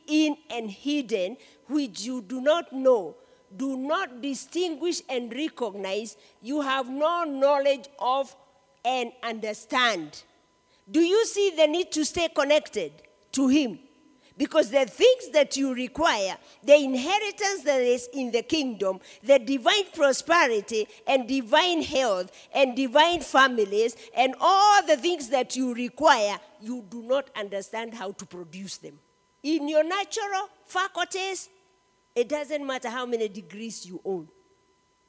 in 0.08 0.38
and 0.50 0.70
hidden, 0.70 1.38
which 1.68 2.02
you 2.02 2.22
do 2.22 2.42
not 2.42 2.72
know 2.74 3.16
do 3.56 3.78
not 3.78 4.22
distinguish 4.22 5.02
and 5.10 5.32
recognize, 5.32 6.18
you 6.42 6.62
have 6.62 6.90
no 6.90 7.24
knowledge 7.24 7.88
of 8.00 8.36
and 8.84 9.12
understand. 9.22 10.24
Do 10.90 11.02
you 11.02 11.26
see 11.26 11.54
the 11.56 11.68
need 11.68 11.92
to 11.94 12.04
stay 12.04 12.30
connected 12.30 12.92
to 13.34 13.48
Him? 13.48 13.80
Because 14.36 14.72
the 14.72 14.86
things 14.86 15.30
that 15.32 15.56
you 15.58 15.76
require, 15.76 16.36
the 16.64 16.76
inheritance 16.76 17.62
that 17.66 17.82
is 17.82 18.10
in 18.14 18.32
the 18.32 18.42
kingdom, 18.42 19.00
the 19.22 19.38
divine 19.38 19.86
prosperity 19.94 20.88
and 21.06 21.28
divine 21.28 21.84
health 21.84 22.32
and 22.54 22.76
divine 22.76 23.22
families, 23.22 23.96
and 24.16 24.34
all 24.40 24.84
the 24.88 24.98
things 24.98 25.30
that 25.30 25.56
you 25.56 25.74
require, 25.76 26.40
you 26.60 26.84
do 26.90 27.04
not 27.04 27.30
understand 27.36 27.94
how 27.94 28.12
to 28.14 28.26
produce 28.26 28.78
them. 28.78 28.98
In 29.44 29.68
your 29.68 29.84
natural 29.84 30.50
faculties, 30.66 31.50
it 32.16 32.28
doesn't 32.28 32.66
matter 32.66 32.90
how 32.90 33.06
many 33.06 33.28
degrees 33.28 33.86
you 33.86 34.02
own 34.04 34.28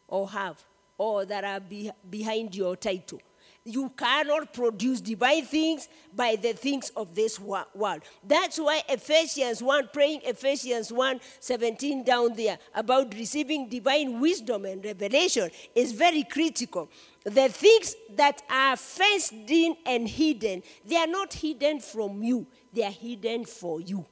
or 0.09 0.29
have 0.29 0.63
or 0.99 1.25
that 1.25 1.45
are 1.45 1.61
be- 1.61 1.91
behind 2.11 2.55
your 2.55 2.77
title. 2.77 3.21
You 3.67 3.89
cannot 3.97 4.53
produce 4.53 5.01
divine 5.01 5.47
things 5.47 5.89
by 6.15 6.37
the 6.37 6.53
things 6.53 6.91
of 6.95 7.15
this 7.15 7.41
world. 7.41 8.03
That's 8.23 8.59
why 8.59 8.83
Ephesians 8.89 9.63
1, 9.63 9.89
praying 9.91 10.21
Ephesians 10.25 10.93
1 10.93 11.21
17 11.41 12.05
down 12.05 12.35
there 12.35 12.59
about 12.75 13.15
receiving 13.15 13.71
divine 13.71 14.21
wisdom 14.21 14.67
and 14.67 14.85
revelation 14.85 15.51
is 15.75 15.93
very 15.93 16.25
critical. 16.25 16.91
The 17.25 17.49
things 17.49 17.97
that 18.17 18.43
are 18.51 18.77
fenced 18.77 19.33
in 19.33 19.77
and 19.87 20.07
hidden, 20.07 20.63
they 20.85 20.97
are 20.97 21.07
not 21.07 21.33
hidden 21.33 21.81
from 21.81 22.23
you, 22.23 22.47
they 22.71 22.85
are 22.85 22.91
hidden 22.91 23.47
for 23.47 23.81
you. 23.81 24.05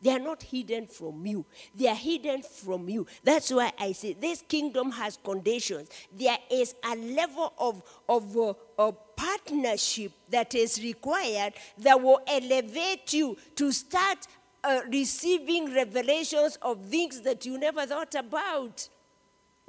They 0.00 0.10
are 0.10 0.18
not 0.18 0.42
hidden 0.42 0.86
from 0.86 1.26
you. 1.26 1.44
They 1.74 1.88
are 1.88 1.94
hidden 1.94 2.42
from 2.42 2.88
you. 2.88 3.06
That's 3.24 3.50
why 3.50 3.72
I 3.78 3.92
say 3.92 4.12
this 4.12 4.42
kingdom 4.48 4.92
has 4.92 5.18
conditions. 5.22 5.88
There 6.12 6.38
is 6.50 6.74
a 6.84 6.94
level 6.94 7.52
of, 7.58 7.82
of, 8.08 8.36
uh, 8.36 8.54
of 8.78 9.16
partnership 9.16 10.12
that 10.30 10.54
is 10.54 10.80
required 10.82 11.54
that 11.78 12.00
will 12.00 12.20
elevate 12.28 13.12
you 13.12 13.36
to 13.56 13.72
start 13.72 14.18
uh, 14.62 14.80
receiving 14.90 15.74
revelations 15.74 16.58
of 16.62 16.84
things 16.86 17.20
that 17.22 17.44
you 17.44 17.58
never 17.58 17.86
thought 17.86 18.14
about. 18.14 18.88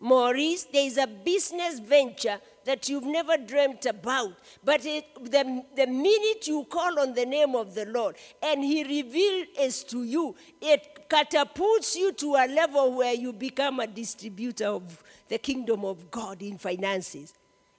Maurice, 0.01 0.65
there 0.65 0.85
is 0.85 0.97
a 0.97 1.07
business 1.07 1.79
venture 1.79 2.39
that 2.69 2.87
you've 2.87 3.03
never 3.03 3.35
dreamt 3.35 3.87
about. 3.87 4.33
But 4.63 4.85
it, 4.85 5.03
the, 5.23 5.63
the 5.75 5.87
minute 5.87 6.45
you 6.45 6.67
call 6.69 6.99
on 6.99 7.15
the 7.15 7.25
name 7.25 7.55
of 7.55 7.73
the 7.73 7.87
Lord 7.87 8.15
and 8.43 8.63
He 8.63 8.83
reveals 8.83 9.83
to 9.85 10.03
you, 10.03 10.35
it 10.61 11.09
catapults 11.09 11.95
you 11.95 12.11
to 12.11 12.35
a 12.35 12.45
level 12.47 12.93
where 12.93 13.15
you 13.15 13.33
become 13.33 13.79
a 13.79 13.87
distributor 13.87 14.67
of 14.67 15.03
the 15.29 15.39
kingdom 15.39 15.83
of 15.83 16.11
God 16.11 16.43
in 16.43 16.59
finances. 16.59 17.33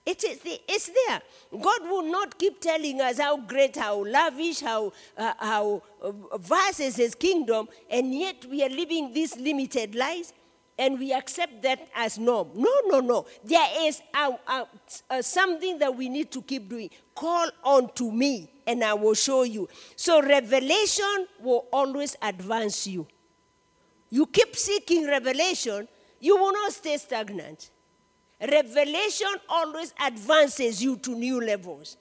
It 0.05 0.25
is 0.25 0.41
the, 0.41 0.61
it's 0.67 0.91
there. 1.07 1.23
God 1.53 1.83
will 1.83 2.11
not 2.11 2.37
keep 2.37 2.61
telling 2.61 3.01
us 3.01 3.21
how 3.21 3.37
great, 3.37 3.77
how 3.77 4.05
lavish, 4.05 4.59
how, 4.59 4.93
uh, 5.17 5.35
how 5.39 5.83
uh, 6.03 6.11
vast 6.39 6.81
is 6.81 6.97
His 6.97 7.15
kingdom, 7.15 7.69
and 7.89 8.13
yet 8.13 8.45
we 8.47 8.65
are 8.65 8.69
living 8.69 9.13
these 9.13 9.37
limited 9.37 9.95
lives 9.95 10.33
and 10.81 10.99
we 10.99 11.13
accept 11.13 11.61
that 11.63 11.87
as 11.95 12.19
norm. 12.19 12.49
No, 12.55 12.73
no, 12.87 13.01
no. 13.01 13.27
There 13.45 13.69
is 13.83 14.01
a, 14.15 14.31
a, 14.49 14.67
a, 15.11 15.23
something 15.23 15.79
that 15.79 15.95
we 15.95 16.09
need 16.09 16.33
to 16.33 16.41
keep 16.41 16.71
doing. 16.71 16.89
Call 17.15 17.51
on 17.63 17.93
to 17.97 18.11
me, 18.11 18.51
and 18.67 18.83
I 18.83 18.95
will 18.95 19.13
show 19.13 19.43
you. 19.43 19.69
So, 19.95 20.23
revelation 20.23 21.27
will 21.39 21.67
always 21.71 22.17
advance 22.23 22.87
you. 22.87 23.07
You 24.09 24.25
keep 24.27 24.57
seeking 24.57 25.07
revelation, 25.07 25.87
you 26.19 26.37
will 26.39 26.53
not 26.53 26.73
stay 26.73 26.97
stagnant. 26.97 27.71
Revelation 28.41 29.35
always 29.51 29.93
advances 30.03 30.83
you 30.83 30.97
to 30.97 31.15
new 31.15 31.43
levels. 31.43 31.99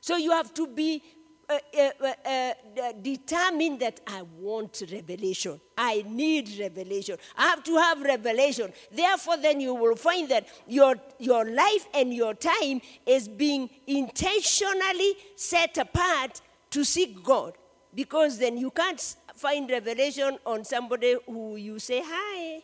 So, 0.00 0.16
you 0.16 0.32
have 0.32 0.52
to 0.54 0.66
be 0.66 1.04
uh, 1.50 1.90
uh, 2.00 2.12
uh, 2.26 2.92
determine 3.00 3.78
that 3.78 4.00
I 4.06 4.20
want 4.20 4.82
revelation. 4.92 5.58
I 5.78 6.04
need 6.06 6.50
revelation. 6.60 7.16
I 7.36 7.48
have 7.48 7.64
to 7.64 7.76
have 7.76 8.02
revelation. 8.02 8.70
Therefore, 8.92 9.38
then 9.38 9.58
you 9.60 9.74
will 9.74 9.96
find 9.96 10.28
that 10.28 10.46
your, 10.66 10.96
your 11.18 11.46
life 11.46 11.86
and 11.94 12.12
your 12.12 12.34
time 12.34 12.82
is 13.06 13.28
being 13.28 13.70
intentionally 13.86 15.14
set 15.36 15.78
apart 15.78 16.42
to 16.70 16.84
seek 16.84 17.22
God. 17.24 17.54
Because 17.94 18.38
then 18.38 18.58
you 18.58 18.70
can't 18.70 19.16
find 19.34 19.70
revelation 19.70 20.36
on 20.44 20.64
somebody 20.64 21.16
who 21.26 21.56
you 21.56 21.78
say, 21.78 22.02
Hi, 22.04 22.62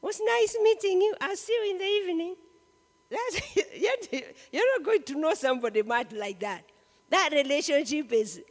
was 0.00 0.20
nice 0.24 0.56
meeting 0.60 1.00
you. 1.00 1.14
I'll 1.20 1.36
see 1.36 1.52
you 1.52 1.70
in 1.70 1.78
the 1.78 1.84
evening. 1.84 2.36
That's, 3.10 3.56
you're 4.52 4.78
not 4.78 4.84
going 4.84 5.02
to 5.04 5.14
know 5.14 5.34
somebody 5.34 5.82
much 5.82 6.10
like 6.12 6.40
that. 6.40 6.64
That 7.10 7.30
relationship 7.32 8.12
is 8.12 8.42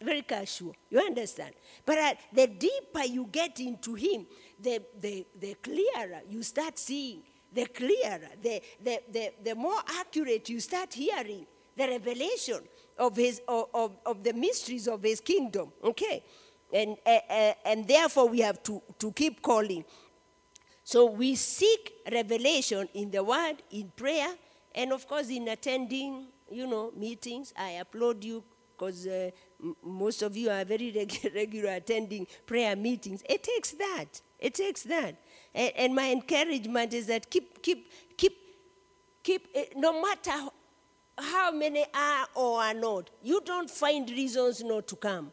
very 0.00 0.22
casual. 0.22 0.74
You 0.90 1.00
understand? 1.00 1.54
But 1.84 1.98
uh, 1.98 2.14
the 2.32 2.46
deeper 2.46 3.04
you 3.04 3.28
get 3.30 3.60
into 3.60 3.94
Him, 3.94 4.26
the, 4.60 4.82
the, 5.00 5.26
the 5.38 5.54
clearer 5.54 6.20
you 6.28 6.42
start 6.42 6.78
seeing, 6.78 7.22
the 7.52 7.66
clearer, 7.66 8.28
the, 8.42 8.62
the, 8.82 9.00
the, 9.10 9.32
the 9.42 9.54
more 9.54 9.78
accurate 10.00 10.48
you 10.48 10.60
start 10.60 10.92
hearing 10.92 11.46
the 11.76 11.88
revelation 11.88 12.60
of, 12.98 13.16
his, 13.16 13.40
of, 13.48 13.68
of, 13.74 13.96
of 14.06 14.22
the 14.22 14.32
mysteries 14.32 14.88
of 14.88 15.02
His 15.02 15.20
kingdom. 15.20 15.72
Okay? 15.82 16.22
And, 16.72 16.96
uh, 17.06 17.18
uh, 17.28 17.52
and 17.64 17.86
therefore, 17.86 18.28
we 18.28 18.40
have 18.40 18.62
to, 18.64 18.82
to 18.98 19.12
keep 19.12 19.42
calling. 19.42 19.84
So 20.82 21.06
we 21.06 21.34
seek 21.34 21.94
revelation 22.10 22.88
in 22.94 23.10
the 23.10 23.22
Word, 23.22 23.62
in 23.70 23.90
prayer, 23.96 24.28
and 24.74 24.92
of 24.92 25.06
course 25.06 25.28
in 25.28 25.48
attending 25.48 26.26
you 26.50 26.66
know, 26.66 26.92
meetings. 26.96 27.52
I 27.56 27.70
applaud 27.70 28.22
you 28.24 28.44
because 28.76 29.06
uh, 29.06 29.30
most 29.82 30.22
of 30.22 30.36
you 30.36 30.50
are 30.50 30.64
very 30.64 30.92
reg- 30.96 31.32
regular 31.34 31.74
attending 31.74 32.26
prayer 32.46 32.76
meetings. 32.76 33.22
It 33.28 33.42
takes 33.42 33.72
that. 33.72 34.20
It 34.38 34.54
takes 34.54 34.82
that. 34.82 35.16
And, 35.54 35.72
and 35.76 35.94
my 35.94 36.10
encouragement 36.10 36.92
is 36.92 37.06
that 37.06 37.30
keep, 37.30 37.62
keep, 37.62 37.90
keep, 38.16 38.36
keep, 39.22 39.48
uh, 39.56 39.62
no 39.76 40.00
matter 40.02 40.48
how 41.16 41.52
many 41.52 41.84
are 41.94 42.26
or 42.34 42.60
are 42.60 42.74
not, 42.74 43.10
you 43.22 43.40
don't 43.44 43.70
find 43.70 44.08
reasons 44.10 44.62
not 44.62 44.86
to 44.88 44.96
come. 44.96 45.32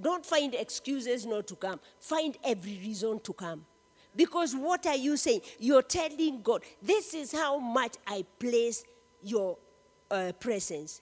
Don't 0.00 0.24
find 0.24 0.54
excuses 0.54 1.24
not 1.24 1.46
to 1.46 1.56
come. 1.56 1.80
Find 2.00 2.36
every 2.44 2.78
reason 2.78 3.20
to 3.20 3.32
come. 3.32 3.64
Because 4.14 4.54
what 4.54 4.86
are 4.86 4.96
you 4.96 5.16
saying? 5.16 5.40
You're 5.58 5.82
telling 5.82 6.42
God, 6.42 6.62
this 6.82 7.14
is 7.14 7.32
how 7.32 7.58
much 7.58 7.96
I 8.06 8.26
place 8.38 8.84
your 9.22 9.56
uh, 10.12 10.32
presence. 10.32 11.00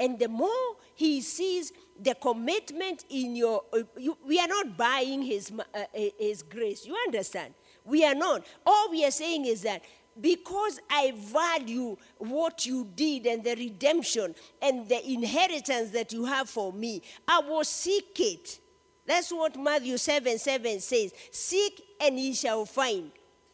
And 0.00 0.18
the 0.18 0.28
more 0.28 0.76
he 0.96 1.20
sees 1.20 1.72
the 2.00 2.14
commitment 2.14 3.04
in 3.08 3.36
your, 3.36 3.62
uh, 3.72 3.82
you, 3.96 4.16
we 4.26 4.40
are 4.40 4.48
not 4.48 4.76
buying 4.76 5.22
his, 5.22 5.52
uh, 5.52 5.84
his 6.18 6.42
grace. 6.42 6.84
You 6.84 6.96
understand? 7.06 7.54
We 7.84 8.04
are 8.04 8.14
not. 8.14 8.44
All 8.66 8.90
we 8.90 9.04
are 9.04 9.10
saying 9.10 9.46
is 9.46 9.62
that 9.62 9.82
because 10.20 10.80
I 10.90 11.12
value 11.16 11.96
what 12.18 12.66
you 12.66 12.88
did 12.94 13.26
and 13.26 13.44
the 13.44 13.54
redemption 13.54 14.34
and 14.60 14.88
the 14.88 15.08
inheritance 15.10 15.90
that 15.90 16.12
you 16.12 16.24
have 16.24 16.50
for 16.50 16.72
me, 16.72 17.02
I 17.26 17.40
will 17.40 17.64
seek 17.64 18.18
it. 18.18 18.58
That's 19.06 19.32
what 19.32 19.58
Matthew 19.58 19.96
7 19.96 20.38
7 20.38 20.80
says. 20.80 21.12
Seek 21.30 21.82
and 22.00 22.18
ye 22.18 22.34
shall 22.34 22.64
find 22.64 23.10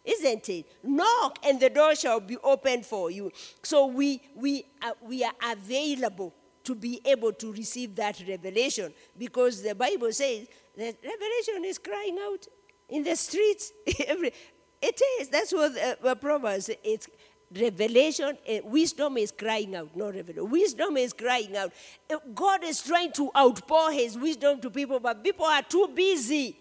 isn't 0.09 0.49
it? 0.49 0.67
Knock 0.83 1.39
and 1.45 1.61
the 1.61 1.71
door 1.71 1.95
shall 1.95 2.21
be 2.21 2.37
opened 2.39 2.87
for 2.87 3.11
you. 3.11 3.31
So 3.63 3.87
we, 3.87 4.23
we, 4.35 4.65
are, 4.83 4.95
we 5.03 5.25
are 5.25 5.35
available 5.53 6.35
to 6.65 6.75
be 6.75 7.01
able 7.05 7.33
to 7.33 7.53
receive 7.53 7.95
that 7.97 8.23
revelation 8.27 8.93
because 9.17 9.63
the 9.63 9.75
Bible 9.75 10.13
says 10.13 10.47
that 10.77 10.97
revelation 11.03 11.65
is 11.65 11.79
crying 11.79 12.19
out 12.21 12.47
in 12.89 13.03
the 13.03 13.17
streets. 13.17 13.73
It 14.81 15.01
is. 15.19 15.29
That's 15.29 15.53
what 15.53 15.73
uh, 16.05 16.15
Proverbs. 16.15 16.71
It's 16.85 17.09
revelation. 17.53 18.39
Uh, 18.49 18.59
wisdom 18.65 19.17
is 19.17 19.33
crying 19.33 19.75
out, 19.75 19.95
not 19.97 20.15
revelation. 20.15 20.49
Wisdom 20.49 20.97
is 20.97 21.13
crying 21.13 21.57
out. 21.57 21.73
Uh, 22.09 22.19
God 22.33 22.63
is 22.63 22.83
trying 22.83 23.13
to 23.13 23.31
outpour 23.37 23.91
His 23.91 24.17
wisdom 24.17 24.61
to 24.61 24.71
people, 24.71 25.01
but 25.01 25.25
people 25.25 25.47
are 25.47 25.63
too 25.63 25.91
busy, 25.95 26.57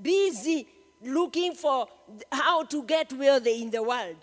busy 0.00 0.68
looking 1.04 1.54
for 1.54 1.88
how 2.30 2.64
to 2.64 2.82
get 2.84 3.12
wealthy 3.12 3.62
in 3.62 3.70
the 3.70 3.82
world. 3.82 4.16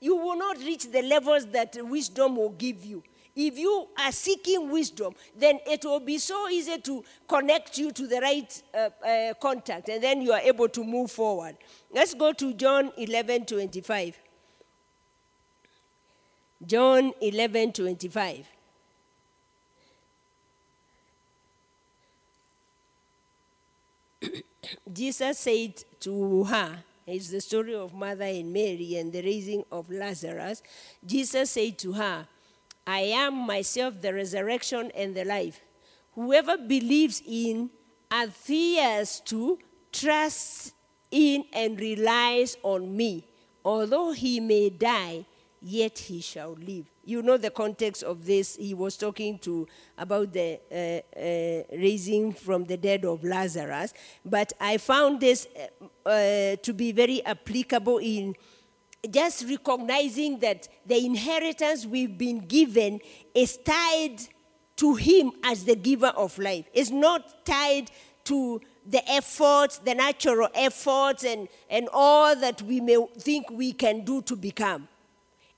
You 0.00 0.16
will 0.16 0.36
not 0.36 0.58
reach 0.58 0.90
the 0.90 1.02
levels 1.02 1.46
that 1.46 1.76
wisdom 1.80 2.36
will 2.36 2.50
give 2.50 2.84
you. 2.84 3.02
If 3.36 3.58
you 3.58 3.88
are 3.98 4.12
seeking 4.12 4.70
wisdom, 4.70 5.14
then 5.36 5.58
it 5.66 5.84
will 5.84 5.98
be 6.00 6.18
so 6.18 6.48
easy 6.48 6.78
to 6.78 7.04
connect 7.26 7.78
you 7.78 7.90
to 7.90 8.06
the 8.06 8.20
right 8.20 8.62
uh, 8.72 8.90
uh, 9.04 9.34
contact, 9.34 9.88
and 9.88 10.02
then 10.02 10.22
you 10.22 10.32
are 10.32 10.40
able 10.40 10.68
to 10.68 10.84
move 10.84 11.10
forward. 11.10 11.56
Let's 11.92 12.14
go 12.14 12.32
to 12.32 12.54
John 12.54 12.92
11 12.96 13.46
25. 13.46 14.18
John 16.64 17.12
11 17.20 17.72
25. 17.72 18.46
Jesus 24.92 25.38
said 25.38 25.82
to 26.00 26.44
her, 26.44 26.84
it's 27.06 27.28
the 27.28 27.40
story 27.40 27.74
of 27.74 27.92
Martha 27.92 28.24
and 28.24 28.52
Mary 28.52 28.96
and 28.96 29.12
the 29.12 29.22
raising 29.22 29.64
of 29.70 29.90
Lazarus. 29.90 30.62
Jesus 31.04 31.50
said 31.50 31.78
to 31.80 31.92
her, 31.92 32.26
I 32.86 33.00
am 33.00 33.34
myself 33.34 34.00
the 34.00 34.14
resurrection 34.14 34.90
and 34.94 35.14
the 35.14 35.24
life. 35.24 35.60
Whoever 36.12 36.56
believes 36.56 37.22
in, 37.26 37.70
adheres 38.10 39.20
to, 39.26 39.58
trusts 39.92 40.72
in, 41.10 41.44
and 41.52 41.78
relies 41.78 42.56
on 42.62 42.96
me, 42.96 43.26
although 43.64 44.12
he 44.12 44.40
may 44.40 44.70
die, 44.70 45.26
yet 45.60 45.98
he 45.98 46.20
shall 46.20 46.52
live. 46.52 46.86
You 47.06 47.22
know 47.22 47.36
the 47.36 47.50
context 47.50 48.02
of 48.02 48.24
this. 48.24 48.56
He 48.56 48.74
was 48.74 48.96
talking 48.96 49.38
to 49.40 49.66
about 49.98 50.32
the 50.32 50.60
uh, 50.70 51.18
uh, 51.18 51.78
raising 51.78 52.32
from 52.32 52.64
the 52.64 52.76
dead 52.76 53.04
of 53.04 53.22
Lazarus, 53.24 53.92
but 54.24 54.52
I 54.60 54.78
found 54.78 55.20
this 55.20 55.46
uh, 55.56 56.08
uh 56.08 56.56
to 56.56 56.72
be 56.72 56.92
very 56.92 57.24
applicable 57.24 57.98
in 57.98 58.34
just 59.10 59.44
recognizing 59.48 60.38
that 60.40 60.68
the 60.86 61.04
inheritance 61.04 61.86
we've 61.86 62.16
been 62.16 62.38
given 62.38 63.00
is 63.34 63.58
tied 63.58 64.16
to 64.76 64.94
Him 64.94 65.32
as 65.44 65.64
the 65.64 65.76
giver 65.76 66.08
of 66.16 66.38
life. 66.38 66.66
It's 66.72 66.90
not 66.90 67.44
tied 67.44 67.90
to 68.24 68.60
the 68.86 69.08
efforts, 69.10 69.78
the 69.78 69.94
natural 69.94 70.48
efforts, 70.54 71.24
and, 71.24 71.48
and 71.70 71.88
all 71.92 72.34
that 72.36 72.60
we 72.62 72.80
may 72.80 72.96
think 73.18 73.50
we 73.50 73.72
can 73.72 74.04
do 74.04 74.22
to 74.22 74.36
become. 74.36 74.88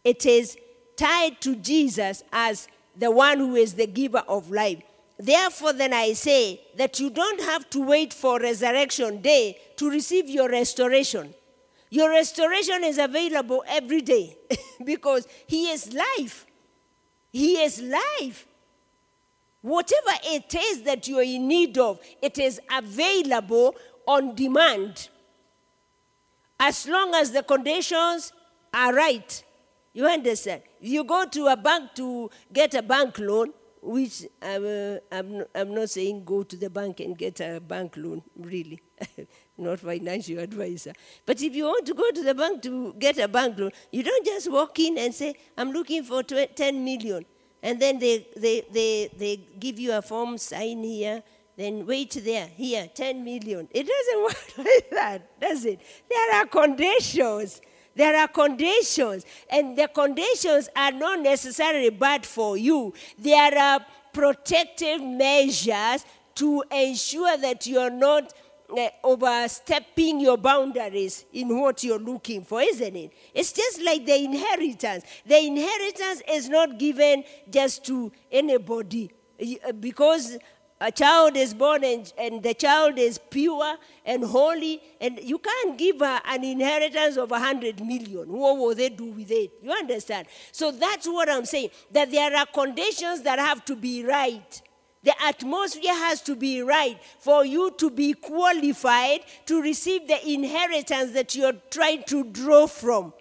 It 0.04 0.26
is 0.26 0.56
tied 0.96 1.40
to 1.42 1.56
Jesus 1.56 2.22
as 2.32 2.68
the 2.96 3.10
one 3.10 3.38
who 3.38 3.56
is 3.56 3.74
the 3.74 3.86
giver 3.86 4.22
of 4.28 4.50
life. 4.50 4.82
Therefore, 5.18 5.72
then 5.72 5.92
I 5.92 6.12
say 6.12 6.60
that 6.76 7.00
you 7.00 7.10
don't 7.10 7.40
have 7.40 7.68
to 7.70 7.80
wait 7.80 8.12
for 8.12 8.38
resurrection 8.38 9.22
day 9.22 9.58
to 9.76 9.90
receive 9.90 10.28
your 10.28 10.48
restoration. 10.48 11.34
Your 11.90 12.10
restoration 12.10 12.84
is 12.84 12.98
available 12.98 13.64
every 13.66 14.02
day 14.02 14.36
because 14.84 15.26
He 15.46 15.70
is 15.70 15.92
life. 15.92 16.46
He 17.32 17.62
is 17.62 17.80
life. 17.80 18.46
Whatever 19.62 20.18
it 20.24 20.54
is 20.54 20.82
that 20.82 21.08
you 21.08 21.18
are 21.18 21.22
in 21.22 21.48
need 21.48 21.78
of, 21.78 21.98
it 22.20 22.38
is 22.38 22.60
available 22.70 23.74
on 24.06 24.34
demand. 24.34 25.08
As 26.60 26.86
long 26.86 27.14
as 27.14 27.32
the 27.32 27.42
conditions 27.42 28.32
are 28.72 28.94
right. 28.94 29.42
You 29.92 30.06
understand? 30.06 30.62
You 30.80 31.04
go 31.04 31.26
to 31.26 31.46
a 31.46 31.56
bank 31.56 31.94
to 31.96 32.30
get 32.52 32.74
a 32.74 32.82
bank 32.82 33.18
loan, 33.18 33.52
which 33.82 34.24
uh, 34.42 34.96
I'm, 35.12 35.44
I'm 35.54 35.74
not 35.74 35.90
saying 35.90 36.24
go 36.24 36.42
to 36.42 36.56
the 36.56 36.68
bank 36.70 37.00
and 37.00 37.16
get 37.16 37.40
a 37.40 37.60
bank 37.60 37.94
loan, 37.96 38.22
really. 38.36 38.80
not 39.58 39.80
financial 39.80 40.38
advisor. 40.38 40.92
But 41.24 41.40
if 41.42 41.54
you 41.54 41.64
want 41.64 41.86
to 41.86 41.94
go 41.94 42.10
to 42.10 42.22
the 42.22 42.34
bank 42.34 42.62
to 42.62 42.94
get 42.98 43.18
a 43.18 43.28
bank 43.28 43.58
loan, 43.58 43.70
you 43.90 44.02
don't 44.02 44.24
just 44.24 44.50
walk 44.50 44.78
in 44.78 44.98
and 44.98 45.14
say, 45.14 45.34
I'm 45.56 45.70
looking 45.70 46.02
for 46.02 46.22
10 46.22 46.84
million. 46.84 47.24
And 47.62 47.80
then 47.80 47.98
they, 47.98 48.26
they, 48.36 48.62
they, 48.70 49.10
they 49.16 49.36
give 49.58 49.78
you 49.78 49.92
a 49.92 50.02
form, 50.02 50.38
sign 50.38 50.82
here, 50.84 51.22
then 51.56 51.86
wait 51.86 52.18
there, 52.22 52.46
here, 52.48 52.88
10 52.94 53.24
million. 53.24 53.66
It 53.70 53.86
doesn't 53.86 54.22
work 54.58 54.58
like 54.58 54.90
that, 54.90 55.40
does 55.40 55.64
it? 55.64 55.80
There 56.08 56.34
are 56.34 56.46
conditions. 56.46 57.60
There 57.96 58.14
are 58.14 58.28
conditions, 58.28 59.24
and 59.50 59.76
the 59.76 59.88
conditions 59.88 60.68
are 60.76 60.92
not 60.92 61.20
necessarily 61.20 61.90
bad 61.90 62.26
for 62.26 62.56
you. 62.56 62.92
There 63.18 63.58
are 63.58 63.80
protective 64.12 65.02
measures 65.02 66.04
to 66.36 66.62
ensure 66.70 67.36
that 67.38 67.66
you're 67.66 67.90
not 67.90 68.32
uh, 68.68 68.88
overstepping 69.02 70.20
your 70.20 70.36
boundaries 70.36 71.24
in 71.32 71.58
what 71.58 71.82
you're 71.82 71.98
looking 71.98 72.44
for, 72.44 72.60
isn't 72.60 72.96
it? 72.96 73.12
It's 73.32 73.52
just 73.52 73.80
like 73.82 74.04
the 74.04 74.16
inheritance. 74.16 75.04
The 75.24 75.38
inheritance 75.38 76.22
is 76.28 76.48
not 76.48 76.78
given 76.78 77.24
just 77.48 77.84
to 77.86 78.12
anybody 78.30 79.10
uh, 79.40 79.72
because 79.72 80.36
a 80.80 80.92
child 80.92 81.36
is 81.36 81.54
born 81.54 81.84
and, 81.84 82.12
and 82.18 82.42
the 82.42 82.52
child 82.52 82.98
is 82.98 83.18
pure 83.18 83.76
and 84.04 84.22
holy, 84.22 84.82
and 85.00 85.18
you 85.22 85.38
can't 85.38 85.78
give 85.78 86.00
her 86.00 86.20
an 86.26 86.44
inheritance 86.44 87.16
of 87.16 87.32
a 87.32 87.38
hundred 87.38 87.84
million. 87.84 88.30
What 88.30 88.58
will 88.58 88.74
they 88.74 88.90
do 88.90 89.06
with 89.06 89.30
it? 89.30 89.52
You 89.62 89.72
understand? 89.72 90.26
So 90.52 90.70
that's 90.70 91.06
what 91.06 91.30
I'm 91.30 91.46
saying. 91.46 91.70
That 91.92 92.10
there 92.10 92.34
are 92.36 92.46
conditions 92.46 93.22
that 93.22 93.38
have 93.38 93.64
to 93.66 93.76
be 93.76 94.04
right. 94.04 94.62
The 95.02 95.14
atmosphere 95.24 95.94
has 95.94 96.20
to 96.22 96.34
be 96.34 96.62
right 96.62 96.98
for 97.20 97.46
you 97.46 97.70
to 97.78 97.90
be 97.90 98.12
qualified 98.12 99.20
to 99.46 99.62
receive 99.62 100.08
the 100.08 100.28
inheritance 100.28 101.12
that 101.12 101.34
you're 101.36 101.54
trying 101.70 102.02
to 102.08 102.24
draw 102.24 102.66
from. 102.66 103.14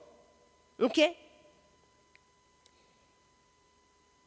Okay? 0.79 1.15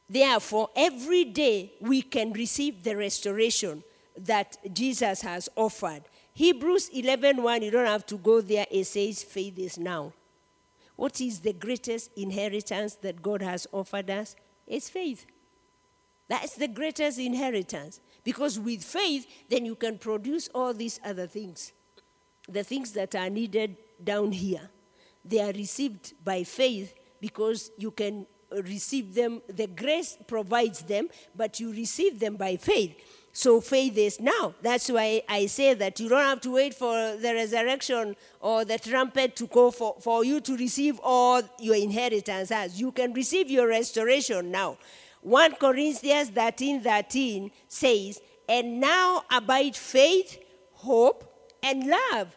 Therefore, 0.09 0.70
every 0.74 1.24
day 1.24 1.72
we 1.80 2.02
can 2.02 2.32
receive 2.32 2.82
the 2.82 2.96
restoration 2.96 3.84
that 4.16 4.56
Jesus 4.72 5.20
has 5.22 5.48
offered. 5.54 6.02
Hebrews 6.32 6.90
11:1, 6.90 7.62
you 7.62 7.70
don't 7.70 7.86
have 7.86 8.06
to 8.06 8.16
go 8.16 8.40
there. 8.40 8.66
It 8.70 8.84
says, 8.84 9.22
faith 9.22 9.59
is 9.59 9.78
now. 9.78 10.12
What 10.96 11.20
is 11.20 11.40
the 11.40 11.52
greatest 11.52 12.11
inheritance 12.16 12.94
that 12.96 13.22
God 13.22 13.42
has 13.42 13.66
offered 13.72 14.11
us? 14.11 14.34
It's 14.66 14.88
faith. 14.88 15.26
That's 16.28 16.54
the 16.54 16.68
greatest 16.68 17.18
inheritance. 17.18 18.00
Because 18.24 18.59
with 18.59 18.82
faith, 18.82 19.26
then 19.48 19.64
you 19.64 19.74
can 19.74 19.98
produce 19.98 20.48
all 20.54 20.74
these 20.74 21.00
other 21.04 21.26
things. 21.26 21.72
The 22.48 22.64
things 22.64 22.92
that 22.92 23.14
are 23.14 23.30
needed 23.30 23.76
down 24.02 24.32
here, 24.32 24.70
they 25.24 25.40
are 25.40 25.52
received 25.52 26.14
by 26.24 26.44
faith 26.44 26.94
because 27.20 27.70
you 27.78 27.90
can 27.90 28.26
receive 28.51 29.14
them. 29.14 29.42
The 29.49 29.66
grace 29.66 30.16
provides 30.26 30.82
them, 30.82 31.09
but 31.34 31.61
you 31.61 31.72
receive 31.72 32.18
them 32.18 32.36
by 32.36 32.57
faith. 32.57 32.96
So 33.32 33.61
faith 33.61 33.96
is 33.96 34.20
now. 34.20 34.55
That's 34.62 34.90
why 34.90 35.22
I 35.28 35.46
say 35.46 35.74
that 35.74 36.01
you 36.01 36.09
don't 36.09 36.22
have 36.22 36.40
to 36.40 36.51
wait 36.51 36.74
for 36.74 37.16
the 37.16 37.34
resurrection 37.34 38.16
or 38.40 38.64
the 38.64 38.78
trumpet 38.78 39.36
to 39.36 39.46
go 39.46 39.70
for, 39.70 39.96
for 40.01 40.24
you 40.24 40.40
to 40.40 40.57
receive 40.57 40.99
all 41.03 41.42
your 41.61 41.76
inheritance 41.76 42.51
as. 42.51 42.80
You 42.80 42.90
can 42.90 43.12
receive 43.12 43.51
your 43.51 43.68
restoration 43.68 44.51
now. 44.51 44.78
1 45.22 45.57
Corinthians 45.57 46.30
13 46.30 46.80
13 46.80 47.51
says, 47.68 48.20
And 48.49 48.80
now 48.80 49.24
abide 49.30 49.76
faith, 49.76 50.38
hope, 50.72 51.53
and 51.62 51.86
love. 51.86 52.36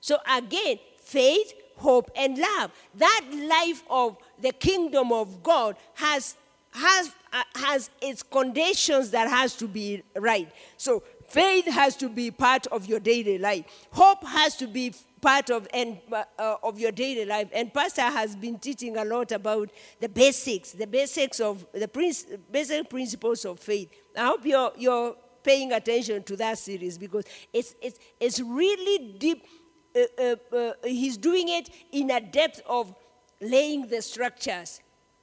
So 0.00 0.16
again, 0.30 0.78
faith, 0.98 1.52
hope, 1.78 2.10
and 2.16 2.38
love. 2.38 2.70
That 2.94 3.22
life 3.32 3.82
of 3.88 4.16
the 4.40 4.52
kingdom 4.52 5.12
of 5.12 5.42
God 5.42 5.76
has, 5.94 6.36
has, 6.72 7.12
uh, 7.32 7.42
has 7.54 7.90
its 8.00 8.22
conditions 8.22 9.10
that 9.10 9.28
has 9.28 9.54
to 9.56 9.68
be 9.68 10.02
right. 10.16 10.48
So 10.76 11.02
faith 11.28 11.66
has 11.66 11.96
to 11.96 12.08
be 12.08 12.30
part 12.30 12.66
of 12.68 12.86
your 12.86 13.00
daily 13.00 13.38
life. 13.38 13.64
Hope 13.92 14.24
has 14.26 14.56
to 14.56 14.66
be 14.66 14.94
part 15.20 15.50
of, 15.50 15.66
and, 15.74 15.98
uh, 16.12 16.24
uh, 16.38 16.56
of 16.62 16.78
your 16.78 16.92
daily 16.92 17.24
life. 17.24 17.48
And 17.52 17.72
Pastor 17.72 18.02
has 18.02 18.36
been 18.36 18.58
teaching 18.58 18.96
a 18.96 19.04
lot 19.04 19.32
about 19.32 19.70
the 20.00 20.08
basics, 20.08 20.72
the 20.72 20.86
basics 20.86 21.40
of 21.40 21.66
the 21.72 21.88
princ- 21.88 22.38
basic 22.50 22.88
principles 22.88 23.44
of 23.44 23.58
faith. 23.58 23.90
I 24.16 24.26
hope 24.26 24.44
you're, 24.44 24.72
you're 24.76 25.16
paying 25.42 25.72
attention 25.72 26.22
to 26.24 26.36
that 26.36 26.58
series 26.58 26.98
because 26.98 27.24
it's, 27.52 27.74
it's, 27.80 27.98
it's 28.20 28.40
really 28.40 29.14
deep. 29.18 29.46
Uh, 29.94 30.22
uh, 30.22 30.56
uh 30.56 30.72
he's 30.84 31.16
doing 31.16 31.48
it 31.48 31.70
in 31.92 32.10
a 32.10 32.20
depth 32.20 32.60
of 32.66 32.94
laying 33.40 33.86
the 33.88 34.02
structures 34.02 34.80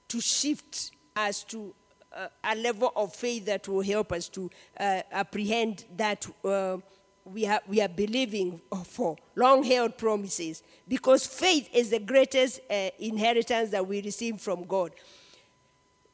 to 0.08 0.20
shift 0.22 0.92
us 1.16 1.44
to 1.44 1.74
a 2.46 2.56
level 2.56 2.94
of 2.96 3.14
faith 3.14 3.46
that 3.46 3.68
will 3.68 3.82
help 3.82 4.14
us 4.14 4.30
to 4.30 4.50
apprehend 5.12 5.84
that 5.98 6.26
we, 7.26 7.46
are, 7.48 7.60
we 7.68 7.82
are 7.82 7.90
believing 7.90 8.62
for 8.86 9.18
long 9.36 9.64
held 9.64 9.98
promises. 9.98 10.64
Because 10.88 11.26
faith 11.26 11.70
is 11.74 11.90
the 11.90 12.00
greatest 12.00 12.62
uh, 12.70 12.90
inheritance 13.00 13.72
that 13.72 13.86
we 13.86 14.02
receive 14.02 14.40
from 14.40 14.66
God. 14.66 14.92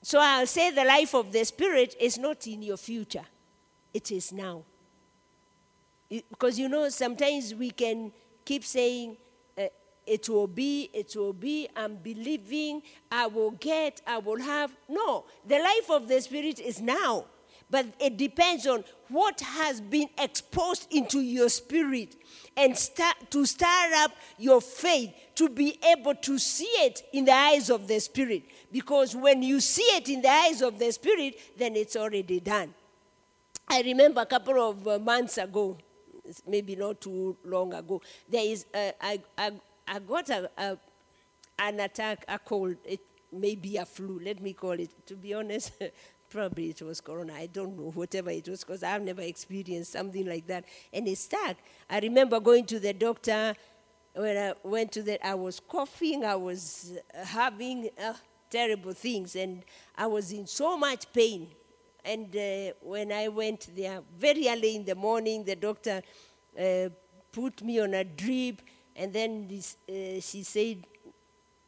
So 0.01 0.19
I'll 0.19 0.47
say 0.47 0.71
the 0.71 0.85
life 0.85 1.13
of 1.13 1.31
the 1.31 1.43
Spirit 1.43 1.95
is 1.99 2.17
not 2.17 2.47
in 2.47 2.63
your 2.63 2.77
future, 2.77 3.25
it 3.93 4.11
is 4.11 4.31
now. 4.31 4.63
Because 6.09 6.57
you 6.57 6.67
know, 6.67 6.89
sometimes 6.89 7.53
we 7.53 7.71
can 7.71 8.11
keep 8.45 8.63
saying, 8.63 9.17
uh, 9.57 9.63
it 10.05 10.27
will 10.29 10.47
be, 10.47 10.89
it 10.93 11.13
will 11.15 11.33
be, 11.33 11.67
I'm 11.75 11.95
believing, 11.95 12.81
I 13.11 13.27
will 13.27 13.51
get, 13.51 14.01
I 14.05 14.17
will 14.17 14.39
have. 14.39 14.71
No, 14.89 15.25
the 15.45 15.59
life 15.59 15.89
of 15.89 16.07
the 16.07 16.21
Spirit 16.21 16.59
is 16.59 16.81
now. 16.81 17.25
But 17.71 17.85
it 18.01 18.17
depends 18.17 18.67
on 18.67 18.83
what 19.07 19.39
has 19.39 19.79
been 19.79 20.09
exposed 20.17 20.87
into 20.91 21.21
your 21.21 21.47
spirit 21.47 22.17
and 22.57 22.77
start 22.77 23.15
to 23.31 23.45
stir 23.45 23.91
up 23.95 24.11
your 24.37 24.59
faith 24.59 25.13
to 25.35 25.47
be 25.47 25.79
able 25.97 26.15
to 26.15 26.37
see 26.37 26.65
it 26.65 27.01
in 27.13 27.23
the 27.23 27.31
eyes 27.31 27.69
of 27.69 27.87
the 27.87 27.97
Spirit. 27.99 28.43
Because 28.73 29.15
when 29.15 29.41
you 29.41 29.61
see 29.61 29.83
it 29.83 30.09
in 30.09 30.21
the 30.21 30.29
eyes 30.29 30.61
of 30.61 30.77
the 30.77 30.91
Spirit, 30.91 31.39
then 31.57 31.77
it's 31.77 31.95
already 31.95 32.41
done. 32.41 32.73
I 33.69 33.81
remember 33.83 34.19
a 34.19 34.25
couple 34.25 34.61
of 34.61 34.85
uh, 34.85 34.99
months 34.99 35.37
ago, 35.37 35.77
maybe 36.47 36.75
not 36.75 37.01
too 37.01 37.37
long 37.45 37.73
ago, 37.73 38.01
there 38.29 38.45
is, 38.45 38.65
uh, 38.73 38.91
I, 39.01 39.21
I, 39.37 39.51
I 39.87 39.99
got 39.99 40.29
a, 40.29 40.49
a, 40.57 40.77
an 41.59 41.79
attack, 41.79 42.25
a 42.27 42.39
cold, 42.39 42.75
it 42.85 43.01
may 43.31 43.55
be 43.55 43.77
a 43.77 43.85
flu, 43.85 44.19
let 44.23 44.41
me 44.41 44.53
call 44.53 44.73
it. 44.73 44.89
To 45.07 45.15
be 45.15 45.33
honest, 45.33 45.71
probably 46.29 46.69
it 46.69 46.81
was 46.81 47.01
corona, 47.01 47.33
I 47.33 47.47
don't 47.47 47.77
know, 47.77 47.91
whatever 47.91 48.29
it 48.29 48.47
was, 48.47 48.63
because 48.63 48.83
I've 48.83 49.01
never 49.01 49.21
experienced 49.21 49.91
something 49.91 50.25
like 50.25 50.47
that. 50.47 50.65
And 50.91 51.07
it 51.07 51.17
stuck. 51.17 51.57
I 51.89 51.99
remember 51.99 52.39
going 52.39 52.65
to 52.67 52.79
the 52.79 52.93
doctor, 52.93 53.55
when 54.13 54.37
I 54.37 54.53
went 54.63 54.91
to 54.93 55.03
that, 55.03 55.25
I 55.25 55.35
was 55.35 55.59
coughing, 55.59 56.25
I 56.25 56.35
was 56.35 56.93
having 57.13 57.89
uh, 58.01 58.13
terrible 58.49 58.93
things, 58.93 59.35
and 59.35 59.63
I 59.95 60.07
was 60.07 60.31
in 60.31 60.47
so 60.47 60.77
much 60.77 61.11
pain. 61.13 61.47
And 62.03 62.35
uh, 62.35 62.73
when 62.81 63.11
I 63.11 63.27
went 63.27 63.69
there 63.75 64.01
very 64.17 64.47
early 64.47 64.75
in 64.75 64.85
the 64.85 64.95
morning, 64.95 65.43
the 65.43 65.55
doctor 65.55 66.01
uh, 66.59 66.89
put 67.31 67.61
me 67.61 67.79
on 67.79 67.93
a 67.93 68.03
drip, 68.03 68.61
and 68.95 69.13
then 69.13 69.47
this, 69.47 69.77
uh, 69.89 70.19
she 70.19 70.43
said, 70.43 70.85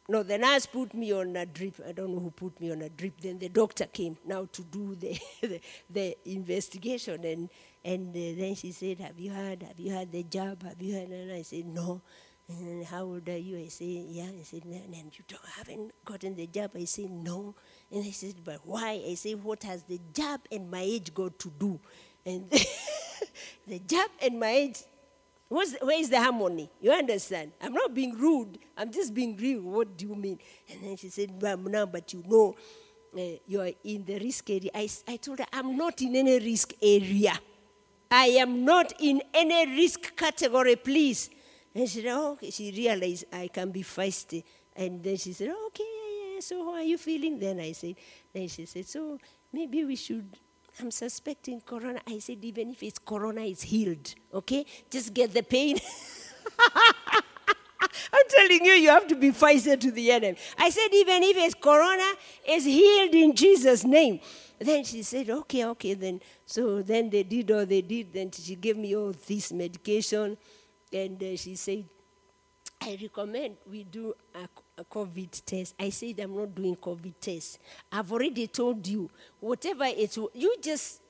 no, 0.09 0.21
the 0.21 0.37
nurse 0.37 0.65
put 0.65 0.93
me 0.93 1.13
on 1.13 1.35
a 1.37 1.45
drip. 1.45 1.79
I 1.87 1.93
don't 1.93 2.11
know 2.11 2.19
who 2.19 2.31
put 2.31 2.59
me 2.59 2.71
on 2.71 2.81
a 2.81 2.89
drip. 2.89 3.21
Then 3.21 3.39
the 3.39 3.47
doctor 3.47 3.85
came 3.85 4.17
now 4.25 4.47
to 4.51 4.61
do 4.63 4.95
the, 4.95 5.17
the, 5.41 5.61
the 5.89 6.17
investigation. 6.25 7.23
And, 7.23 7.49
and 7.85 8.09
uh, 8.09 8.39
then 8.39 8.55
she 8.55 8.73
said, 8.73 8.99
Have 8.99 9.17
you 9.17 9.31
had, 9.31 9.63
have 9.63 9.79
you 9.79 9.93
had 9.93 10.11
the 10.11 10.23
job? 10.23 10.63
Have 10.63 10.81
you 10.81 10.95
had? 10.95 11.07
And 11.07 11.31
I 11.31 11.41
said, 11.43 11.65
No. 11.67 12.01
And 12.49 12.83
how 12.85 13.03
old 13.03 13.29
are 13.29 13.37
you? 13.37 13.57
I 13.57 13.69
said, 13.69 13.85
Yeah. 14.09 14.29
I 14.37 14.43
said, 14.43 14.65
"No, 14.65 14.75
And 14.75 15.17
you 15.17 15.23
don't, 15.25 15.45
haven't 15.55 15.93
gotten 16.03 16.35
the 16.35 16.47
job? 16.47 16.71
I 16.75 16.83
said, 16.83 17.09
No. 17.09 17.55
And 17.93 18.03
I 18.03 18.11
said, 18.11 18.35
But 18.43 18.59
why? 18.63 19.01
I 19.07 19.13
said, 19.13 19.43
What 19.43 19.63
has 19.63 19.83
the 19.83 19.99
job 20.13 20.41
and 20.51 20.69
my 20.69 20.81
age 20.81 21.13
got 21.13 21.37
to 21.39 21.49
do? 21.59 21.79
And 22.25 22.49
the 23.67 23.79
job 23.79 24.09
and 24.21 24.39
my 24.39 24.49
age 24.49 24.83
What's, 25.53 25.75
where 25.81 25.99
is 25.99 26.09
the 26.09 26.19
harmony? 26.19 26.67
You 26.81 26.91
understand? 26.93 27.51
I'm 27.61 27.73
not 27.73 27.93
being 27.93 28.17
rude. 28.17 28.57
I'm 28.75 28.91
just 28.91 29.13
being 29.13 29.37
real. 29.37 29.61
What 29.61 29.95
do 29.95 30.07
you 30.07 30.15
mean? 30.15 30.39
And 30.67 30.81
then 30.81 30.97
she 30.97 31.09
said, 31.09 31.39
Ma'am, 31.39 31.63
now, 31.65 31.85
but 31.85 32.11
you 32.11 32.23
know, 32.27 32.55
uh, 33.15 33.37
you 33.45 33.61
are 33.61 33.69
in 33.83 34.03
the 34.03 34.17
risk 34.17 34.49
area. 34.49 34.71
I, 34.73 34.89
I 35.07 35.17
told 35.17 35.37
her, 35.37 35.45
I'm 35.53 35.77
not 35.77 36.01
in 36.01 36.15
any 36.15 36.39
risk 36.39 36.73
area. 36.81 37.33
I 38.09 38.25
am 38.25 38.65
not 38.65 38.93
in 38.99 39.21
any 39.31 39.79
risk 39.79 40.15
category, 40.15 40.75
please. 40.75 41.29
And 41.75 41.87
she 41.87 42.01
said, 42.01 42.13
oh, 42.15 42.31
okay. 42.31 42.49
She 42.49 42.71
realized 42.71 43.25
I 43.31 43.47
can 43.49 43.69
be 43.69 43.83
feisty. 43.83 44.43
And 44.75 45.03
then 45.03 45.17
she 45.17 45.33
said, 45.33 45.53
okay. 45.67 45.92
So 46.43 46.65
how 46.65 46.73
are 46.73 46.83
you 46.83 46.97
feeling? 46.97 47.39
Then 47.39 47.59
I 47.59 47.71
said, 47.71 47.95
then 48.33 48.47
she 48.47 48.65
said, 48.65 48.87
so 48.87 49.19
maybe 49.51 49.83
we 49.83 49.95
should 49.95 50.37
I'm 50.79 50.91
suspecting 50.91 51.61
corona. 51.61 52.01
I 52.07 52.19
said, 52.19 52.43
even 52.43 52.71
if 52.71 52.81
it's 52.81 52.99
corona, 52.99 53.41
it's 53.41 53.61
healed. 53.61 54.15
Okay? 54.33 54.65
Just 54.89 55.13
get 55.13 55.33
the 55.33 55.43
pain. 55.43 55.79
I'm 58.13 58.27
telling 58.29 58.65
you, 58.65 58.73
you 58.73 58.89
have 58.89 59.07
to 59.07 59.15
be 59.15 59.31
Pfizer 59.31 59.79
to 59.79 59.91
the 59.91 60.11
enemy. 60.11 60.37
I 60.57 60.69
said, 60.69 60.87
even 60.93 61.23
if 61.23 61.37
it's 61.37 61.55
corona, 61.55 62.11
it's 62.45 62.65
healed 62.65 63.13
in 63.13 63.35
Jesus' 63.35 63.83
name. 63.83 64.19
Then 64.59 64.83
she 64.83 65.03
said, 65.03 65.29
okay, 65.29 65.65
okay, 65.65 65.93
then. 65.93 66.21
So 66.45 66.81
then 66.81 67.09
they 67.09 67.23
did 67.23 67.51
all 67.51 67.65
they 67.65 67.81
did. 67.81 68.13
Then 68.13 68.31
she 68.31 68.55
gave 68.55 68.77
me 68.77 68.95
all 68.95 69.13
this 69.27 69.51
medication. 69.51 70.37
And 70.91 71.21
uh, 71.21 71.35
she 71.35 71.55
said, 71.55 71.85
I 72.81 72.97
recommend 73.01 73.57
we 73.69 73.83
do 73.83 74.13
a, 74.35 74.39
a 74.39 74.47
COVID 74.81 75.45
test. 75.45 75.75
I 75.79 75.89
said 75.89 76.19
I'm 76.19 76.35
not 76.35 76.55
doing 76.55 76.75
COVID 76.75 77.13
test. 77.19 77.59
I've 77.91 78.11
already 78.11 78.47
told 78.47 78.85
you, 78.87 79.09
whatever 79.39 79.85
it's, 79.85 80.17
you 80.17 80.55
just 80.61 81.01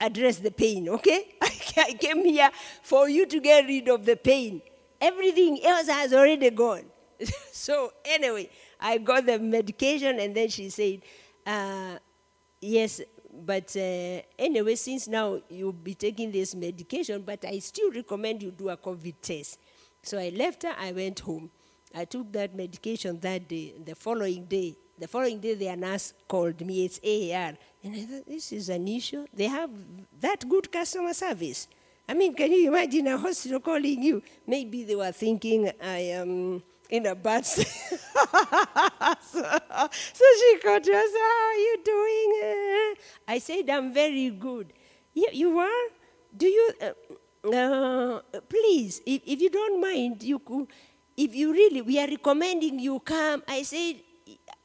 address 0.00 0.38
the 0.38 0.50
pain, 0.50 0.88
okay? 0.88 1.36
I 1.42 1.94
came 1.98 2.24
here 2.24 2.50
for 2.82 3.08
you 3.08 3.26
to 3.26 3.40
get 3.40 3.66
rid 3.66 3.88
of 3.88 4.04
the 4.04 4.16
pain. 4.16 4.62
Everything 5.00 5.64
else 5.64 5.88
has 5.88 6.12
already 6.12 6.50
gone. 6.50 6.84
so 7.52 7.92
anyway, 8.04 8.48
I 8.80 8.98
got 8.98 9.26
the 9.26 9.38
medication, 9.38 10.18
and 10.18 10.34
then 10.34 10.48
she 10.48 10.70
said, 10.70 11.02
uh, 11.46 11.98
"Yes, 12.60 13.00
but 13.32 13.74
uh, 13.76 14.22
anyway, 14.38 14.74
since 14.74 15.06
now 15.08 15.40
you'll 15.48 15.72
be 15.72 15.94
taking 15.94 16.32
this 16.32 16.54
medication, 16.54 17.22
but 17.22 17.44
I 17.44 17.58
still 17.60 17.92
recommend 17.92 18.42
you 18.42 18.50
do 18.50 18.68
a 18.70 18.76
COVID 18.76 19.14
test." 19.20 19.58
So 20.02 20.18
I 20.18 20.30
left 20.30 20.62
her, 20.62 20.74
I 20.78 20.92
went 20.92 21.20
home. 21.20 21.50
I 21.94 22.04
took 22.04 22.32
that 22.32 22.54
medication 22.54 23.18
that 23.20 23.48
day. 23.48 23.74
The 23.84 23.94
following 23.94 24.44
day, 24.44 24.76
the 24.98 25.08
following 25.08 25.40
day, 25.40 25.54
the 25.54 25.74
nurse 25.76 26.12
called 26.26 26.60
me. 26.60 26.84
It's 26.84 26.98
AAR. 27.02 27.54
And 27.82 27.94
I 27.94 28.00
thought, 28.02 28.26
this 28.26 28.52
is 28.52 28.68
an 28.68 28.86
issue. 28.88 29.26
They 29.32 29.46
have 29.46 29.70
that 30.20 30.48
good 30.48 30.70
customer 30.70 31.14
service. 31.14 31.68
I 32.08 32.14
mean, 32.14 32.34
can 32.34 32.50
you 32.50 32.68
imagine 32.68 33.06
a 33.06 33.18
hospital 33.18 33.60
calling 33.60 34.02
you? 34.02 34.22
Maybe 34.46 34.84
they 34.84 34.96
were 34.96 35.12
thinking 35.12 35.70
I 35.82 35.98
am 35.98 36.62
in 36.88 37.06
a 37.06 37.14
bad 37.14 37.44
state. 37.44 37.66
so, 39.20 39.42
so 40.12 40.24
she 40.40 40.58
called 40.62 40.84
said, 40.84 40.94
How 40.94 41.48
are 41.48 41.54
you 41.54 41.76
doing? 41.84 42.94
I 43.26 43.38
said, 43.38 43.68
I'm 43.68 43.92
very 43.92 44.30
good. 44.30 44.72
You, 45.14 45.28
you 45.32 45.58
are? 45.58 45.88
Do 46.36 46.46
you? 46.46 46.72
Uh, 46.80 46.92
uh, 47.52 48.20
please, 48.48 49.00
if, 49.06 49.22
if 49.24 49.40
you 49.40 49.50
don't 49.50 49.80
mind, 49.80 50.22
you 50.22 50.38
could, 50.38 50.66
if 51.18 51.34
you 51.34 51.52
really, 51.52 51.82
we 51.82 51.98
are 51.98 52.06
recommending 52.06 52.78
you 52.78 53.00
come. 53.00 53.42
I 53.48 53.62
said, 53.62 53.96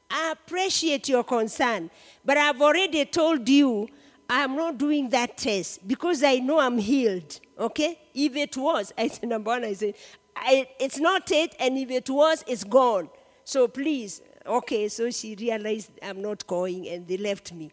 I 0.08 0.30
appreciate 0.30 1.08
your 1.08 1.24
concern, 1.24 1.90
but 2.24 2.36
I've 2.36 2.62
already 2.62 3.04
told 3.06 3.48
you 3.48 3.88
I'm 4.30 4.54
not 4.54 4.78
doing 4.78 5.08
that 5.10 5.36
test 5.36 5.86
because 5.86 6.22
I 6.22 6.36
know 6.36 6.60
I'm 6.60 6.78
healed. 6.78 7.40
Okay? 7.58 7.98
If 8.14 8.36
it 8.36 8.56
was, 8.56 8.92
I 8.96 9.08
said, 9.08 9.28
number 9.28 9.50
one, 9.50 9.64
I 9.64 9.72
said, 9.72 9.94
I, 10.36 10.68
it's 10.78 11.00
not 11.00 11.30
it, 11.32 11.56
and 11.58 11.76
if 11.76 11.90
it 11.90 12.08
was, 12.08 12.44
it's 12.46 12.62
gone. 12.62 13.08
So 13.42 13.66
please, 13.66 14.22
okay. 14.46 14.88
So 14.88 15.10
she 15.10 15.34
realized 15.34 15.90
I'm 16.02 16.22
not 16.22 16.46
going, 16.46 16.88
and 16.88 17.06
they 17.06 17.16
left 17.16 17.52
me. 17.52 17.72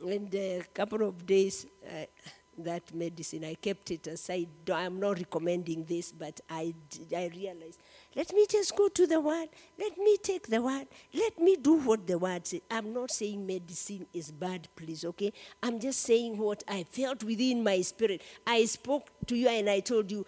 And 0.00 0.32
a 0.34 0.64
couple 0.74 1.06
of 1.06 1.24
days, 1.24 1.66
uh, 1.86 2.06
that 2.58 2.92
medicine, 2.94 3.44
I 3.44 3.54
kept 3.54 3.90
it 3.92 4.06
aside. 4.08 4.48
I'm 4.72 4.98
not 4.98 5.18
recommending 5.18 5.84
this, 5.84 6.12
but 6.12 6.40
I, 6.50 6.74
I 7.16 7.30
realized, 7.34 7.78
let 8.18 8.32
me 8.32 8.46
just 8.50 8.74
go 8.74 8.88
to 8.88 9.06
the 9.06 9.20
word. 9.20 9.48
Let 9.78 9.96
me 9.96 10.16
take 10.16 10.48
the 10.48 10.60
word. 10.60 10.88
Let 11.14 11.38
me 11.38 11.54
do 11.54 11.74
what 11.74 12.04
the 12.04 12.18
word 12.18 12.48
says. 12.48 12.62
I'm 12.68 12.92
not 12.92 13.12
saying 13.12 13.46
medicine 13.46 14.06
is 14.12 14.32
bad, 14.32 14.66
please, 14.74 15.04
okay? 15.04 15.32
I'm 15.62 15.78
just 15.78 16.00
saying 16.00 16.36
what 16.36 16.64
I 16.66 16.82
felt 16.82 17.22
within 17.22 17.62
my 17.62 17.80
spirit. 17.82 18.22
I 18.44 18.64
spoke 18.64 19.08
to 19.28 19.36
you 19.36 19.46
and 19.46 19.70
I 19.70 19.78
told 19.78 20.10
you, 20.10 20.26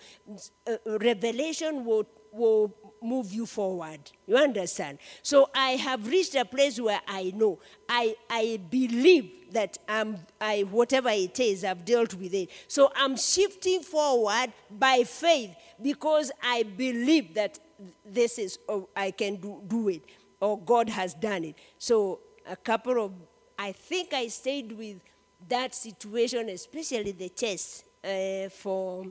uh, 0.69 0.77
revelation 1.01 1.85
will, 1.85 2.07
will 2.31 2.73
move 3.03 3.33
you 3.33 3.45
forward. 3.45 3.99
You 4.25 4.37
understand? 4.37 4.99
So 5.25 5.51
I 5.53 5.71
have 5.71 6.07
reached 6.07 6.37
a 6.37 6.45
place 6.45 6.81
where 6.81 7.01
I 7.09 7.33
know, 7.35 7.59
I, 7.89 8.15
I 8.31 8.61
believe 8.71 9.33
that 9.51 9.79
I'm, 9.89 10.19
I, 10.41 10.61
whatever 10.61 11.09
it 11.09 11.41
is, 11.41 11.65
I've 11.65 11.85
dealt 11.85 12.15
with 12.15 12.35
it. 12.35 12.51
So 12.69 12.93
I'm 12.95 13.17
shifting 13.17 13.83
forward 13.83 14.53
by 14.71 15.03
faith 15.03 15.57
because 15.83 16.31
I 16.41 16.63
believe 16.63 17.35
that 17.35 17.59
this 18.05 18.39
is, 18.39 18.59
oh, 18.69 18.89
I 18.97 19.11
can 19.11 19.37
do, 19.37 19.61
do 19.67 19.89
it, 19.89 20.03
or 20.41 20.59
God 20.59 20.89
has 20.89 21.15
done 21.15 21.45
it. 21.45 21.57
So 21.79 22.21
a 22.47 22.57
couple 22.57 23.05
of, 23.05 23.13
I 23.59 23.73
think 23.73 24.13
I 24.13 24.29
stayed 24.29 24.73
with 24.73 25.01
that 25.49 25.75
situation, 25.75 26.49
especially 26.49 27.13
the 27.13 27.29
chest, 27.31 27.85
uh, 28.05 28.49
for 28.49 29.07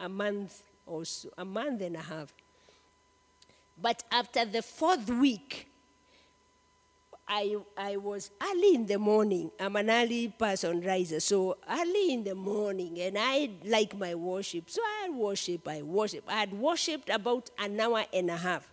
a 0.00 0.08
month 0.08 0.62
or 0.86 1.04
so, 1.04 1.28
a 1.38 1.44
month 1.44 1.82
and 1.82 1.96
a 1.96 2.02
half. 2.02 2.34
But 3.80 4.02
after 4.10 4.44
the 4.44 4.62
fourth 4.62 5.08
week, 5.08 5.68
I, 7.26 7.56
I 7.76 7.96
was 7.96 8.30
early 8.42 8.74
in 8.74 8.86
the 8.86 8.98
morning. 8.98 9.50
I'm 9.58 9.76
an 9.76 9.90
early 9.90 10.28
person 10.28 10.82
riser, 10.82 11.20
so 11.20 11.56
early 11.70 12.12
in 12.12 12.24
the 12.24 12.34
morning, 12.34 13.00
and 13.00 13.16
I 13.18 13.50
like 13.64 13.96
my 13.98 14.14
worship. 14.14 14.68
So 14.68 14.82
I 14.82 15.08
worship, 15.10 15.66
I 15.66 15.82
worship. 15.82 16.24
I 16.28 16.40
had 16.40 16.52
worshipped 16.52 17.08
about 17.08 17.50
an 17.58 17.80
hour 17.80 18.04
and 18.12 18.30
a 18.30 18.36
half. 18.36 18.68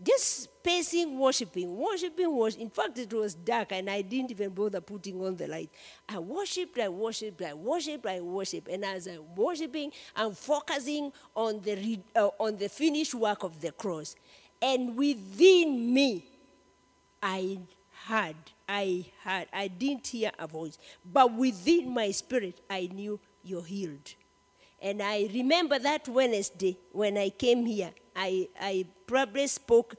Just 0.00 0.62
pacing, 0.64 1.18
worshiping, 1.18 1.76
worshiping, 1.76 2.34
worship. 2.36 2.60
In 2.60 2.70
fact, 2.70 2.98
it 2.98 3.12
was 3.12 3.34
dark, 3.34 3.72
and 3.72 3.90
I 3.90 4.02
didn't 4.02 4.30
even 4.30 4.50
bother 4.50 4.80
putting 4.80 5.20
on 5.24 5.36
the 5.36 5.46
light. 5.46 5.70
I 6.08 6.18
worshipped, 6.18 6.78
I 6.78 6.88
worshipped, 6.88 7.42
I 7.42 7.54
worshipped, 7.54 8.06
I 8.06 8.20
worshipped. 8.20 8.68
And 8.68 8.84
as 8.84 9.06
I'm 9.06 9.34
worshiping, 9.36 9.92
I'm 10.16 10.34
focusing 10.34 11.12
on 11.34 11.60
the, 11.60 12.00
uh, 12.16 12.28
on 12.38 12.56
the 12.56 12.68
finished 12.68 13.14
work 13.14 13.42
of 13.42 13.60
the 13.60 13.72
cross. 13.72 14.16
And 14.60 14.96
within 14.96 15.92
me, 15.92 16.31
I 17.22 17.58
heard, 18.06 18.36
I 18.68 19.06
heard, 19.22 19.46
I 19.52 19.68
didn't 19.68 20.06
hear 20.08 20.32
a 20.38 20.46
voice, 20.46 20.78
but 21.04 21.32
within 21.32 21.94
my 21.94 22.10
spirit, 22.10 22.60
I 22.68 22.88
knew 22.92 23.20
you're 23.44 23.62
healed. 23.62 24.14
And 24.80 25.00
I 25.00 25.30
remember 25.32 25.78
that 25.78 26.08
Wednesday 26.08 26.76
when 26.90 27.16
I 27.16 27.30
came 27.30 27.64
here, 27.64 27.92
I, 28.16 28.48
I 28.60 28.86
probably 29.06 29.46
spoke, 29.46 29.94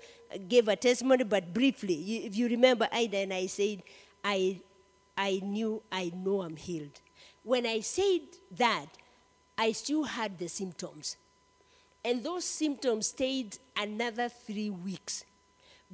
gave 0.50 0.68
a 0.68 0.76
testimony, 0.76 1.24
but 1.24 1.54
briefly. 1.54 2.26
If 2.26 2.36
you 2.36 2.50
remember, 2.50 2.90
Ida 2.92 3.18
and 3.20 3.34
I 3.34 3.46
said, 3.46 3.82
I, 4.24 4.60
I 5.18 5.40
knew, 5.42 5.82
I 5.90 6.12
know 6.14 6.42
I'm 6.42 6.58
healed. 6.58 7.00
When 7.44 7.66
I 7.66 7.80
said 7.80 8.22
that, 8.58 8.88
I 9.58 9.72
still 9.72 10.04
had 10.04 10.38
the 10.38 10.50
symptoms. 10.50 11.16
And 12.04 12.22
those 12.22 12.44
symptoms 12.44 13.08
stayed 13.08 13.58
another 13.78 14.28
three 14.28 14.70
weeks. 14.70 15.24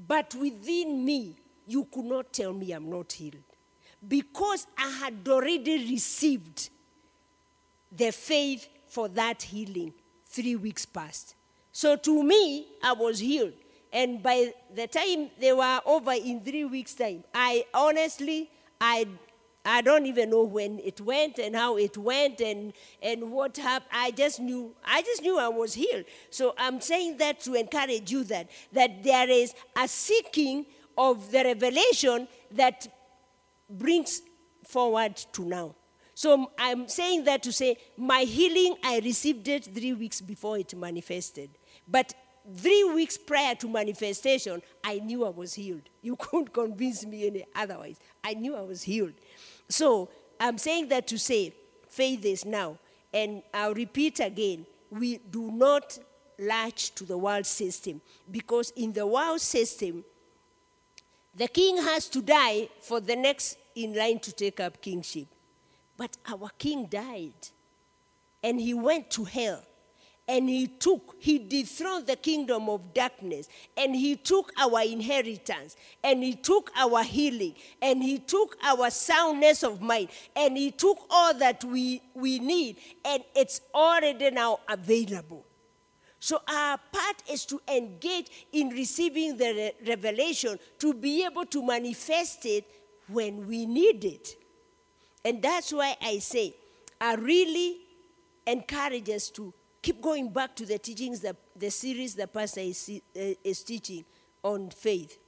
But 0.08 0.36
within 0.36 1.04
me, 1.04 1.36
you 1.68 1.86
could 1.86 2.06
not 2.06 2.34
tell 2.34 2.54
me 2.54 2.72
I'm 2.72 2.90
not 2.90 3.12
healed. 3.12 3.44
Because 4.08 4.66
I 4.78 4.90
had 4.90 5.28
already 5.28 5.90
received 5.90 6.70
the 7.92 8.12
faith 8.12 8.68
for 8.88 9.08
that 9.10 9.42
healing 9.44 9.94
three 10.26 10.56
weeks 10.56 10.86
past. 10.86 11.36
So 11.72 11.96
to 11.96 12.24
me, 12.24 12.68
I 12.84 12.94
was 12.94 13.20
healed. 13.20 13.54
And 13.92 14.22
by 14.22 14.54
the 14.74 14.88
time 14.88 15.32
they 15.40 15.52
were 15.52 15.82
over 15.86 16.14
in 16.14 16.42
three 16.42 16.66
weeks' 16.66 16.94
time, 16.94 17.24
I 17.34 17.66
honestly, 17.74 18.50
I, 18.80 19.08
I 19.70 19.82
don't 19.82 20.08
even 20.08 20.32
know 20.32 20.44
when 20.44 20.80
it 20.80 21.00
went 21.00 21.38
and 21.38 21.56
how 21.56 21.78
it 21.78 21.96
went 21.96 22.42
and, 22.42 22.74
and 23.04 23.32
what 23.32 23.56
happened. 23.58 23.92
I 23.94 24.10
just 24.10 24.40
knew, 24.40 24.76
I 24.84 25.04
just 25.04 25.22
knew 25.22 25.38
I 25.38 25.48
was 25.48 25.76
healed. 25.76 26.06
So 26.32 26.56
I'm 26.58 26.82
saying 26.82 27.18
that 27.18 27.40
to 27.42 27.54
encourage 27.54 28.12
you 28.12 28.24
that, 28.26 28.50
that 28.74 29.04
there 29.04 29.30
is 29.30 29.54
a 29.78 29.88
seeking 29.88 30.66
of 30.98 31.32
the 31.32 31.44
revelation 31.44 32.28
that 32.52 32.88
brings 33.70 34.24
forward 34.68 35.16
to 35.34 35.46
now. 35.46 35.76
So 36.16 36.52
I'm 36.58 36.88
saying 36.90 37.26
that 37.26 37.44
to 37.44 37.54
say, 37.54 37.78
my 37.96 38.22
healing, 38.22 38.76
I 38.84 39.00
received 39.00 39.48
it 39.48 39.66
three 39.66 39.94
weeks 39.94 40.20
before 40.20 40.58
it 40.58 40.76
manifested. 40.76 41.52
But 41.88 42.14
three 42.58 42.84
weeks 42.86 43.18
prior 43.18 43.56
to 43.56 43.70
manifestation, 43.70 44.62
I 44.84 44.96
knew 45.00 45.26
I 45.26 45.30
was 45.30 45.54
healed. 45.54 45.84
You 46.02 46.16
couldn't 46.20 46.54
convince 46.54 47.06
me 47.06 47.28
any 47.28 47.46
otherwise. 47.56 48.00
I 48.24 48.34
knew 48.34 48.56
I 48.56 48.62
was 48.62 48.82
healed. 48.82 49.14
So 49.70 50.10
I'm 50.40 50.58
saying 50.58 50.90
that 50.90 51.08
to 51.08 51.20
say, 51.20 51.54
faith 51.88 52.26
is 52.26 52.46
now. 52.46 52.78
And 53.14 53.44
I'll 53.54 53.74
repeat 53.74 54.20
again, 54.20 54.66
we 54.90 55.18
do 55.18 55.52
not 55.52 55.98
latch 56.38 56.96
to 56.96 57.04
the 57.04 57.18
world 57.18 57.46
system 57.46 58.02
because 58.30 58.72
in 58.76 58.94
the 58.94 59.06
world 59.06 59.42
system, 59.42 60.04
the 61.36 61.48
king 61.48 61.78
has 61.78 62.08
to 62.10 62.22
die 62.22 62.70
for 62.82 63.00
the 63.00 63.16
next 63.16 63.58
in 63.76 63.96
line 63.96 64.20
to 64.20 64.32
take 64.32 64.60
up 64.60 64.82
kingship. 64.82 65.28
But 65.98 66.18
our 66.28 66.50
king 66.58 66.86
died 66.86 67.34
and 68.42 68.60
he 68.60 68.74
went 68.74 69.10
to 69.12 69.26
hell 69.26 69.64
and 70.30 70.48
he 70.48 70.68
took, 70.68 71.16
he 71.18 71.40
dethroned 71.40 72.06
the 72.06 72.16
kingdom 72.16 72.70
of 72.70 72.94
darkness. 72.94 73.50
And 73.76 73.96
he 73.96 74.16
took 74.16 74.54
our 74.60 74.84
inheritance. 74.84 75.76
And 76.04 76.24
he 76.24 76.36
took 76.36 76.70
our 76.78 77.02
healing. 77.02 77.56
And 77.82 78.04
he 78.04 78.20
took 78.20 78.56
our 78.64 78.92
soundness 78.92 79.64
of 79.64 79.82
mind. 79.82 80.10
And 80.36 80.56
he 80.56 80.70
took 80.70 81.00
all 81.10 81.34
that 81.34 81.64
we, 81.64 82.04
we 82.14 82.38
need. 82.38 82.78
And 83.04 83.24
it's 83.36 83.62
already 83.74 84.30
now 84.30 84.60
available. 84.70 85.48
So 86.20 86.40
our 86.48 86.78
part 86.92 87.24
is 87.28 87.44
to 87.48 87.60
engage 87.68 88.30
in 88.52 88.70
receiving 88.70 89.36
the 89.36 89.46
re- 89.46 89.74
revelation 89.88 90.60
to 90.78 90.94
be 90.94 91.26
able 91.26 91.48
to 91.48 91.66
manifest 91.66 92.46
it 92.46 92.66
when 93.08 93.48
we 93.48 93.66
need 93.66 94.06
it. 94.06 94.36
And 95.26 95.42
that's 95.42 95.74
why 95.74 95.96
I 96.00 96.20
say, 96.20 96.56
I 97.02 97.16
really 97.16 97.78
encourage 98.46 99.10
us 99.10 99.30
to 99.32 99.54
keep 99.82 100.02
going 100.02 100.30
back 100.30 100.56
to 100.56 100.66
the 100.66 100.78
teachings, 100.78 101.20
that, 101.22 101.36
the 101.56 101.70
series 101.70 102.16
the 102.16 102.28
pastor 102.28 102.62
is, 102.62 103.02
uh, 103.16 103.20
is 103.44 103.64
teaching 103.64 104.06
on 104.44 104.70
faith. 104.70 105.20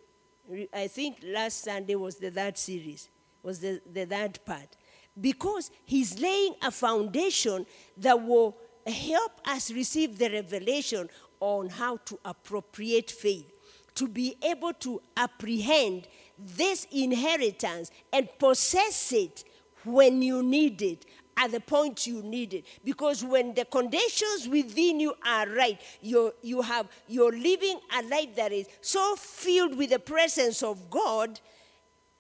I 0.74 0.88
think 0.88 1.18
last 1.24 1.64
Sunday 1.64 1.96
was 1.96 2.18
the 2.18 2.32
third 2.32 2.58
series, 2.58 3.10
was 3.44 3.60
the, 3.60 3.82
the 3.92 4.06
third 4.06 4.40
part. 4.46 4.76
Because 5.20 5.72
he's 5.86 6.20
laying 6.20 6.56
a 6.62 6.72
foundation 6.72 7.66
that 7.98 8.22
will 8.22 8.58
help 8.88 9.32
us 9.46 9.72
receive 9.72 10.18
the 10.18 10.30
revelation 10.30 11.10
on 11.40 11.70
how 11.70 11.98
to 11.98 12.20
appropriate 12.26 13.12
faith, 13.12 13.52
to 13.96 14.08
be 14.08 14.36
able 14.42 14.74
to 14.74 15.02
apprehend 15.18 16.08
this 16.38 16.88
inheritance 16.92 17.92
and 18.12 18.28
possess 18.40 19.12
it 19.12 19.44
when 19.84 20.22
you 20.22 20.44
need 20.44 20.82
it 20.82 21.06
at 21.42 21.52
the 21.52 21.60
point 21.60 22.06
you 22.06 22.22
need 22.22 22.54
it. 22.54 22.66
Because 22.86 23.24
when 23.24 23.54
the 23.56 23.66
conditions 23.66 24.48
within 24.48 25.00
you 25.00 25.14
are 25.26 25.48
right 25.50 25.80
you 26.02 26.34
you 26.42 26.62
have 26.62 26.88
you're 27.08 27.32
living 27.32 27.80
a 27.98 28.04
life 28.04 28.36
that 28.36 28.52
is 28.52 28.68
so 28.82 29.16
filled 29.16 29.76
with 29.78 29.90
the 29.90 30.00
presence 30.00 30.62
of 30.64 30.90
god 30.90 31.40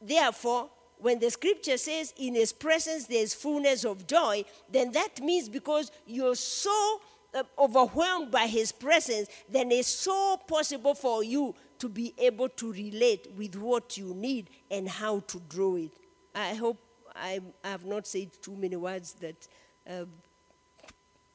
therefore 0.01 0.69
when 0.97 1.19
the 1.19 1.29
scripture 1.29 1.77
says 1.77 2.13
in 2.17 2.35
his 2.35 2.51
presence 2.51 3.05
there's 3.05 3.33
fullness 3.33 3.85
of 3.85 4.07
joy 4.07 4.43
then 4.69 4.91
that 4.91 5.21
means 5.21 5.49
because 5.49 5.91
you're 6.05 6.35
so 6.35 7.01
uh, 7.33 7.43
overwhelmed 7.57 8.31
by 8.31 8.47
his 8.47 8.71
presence 8.71 9.29
then 9.49 9.71
it's 9.71 9.87
so 9.87 10.37
possible 10.47 10.95
for 10.95 11.23
you 11.23 11.53
to 11.79 11.89
be 11.89 12.13
able 12.19 12.47
to 12.49 12.71
relate 12.71 13.27
with 13.35 13.55
what 13.55 13.97
you 13.97 14.13
need 14.13 14.51
and 14.69 14.87
how 14.87 15.19
to 15.21 15.41
draw 15.49 15.75
it. 15.75 15.91
I 16.35 16.53
hope 16.53 16.77
I 17.15 17.39
have 17.63 17.85
not 17.85 18.07
said 18.07 18.41
too 18.41 18.55
many 18.55 18.75
words 18.75 19.13
that, 19.15 19.47
uh, 19.89 20.05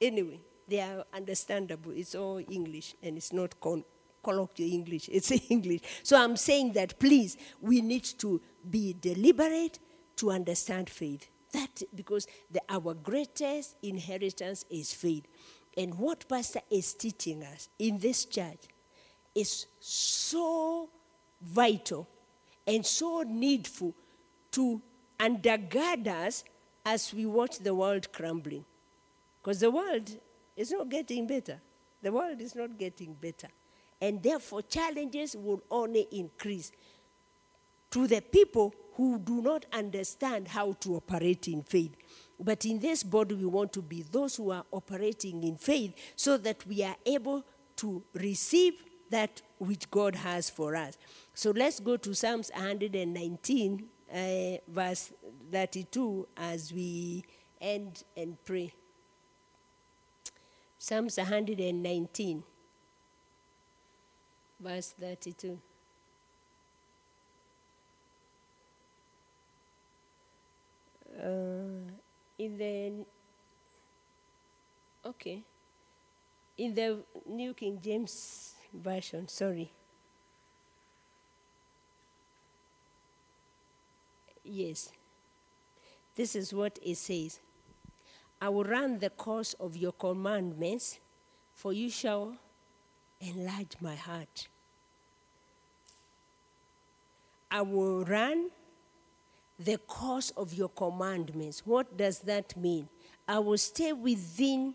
anyway, 0.01 0.41
they 0.68 0.81
are 0.81 1.05
understandable. 1.14 1.93
It's 1.93 2.14
all 2.14 2.39
English 2.51 2.95
and 3.03 3.16
it's 3.16 3.33
not 3.33 3.61
con- 3.61 3.85
colloquial 4.22 4.72
English, 4.72 5.09
it's 5.11 5.31
English. 5.51 5.81
So 6.03 6.20
I'm 6.20 6.37
saying 6.37 6.72
that 6.72 6.99
please, 6.99 7.37
we 7.61 7.81
need 7.81 8.05
to 8.18 8.41
be 8.68 8.95
deliberate 9.01 9.79
to 10.16 10.31
understand 10.31 10.91
faith. 10.91 11.29
That 11.53 11.83
because 11.95 12.27
the, 12.51 12.61
our 12.68 12.95
greatest 12.95 13.77
inheritance 13.83 14.64
is 14.68 14.93
faith. 14.93 15.27
And 15.77 15.95
what 15.95 16.29
Pastor 16.29 16.61
is 16.70 16.95
teaching 16.95 17.45
us 17.45 17.68
in 17.79 17.99
this 17.99 18.24
church 18.24 18.64
is 19.35 19.66
so 19.79 20.89
vital 21.41 22.09
and 22.66 22.85
so 22.85 23.22
needful 23.22 23.95
to 24.53 24.81
undergird 25.19 26.07
us 26.07 26.45
as 26.85 27.12
we 27.12 27.27
watch 27.27 27.59
the 27.59 27.75
world 27.75 28.12
crumbling. 28.12 28.64
Because 29.43 29.61
the 29.61 29.71
world 29.71 30.11
is 30.57 30.71
not 30.71 30.89
getting 30.89 31.27
better. 31.27 31.61
The 32.03 32.12
world 32.12 32.41
is 32.41 32.55
not 32.55 32.79
getting 32.79 33.14
better. 33.14 33.49
And 34.01 34.23
therefore, 34.23 34.62
challenges 34.62 35.35
will 35.37 35.62
only 35.71 36.07
increase 36.12 36.73
to 37.91 38.07
the 38.07 38.21
people 38.21 38.75
who 38.95 39.19
do 39.19 39.43
not 39.43 39.67
understand 39.73 40.49
how 40.49 40.73
to 40.81 40.97
operate 40.97 41.49
in 41.49 41.62
faith. 41.62 41.95
But 42.39 42.64
in 42.64 42.79
this 42.79 43.03
body, 43.03 43.35
we 43.35 43.47
want 43.47 43.73
to 43.75 43.83
be 43.83 44.03
those 44.03 44.37
who 44.37 44.51
are 44.51 44.64
operating 44.73 45.45
in 45.45 45.57
faith 45.57 45.95
so 46.17 46.37
that 46.39 46.67
we 46.67 46.83
are 46.83 46.97
able 47.05 47.45
to 47.77 48.03
receive 48.14 48.75
that 49.11 49.43
which 49.59 49.91
God 49.91 50.14
has 50.14 50.51
for 50.51 50.75
us. 50.75 50.99
So 51.35 51.51
let's 51.51 51.81
go 51.81 51.97
to 51.97 52.14
Psalms 52.14 52.51
119, 52.55 53.85
uh, 54.13 54.57
verse 54.69 55.13
32, 55.51 56.29
as 56.37 56.73
we 56.73 57.25
end 57.61 58.05
and 58.17 58.37
pray. 58.45 58.73
Psalms 60.79 61.17
119, 61.17 62.43
verse 64.61 64.95
32. 65.01 65.59
Uh, 71.19 71.91
in 72.39 72.59
the 72.59 72.93
okay 75.07 75.43
in 76.59 76.75
the 76.75 76.99
new 77.27 77.55
king 77.55 77.81
james 77.83 78.55
version 78.75 79.27
sorry 79.27 79.73
Yes. 84.47 84.91
This 86.15 86.35
is 86.35 86.55
what 86.55 86.79
it 86.83 86.97
says 86.97 87.41
I 88.41 88.49
will 88.49 88.65
run 88.65 88.99
the 88.99 89.11
course 89.11 89.55
of 89.55 89.77
your 89.77 89.93
commandments, 89.93 90.99
for 91.55 91.73
you 91.73 91.91
shall 91.91 92.37
enlarge 93.21 93.77
my 93.81 93.95
heart. 93.95 94.49
I 97.51 97.63
will 97.63 98.05
run 98.05 98.51
the 99.59 99.79
course 99.79 100.31
of 100.37 100.53
your 100.53 100.69
commandments. 100.69 101.63
What 101.65 101.97
does 101.97 102.19
that 102.21 102.57
mean? 102.57 102.89
I 103.27 103.39
will 103.39 103.57
stay 103.59 103.93
within 103.93 104.75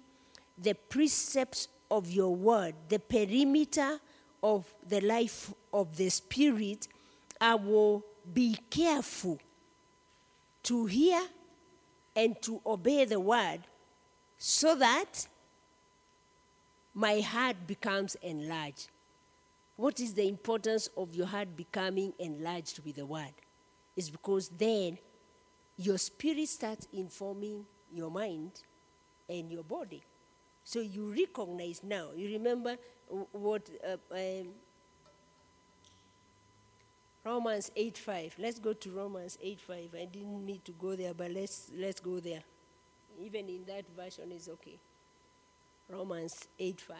the 0.57 0.73
precepts 0.73 1.67
of 1.91 2.09
your 2.09 2.35
word, 2.35 2.73
the 2.89 2.99
perimeter 2.99 3.99
of 4.41 4.73
the 4.87 5.01
life 5.01 5.53
of 5.71 5.95
the 5.97 6.09
Spirit. 6.09 6.87
I 7.39 7.55
will 7.55 8.03
be 8.33 8.57
careful 8.69 9.39
to 10.63 10.85
hear 10.85 11.21
and 12.15 12.39
to 12.41 12.61
obey 12.65 13.05
the 13.05 13.19
word 13.19 13.59
so 14.37 14.75
that 14.75 15.27
my 16.93 17.19
heart 17.21 17.55
becomes 17.67 18.15
enlarged. 18.21 18.89
What 19.75 19.99
is 19.99 20.13
the 20.13 20.27
importance 20.27 20.89
of 20.97 21.15
your 21.15 21.25
heart 21.25 21.55
becoming 21.55 22.13
enlarged 22.19 22.79
with 22.85 22.97
the 22.97 23.05
word? 23.05 23.33
It's 23.95 24.09
because 24.09 24.49
then 24.49 24.97
your 25.77 25.97
spirit 25.97 26.47
starts 26.49 26.87
informing 26.93 27.65
your 27.91 28.11
mind 28.11 28.51
and 29.29 29.51
your 29.51 29.63
body. 29.63 30.03
So 30.63 30.79
you 30.79 31.11
recognize 31.11 31.81
now. 31.83 32.09
You 32.15 32.29
remember 32.33 32.77
what 33.31 33.69
uh, 33.85 33.97
um, 34.13 34.49
Romans 37.23 37.69
8 37.75 37.97
5. 37.97 38.35
Let's 38.39 38.59
go 38.59 38.73
to 38.73 38.91
Romans 38.91 39.37
8 39.41 39.59
5. 39.59 39.77
I 39.93 40.05
didn't 40.05 40.45
need 40.45 40.65
to 40.65 40.71
go 40.71 40.95
there, 40.95 41.13
but 41.13 41.31
let's, 41.31 41.71
let's 41.77 41.99
go 41.99 42.19
there. 42.19 42.41
Even 43.21 43.47
in 43.47 43.63
that 43.67 43.85
version 43.95 44.31
is 44.31 44.49
okay. 44.49 44.79
Romans 45.87 46.47
8 46.57 46.81
5. 46.81 46.97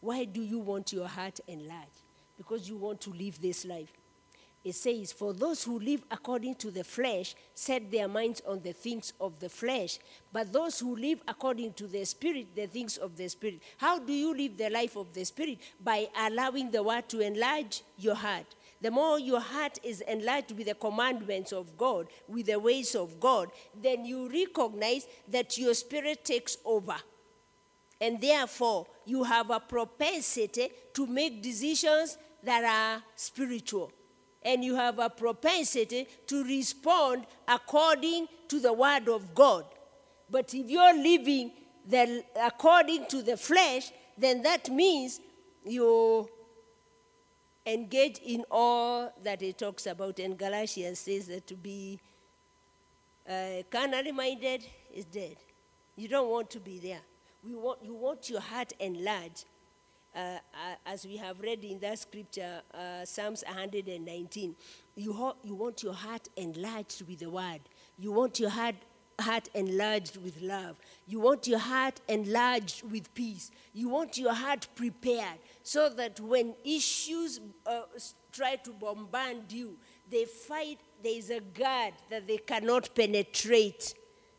Why 0.00 0.24
do 0.24 0.42
you 0.42 0.58
want 0.58 0.92
your 0.92 1.08
heart 1.08 1.40
enlarged? 1.46 2.02
Because 2.36 2.68
you 2.68 2.76
want 2.76 3.00
to 3.02 3.10
live 3.10 3.40
this 3.40 3.64
life. 3.64 3.92
It 4.64 4.74
says, 4.74 5.12
For 5.12 5.32
those 5.32 5.64
who 5.64 5.78
live 5.78 6.04
according 6.10 6.56
to 6.56 6.70
the 6.70 6.84
flesh 6.84 7.34
set 7.54 7.90
their 7.90 8.08
minds 8.08 8.42
on 8.46 8.60
the 8.62 8.72
things 8.72 9.12
of 9.20 9.38
the 9.40 9.48
flesh, 9.48 9.98
but 10.32 10.52
those 10.52 10.78
who 10.78 10.96
live 10.96 11.20
according 11.26 11.72
to 11.74 11.86
the 11.86 12.04
Spirit, 12.04 12.54
the 12.54 12.66
things 12.66 12.96
of 12.96 13.16
the 13.16 13.28
Spirit. 13.28 13.60
How 13.78 13.98
do 13.98 14.12
you 14.12 14.36
live 14.36 14.56
the 14.56 14.70
life 14.70 14.96
of 14.96 15.12
the 15.12 15.24
Spirit? 15.24 15.58
By 15.82 16.08
allowing 16.16 16.70
the 16.70 16.82
Word 16.82 17.08
to 17.08 17.20
enlarge 17.20 17.82
your 17.98 18.14
heart. 18.14 18.46
The 18.82 18.90
more 18.90 19.18
your 19.18 19.40
heart 19.40 19.78
is 19.84 20.02
enlightened 20.08 20.58
with 20.58 20.66
the 20.66 20.74
commandments 20.74 21.52
of 21.52 21.78
God, 21.78 22.08
with 22.26 22.46
the 22.46 22.58
ways 22.58 22.96
of 22.96 23.20
God, 23.20 23.48
then 23.80 24.04
you 24.04 24.28
recognize 24.28 25.06
that 25.28 25.56
your 25.56 25.72
spirit 25.74 26.24
takes 26.24 26.56
over. 26.64 26.96
And 28.00 28.20
therefore, 28.20 28.88
you 29.06 29.22
have 29.22 29.50
a 29.50 29.60
propensity 29.60 30.70
to 30.94 31.06
make 31.06 31.40
decisions 31.40 32.18
that 32.42 32.64
are 32.64 33.00
spiritual. 33.14 33.92
And 34.42 34.64
you 34.64 34.74
have 34.74 34.98
a 34.98 35.08
propensity 35.08 36.08
to 36.26 36.42
respond 36.42 37.26
according 37.46 38.26
to 38.48 38.58
the 38.58 38.72
word 38.72 39.08
of 39.08 39.32
God. 39.32 39.64
But 40.28 40.52
if 40.52 40.68
you're 40.68 40.96
living 40.96 41.52
the, 41.88 42.24
according 42.42 43.06
to 43.06 43.22
the 43.22 43.36
flesh, 43.36 43.92
then 44.18 44.42
that 44.42 44.68
means 44.68 45.20
you 45.64 46.28
engage 47.66 48.18
in 48.18 48.44
all 48.50 49.12
that 49.22 49.40
he 49.40 49.52
talks 49.52 49.86
about. 49.86 50.18
And 50.18 50.36
Galatians 50.36 50.98
says 50.98 51.26
that 51.28 51.46
to 51.46 51.54
be 51.54 52.00
uh, 53.28 53.62
carnally 53.70 54.12
minded 54.12 54.64
is 54.92 55.04
dead. 55.04 55.36
You 55.96 56.08
don't 56.08 56.30
want 56.30 56.50
to 56.50 56.60
be 56.60 56.78
there. 56.78 57.00
We 57.44 57.54
want, 57.54 57.80
you 57.84 57.94
want 57.94 58.30
your 58.30 58.40
heart 58.40 58.72
enlarged. 58.80 59.44
Uh, 60.14 60.18
uh, 60.18 60.38
as 60.84 61.06
we 61.06 61.16
have 61.16 61.40
read 61.40 61.64
in 61.64 61.78
that 61.80 61.98
scripture, 61.98 62.60
uh, 62.74 63.04
Psalms 63.04 63.42
119, 63.46 64.54
you, 64.94 65.12
ho- 65.12 65.36
you 65.42 65.54
want 65.54 65.82
your 65.82 65.94
heart 65.94 66.28
enlarged 66.36 67.02
with 67.08 67.20
the 67.20 67.30
word. 67.30 67.60
You 67.98 68.12
want 68.12 68.38
your 68.38 68.50
heart, 68.50 68.74
heart 69.18 69.48
enlarged 69.54 70.18
with 70.18 70.40
love. 70.42 70.76
You 71.06 71.20
want 71.20 71.46
your 71.46 71.58
heart 71.58 72.00
enlarged 72.08 72.82
with 72.90 73.12
peace. 73.14 73.50
You 73.72 73.88
want 73.88 74.18
your 74.18 74.34
heart 74.34 74.68
prepared 74.74 75.38
so 75.62 75.88
that 75.90 76.20
when 76.20 76.54
issues 76.64 77.40
uh, 77.66 77.82
try 78.32 78.56
to 78.56 78.70
bombard 78.72 79.50
you, 79.50 79.76
they 80.10 80.24
fight, 80.24 80.78
there 81.02 81.16
is 81.16 81.30
a 81.30 81.40
guard 81.40 81.94
that 82.10 82.26
they 82.26 82.38
cannot 82.38 82.94
penetrate. 82.94 83.94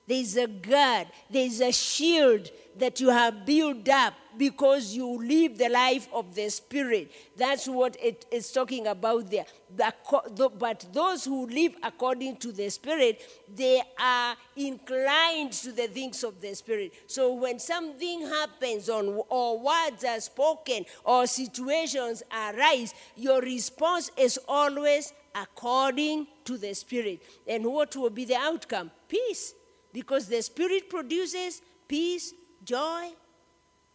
There 0.06 0.20
is 0.20 0.36
a 0.36 0.48
guard, 0.48 1.08
there 1.30 1.46
is 1.46 1.62
a 1.62 1.72
shield 1.72 2.50
that 2.78 3.00
you 3.00 3.10
have 3.10 3.46
built 3.46 3.88
up 3.88 4.14
because 4.38 4.94
you 4.94 5.24
live 5.24 5.58
the 5.58 5.70
life 5.70 6.10
of 6.12 6.34
the 6.36 6.50
Spirit. 6.50 7.12
That's 7.38 7.68
what 7.68 7.96
it 8.02 8.26
is 8.32 8.52
talking 8.52 8.88
about 8.88 9.30
there. 9.30 9.46
But 9.78 10.88
those 10.92 11.24
who 11.24 11.46
live 11.48 11.76
according 11.84 12.38
to 12.38 12.52
the 12.52 12.70
Spirit, 12.70 13.22
they 13.56 13.82
are 13.98 14.36
inclined 14.56 15.54
to 15.54 15.72
the 15.72 15.88
things 15.88 16.24
of 16.24 16.42
the 16.42 16.54
Spirit. 16.56 16.94
So 17.08 17.34
when 17.36 17.60
something 17.60 18.22
happens 18.22 18.90
on, 18.90 19.22
or 19.30 19.60
words 19.60 20.04
are 20.04 20.20
spoken 20.20 20.86
or 21.06 21.28
situations 21.28 22.24
arise, 22.32 22.94
your 23.16 23.40
response 23.40 24.12
is 24.18 24.40
always 24.48 25.14
according 25.36 26.28
to 26.46 26.58
the 26.58 26.74
Spirit. 26.74 27.22
And 27.48 27.66
what 27.66 27.96
will 27.96 28.10
be 28.10 28.26
the 28.26 28.36
outcome? 28.36 28.92
Peace. 29.08 29.54
Because 29.94 30.28
the 30.28 30.42
Spirit 30.42 30.90
produces 30.90 31.62
peace, 31.88 32.34
joy, 32.66 33.12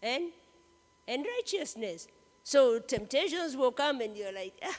and, 0.00 0.30
and 1.06 1.26
righteousness. 1.36 2.06
So 2.44 2.78
temptations 2.78 3.56
will 3.56 3.72
come, 3.72 4.00
and 4.00 4.16
you're 4.16 4.32
like, 4.32 4.54
ah, 4.64 4.78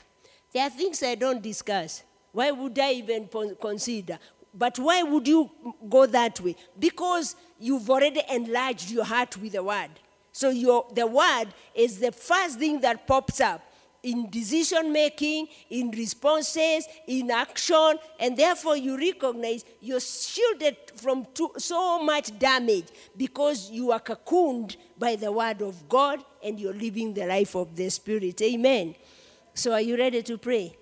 there 0.52 0.66
are 0.66 0.70
things 0.70 1.02
I 1.02 1.14
don't 1.14 1.42
discuss. 1.42 2.02
Why 2.32 2.50
would 2.50 2.78
I 2.78 2.92
even 2.92 3.28
consider? 3.60 4.18
But 4.52 4.78
why 4.78 5.02
would 5.02 5.28
you 5.28 5.50
go 5.88 6.06
that 6.06 6.40
way? 6.40 6.56
Because 6.78 7.36
you've 7.58 7.88
already 7.88 8.22
enlarged 8.30 8.90
your 8.90 9.04
heart 9.04 9.36
with 9.36 9.52
the 9.52 9.62
word. 9.62 9.90
So 10.32 10.50
your, 10.50 10.86
the 10.94 11.06
word 11.06 11.46
is 11.74 11.98
the 11.98 12.12
first 12.12 12.58
thing 12.58 12.80
that 12.80 13.06
pops 13.06 13.40
up 13.40 13.62
in 14.02 14.30
decision 14.30 14.92
making, 14.92 15.48
in 15.68 15.90
responses, 15.90 16.86
in 17.06 17.30
action, 17.30 17.98
and 18.18 18.36
therefore 18.36 18.76
you 18.76 18.96
recognize 18.96 19.64
you're 19.80 20.00
shielded 20.00 20.76
from 20.96 21.26
too, 21.34 21.52
so 21.58 22.02
much 22.02 22.38
damage 22.38 22.86
because 23.16 23.70
you 23.70 23.92
are 23.92 24.00
cocooned 24.00 24.76
by 24.98 25.16
the 25.16 25.30
word 25.30 25.62
of 25.62 25.88
God 25.88 26.24
and 26.42 26.58
you're 26.58 26.74
living 26.74 27.14
the 27.14 27.26
life 27.26 27.54
of 27.54 27.76
the 27.76 27.88
Spirit. 27.90 28.40
Amen. 28.42 28.94
So, 29.54 29.72
are 29.72 29.80
you 29.80 29.96
ready 29.96 30.22
to 30.22 30.38
pray? 30.38 30.76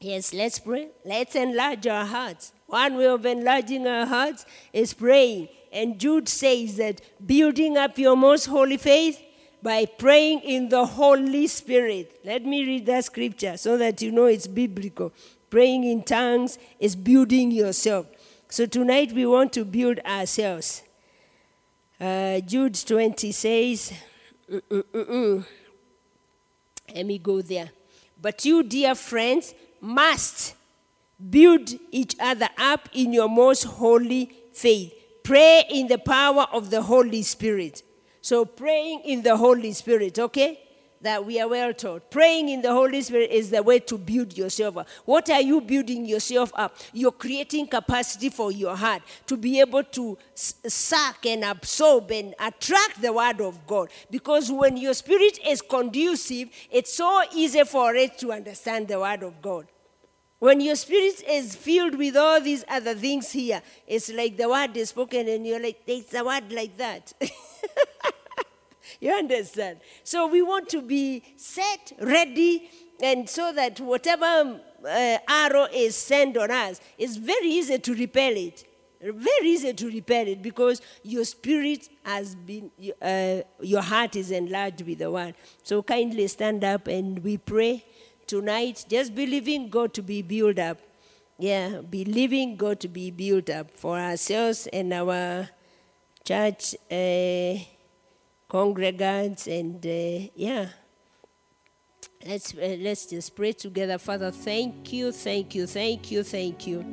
Yes, 0.00 0.32
let's 0.32 0.58
pray. 0.58 0.88
Let's 1.04 1.34
enlarge 1.34 1.86
our 1.86 2.04
hearts. 2.04 2.52
One 2.66 2.96
way 2.96 3.06
of 3.06 3.24
enlarging 3.26 3.86
our 3.86 4.06
hearts 4.06 4.46
is 4.72 4.94
praying. 4.94 5.48
And 5.72 5.98
Jude 5.98 6.28
says 6.28 6.76
that 6.76 7.00
building 7.26 7.76
up 7.76 7.98
your 7.98 8.16
most 8.16 8.46
holy 8.46 8.76
faith 8.76 9.20
by 9.68 9.84
praying 9.84 10.40
in 10.44 10.70
the 10.70 10.82
Holy 10.86 11.46
Spirit. 11.46 12.20
Let 12.24 12.42
me 12.42 12.64
read 12.64 12.86
that 12.86 13.04
scripture 13.04 13.58
so 13.58 13.76
that 13.76 14.00
you 14.00 14.10
know 14.10 14.24
it's 14.24 14.46
biblical. 14.46 15.12
Praying 15.50 15.84
in 15.84 16.04
tongues 16.04 16.58
is 16.80 16.96
building 16.96 17.50
yourself. 17.50 18.06
So 18.48 18.64
tonight 18.64 19.12
we 19.12 19.26
want 19.26 19.52
to 19.52 19.66
build 19.66 19.98
ourselves. 20.06 20.82
Uh, 22.00 22.40
Jude 22.40 22.76
20 22.76 23.30
says, 23.30 23.92
Mm-mm-mm. 24.50 25.44
let 26.94 27.04
me 27.04 27.18
go 27.18 27.42
there. 27.42 27.68
But 28.22 28.46
you, 28.46 28.62
dear 28.62 28.94
friends, 28.94 29.52
must 29.82 30.54
build 31.28 31.68
each 31.90 32.16
other 32.18 32.48
up 32.56 32.88
in 32.94 33.12
your 33.12 33.28
most 33.28 33.64
holy 33.64 34.32
faith. 34.54 34.94
Pray 35.22 35.64
in 35.68 35.88
the 35.88 35.98
power 35.98 36.46
of 36.54 36.70
the 36.70 36.80
Holy 36.80 37.20
Spirit. 37.20 37.82
So, 38.28 38.44
praying 38.44 39.04
in 39.06 39.22
the 39.22 39.34
Holy 39.34 39.72
Spirit, 39.72 40.18
okay? 40.18 40.60
That 41.00 41.24
we 41.24 41.40
are 41.40 41.48
well 41.48 41.72
taught. 41.72 42.10
Praying 42.10 42.50
in 42.50 42.60
the 42.60 42.70
Holy 42.70 43.00
Spirit 43.00 43.30
is 43.30 43.48
the 43.48 43.62
way 43.62 43.78
to 43.78 43.96
build 43.96 44.36
yourself 44.36 44.76
up. 44.76 44.86
What 45.06 45.30
are 45.30 45.40
you 45.40 45.62
building 45.62 46.04
yourself 46.04 46.52
up? 46.54 46.76
You're 46.92 47.10
creating 47.10 47.68
capacity 47.68 48.28
for 48.28 48.52
your 48.52 48.76
heart 48.76 49.00
to 49.28 49.38
be 49.38 49.60
able 49.60 49.82
to 49.82 50.18
suck 50.34 51.24
and 51.24 51.42
absorb 51.42 52.10
and 52.10 52.34
attract 52.38 53.00
the 53.00 53.14
Word 53.14 53.40
of 53.40 53.66
God. 53.66 53.88
Because 54.10 54.52
when 54.52 54.76
your 54.76 54.92
spirit 54.92 55.38
is 55.46 55.62
conducive, 55.62 56.50
it's 56.70 56.92
so 56.92 57.22
easy 57.32 57.64
for 57.64 57.94
it 57.94 58.18
to 58.18 58.32
understand 58.32 58.88
the 58.88 59.00
Word 59.00 59.22
of 59.22 59.40
God. 59.40 59.68
When 60.38 60.60
your 60.60 60.76
spirit 60.76 61.22
is 61.26 61.56
filled 61.56 61.96
with 61.96 62.14
all 62.14 62.42
these 62.42 62.62
other 62.68 62.94
things 62.94 63.32
here, 63.32 63.62
it's 63.86 64.12
like 64.12 64.36
the 64.36 64.48
word 64.48 64.76
is 64.76 64.90
spoken 64.90 65.26
and 65.28 65.44
you're 65.44 65.60
like, 65.60 65.80
it's 65.84 66.14
a 66.14 66.22
word 66.22 66.52
like 66.52 66.76
that. 66.76 67.12
You 69.00 69.12
understand? 69.12 69.80
So 70.02 70.26
we 70.26 70.42
want 70.42 70.68
to 70.70 70.82
be 70.82 71.22
set, 71.36 71.92
ready, 72.00 72.68
and 73.00 73.28
so 73.28 73.52
that 73.52 73.78
whatever 73.80 74.60
uh, 74.84 75.18
arrow 75.28 75.68
is 75.72 75.96
sent 75.96 76.36
on 76.36 76.50
us, 76.50 76.80
it's 76.98 77.16
very 77.16 77.46
easy 77.48 77.78
to 77.78 77.94
repel 77.94 78.36
it. 78.36 78.64
Very 79.00 79.50
easy 79.50 79.72
to 79.72 79.86
repel 79.86 80.26
it 80.26 80.42
because 80.42 80.82
your 81.04 81.24
spirit 81.24 81.88
has 82.04 82.34
been, 82.34 82.72
uh, 83.00 83.42
your 83.60 83.82
heart 83.82 84.16
is 84.16 84.32
enlarged 84.32 84.82
with 84.82 84.98
the 84.98 85.10
word. 85.10 85.34
So 85.62 85.84
kindly 85.84 86.26
stand 86.26 86.64
up 86.64 86.88
and 86.88 87.20
we 87.20 87.38
pray 87.38 87.84
tonight, 88.26 88.84
just 88.88 89.14
believing 89.14 89.68
God 89.68 89.94
to 89.94 90.02
be 90.02 90.22
built 90.22 90.58
up. 90.58 90.78
Yeah, 91.38 91.82
believing 91.88 92.56
God 92.56 92.80
to 92.80 92.88
be 92.88 93.12
built 93.12 93.48
up 93.48 93.70
for 93.70 93.96
ourselves 93.96 94.66
and 94.72 94.92
our 94.92 95.48
church 96.24 96.74
uh, 96.90 97.62
congregants 98.48 99.46
and 99.46 99.84
uh, 99.84 100.30
yeah. 100.34 100.68
Let's, 102.26 102.52
uh, 102.54 102.76
let's 102.80 103.06
just 103.06 103.36
pray 103.36 103.52
together. 103.52 103.98
Father, 103.98 104.30
thank 104.30 104.92
you, 104.92 105.12
thank 105.12 105.54
you, 105.54 105.66
thank 105.66 106.10
you, 106.10 106.22
thank 106.22 106.66
you. 106.66 106.84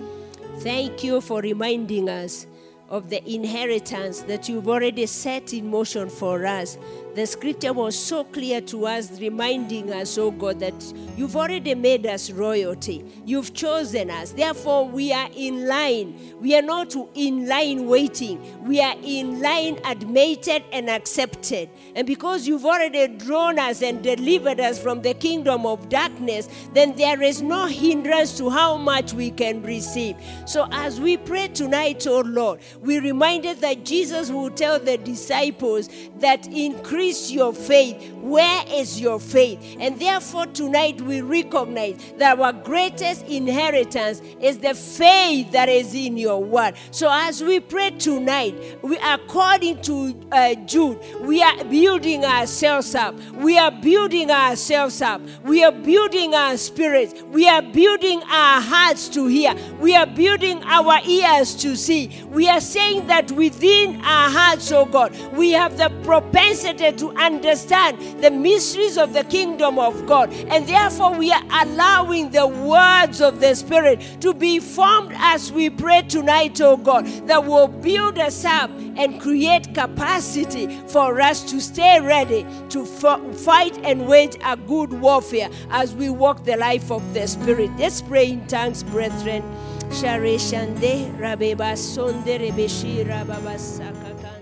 Thank 0.60 1.04
you 1.04 1.20
for 1.20 1.42
reminding 1.42 2.10
us 2.10 2.46
of 2.90 3.10
the 3.10 3.28
inheritance 3.28 4.22
that 4.22 4.48
you've 4.48 4.70
already 4.70 5.06
set 5.08 5.54
in 5.54 5.70
motion 5.70 6.10
for 6.10 6.46
us. 6.46 6.78
The 7.16 7.26
scripture 7.26 7.72
was 7.72 7.98
so 7.98 8.26
clear 8.26 8.60
to 8.60 8.88
us, 8.88 9.22
reminding 9.22 9.94
us, 9.94 10.18
oh 10.18 10.32
God, 10.32 10.60
that 10.60 10.74
you've 11.16 11.38
already 11.38 11.74
made 11.74 12.06
us 12.06 12.30
royalty. 12.30 13.06
You've 13.26 13.54
chosen 13.54 14.12
us. 14.12 14.34
Therefore, 14.34 14.86
we 14.86 15.14
are 15.14 15.30
in 15.34 15.66
line. 15.66 16.20
We 16.42 16.58
are 16.58 16.62
not 16.62 16.94
in 17.14 17.48
line 17.48 17.88
waiting. 17.88 18.66
We 18.68 18.82
are 18.82 18.96
in 19.02 19.40
line 19.40 19.80
admitted 19.86 20.66
and 20.74 20.90
accepted. 20.90 21.70
And 21.96 22.06
because 22.06 22.50
you've 22.50 22.66
already 22.66 23.08
drawn 23.08 23.60
us 23.60 23.82
and 23.82 24.04
delivered 24.04 24.60
us 24.60 24.78
from 24.78 25.02
the 25.02 25.14
kingdom 25.14 25.66
of 25.66 25.88
darkness, 25.88 26.50
then 26.74 26.98
there 26.98 27.22
is 27.22 27.42
no 27.42 27.66
hindrance 27.68 28.38
to 28.40 28.50
how 28.50 28.76
much 28.76 29.14
we 29.14 29.32
can 29.32 29.64
receive. 29.64 30.18
So 30.46 30.68
as 30.74 31.00
we 31.00 31.16
pray 31.16 31.48
tonight, 31.48 32.06
oh 32.08 32.20
Lord, 32.20 32.60
we 32.82 33.00
reminded 33.00 33.62
that 33.62 33.86
Jesus 33.86 34.30
will 34.30 34.50
tell 34.50 34.80
the 34.82 34.98
disciples 34.98 35.88
that 36.20 36.46
increase 36.48 37.05
your 37.32 37.54
faith. 37.54 38.14
Where 38.16 38.64
is 38.68 39.00
your 39.00 39.20
faith? 39.20 39.78
And 39.80 40.00
therefore, 40.00 40.48
tonight 40.48 41.00
we 41.02 41.22
recognize 41.22 41.98
that 42.18 42.40
our 42.40 42.54
greatest 42.54 43.26
inheritance 43.28 44.22
is 44.42 44.58
the 44.58 44.74
faith 44.74 45.52
that 45.52 45.70
is 45.70 45.94
in 45.94 46.18
your 46.18 46.44
word. 46.44 46.74
So, 46.92 47.10
as 47.12 47.44
we 47.44 47.60
pray 47.60 47.92
tonight, 47.92 48.80
we 48.82 48.98
according 48.98 49.82
to 49.84 50.28
uh, 50.32 50.56
Jude, 50.66 51.00
we 51.22 51.44
are 51.44 51.64
building 51.66 52.26
ourselves 52.26 52.96
up. 52.96 53.16
We 53.34 53.58
are 53.60 53.72
building 53.72 54.32
ourselves 54.32 55.02
up. 55.02 55.22
We 55.44 55.64
are 55.64 55.72
building 55.72 56.34
our 56.34 56.58
spirits. 56.58 57.22
We 57.32 57.48
are 57.48 57.62
building 57.62 58.24
our 58.24 58.62
hearts 58.62 59.08
to 59.10 59.28
hear. 59.28 59.54
We 59.80 59.96
are 59.96 60.08
building 60.08 60.64
our 60.64 61.00
ears 61.06 61.54
to 61.56 61.76
see. 61.76 62.24
We 62.30 62.50
are 62.50 62.62
saying 62.62 63.08
that 63.08 63.32
within 63.32 63.98
our 64.02 64.30
hearts, 64.30 64.72
oh 64.72 64.86
God, 64.86 65.16
we 65.34 65.52
have 65.52 65.78
the 65.78 65.90
propensity 66.04 66.92
to 66.98 67.12
understand 67.12 67.98
the 68.22 68.32
mysteries 68.32 68.98
of 68.98 69.14
the 69.14 69.24
kingdom 69.26 69.80
of 69.80 70.06
God. 70.06 70.32
And 70.34 70.68
therefore, 70.68 71.14
we 71.18 71.32
are 71.32 71.44
allowing 71.62 72.32
the 72.32 72.48
words 72.48 73.22
of 73.22 73.40
the 73.40 73.56
Spirit 73.56 74.02
to 74.22 74.34
be 74.34 74.60
formed 74.60 75.14
as 75.16 75.52
we 75.52 75.70
pray 75.70 76.02
tonight, 76.04 76.60
oh 76.62 76.78
God, 76.78 77.06
that 77.28 77.46
will 77.46 77.68
build 77.68 78.18
us 78.20 78.46
up 78.46 78.70
and 78.98 79.20
create 79.22 79.74
capacity 79.74 80.68
for 80.88 81.20
us 81.22 81.44
to 81.52 81.60
stay 81.60 82.00
ready 82.02 82.46
to 82.70 82.86
fight 82.86 83.78
and 83.84 84.08
wage 84.08 84.36
a 84.44 84.56
good 84.56 84.94
warfare 84.94 85.50
as 85.70 85.94
we 85.96 86.10
walk 86.10 86.44
the 86.46 86.58
life 86.58 86.92
of 86.92 87.14
the 87.14 87.28
Spirit. 87.28 87.72
Let's 87.78 88.02
pray 88.02 88.32
in 88.32 88.48
tongues, 88.48 88.84
brethren. 88.84 89.44
Rabeba 89.86 91.78
sonde 91.78 92.38
rebeshi 92.40 93.06
rababa 93.06 93.58
sakakanda. 93.58 94.35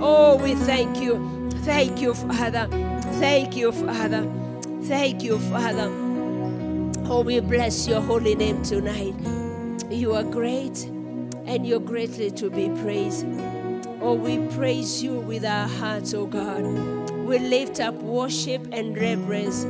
Oh, 0.00 0.36
we 0.40 0.54
thank 0.54 1.00
you. 1.00 1.50
Thank 1.64 2.00
you, 2.00 2.14
Father. 2.14 2.68
Thank 3.18 3.56
you, 3.56 3.72
Father. 3.72 4.30
Thank 4.84 5.24
you, 5.24 5.40
Father. 5.40 5.90
Oh, 7.06 7.22
we 7.24 7.40
bless 7.40 7.88
your 7.88 8.00
holy 8.00 8.36
name 8.36 8.62
tonight. 8.62 9.16
You 9.90 10.14
are 10.14 10.22
great 10.22 10.84
and 11.46 11.66
you're 11.66 11.80
greatly 11.80 12.30
to 12.30 12.48
be 12.48 12.68
praised. 12.80 13.26
Oh, 14.00 14.14
we 14.14 14.38
praise 14.54 15.02
you 15.02 15.14
with 15.14 15.44
our 15.44 15.66
hearts, 15.66 16.14
oh 16.14 16.26
God. 16.26 16.62
We 17.26 17.40
lift 17.40 17.80
up 17.80 17.94
worship 17.94 18.68
and 18.70 18.96
reverence 18.96 19.64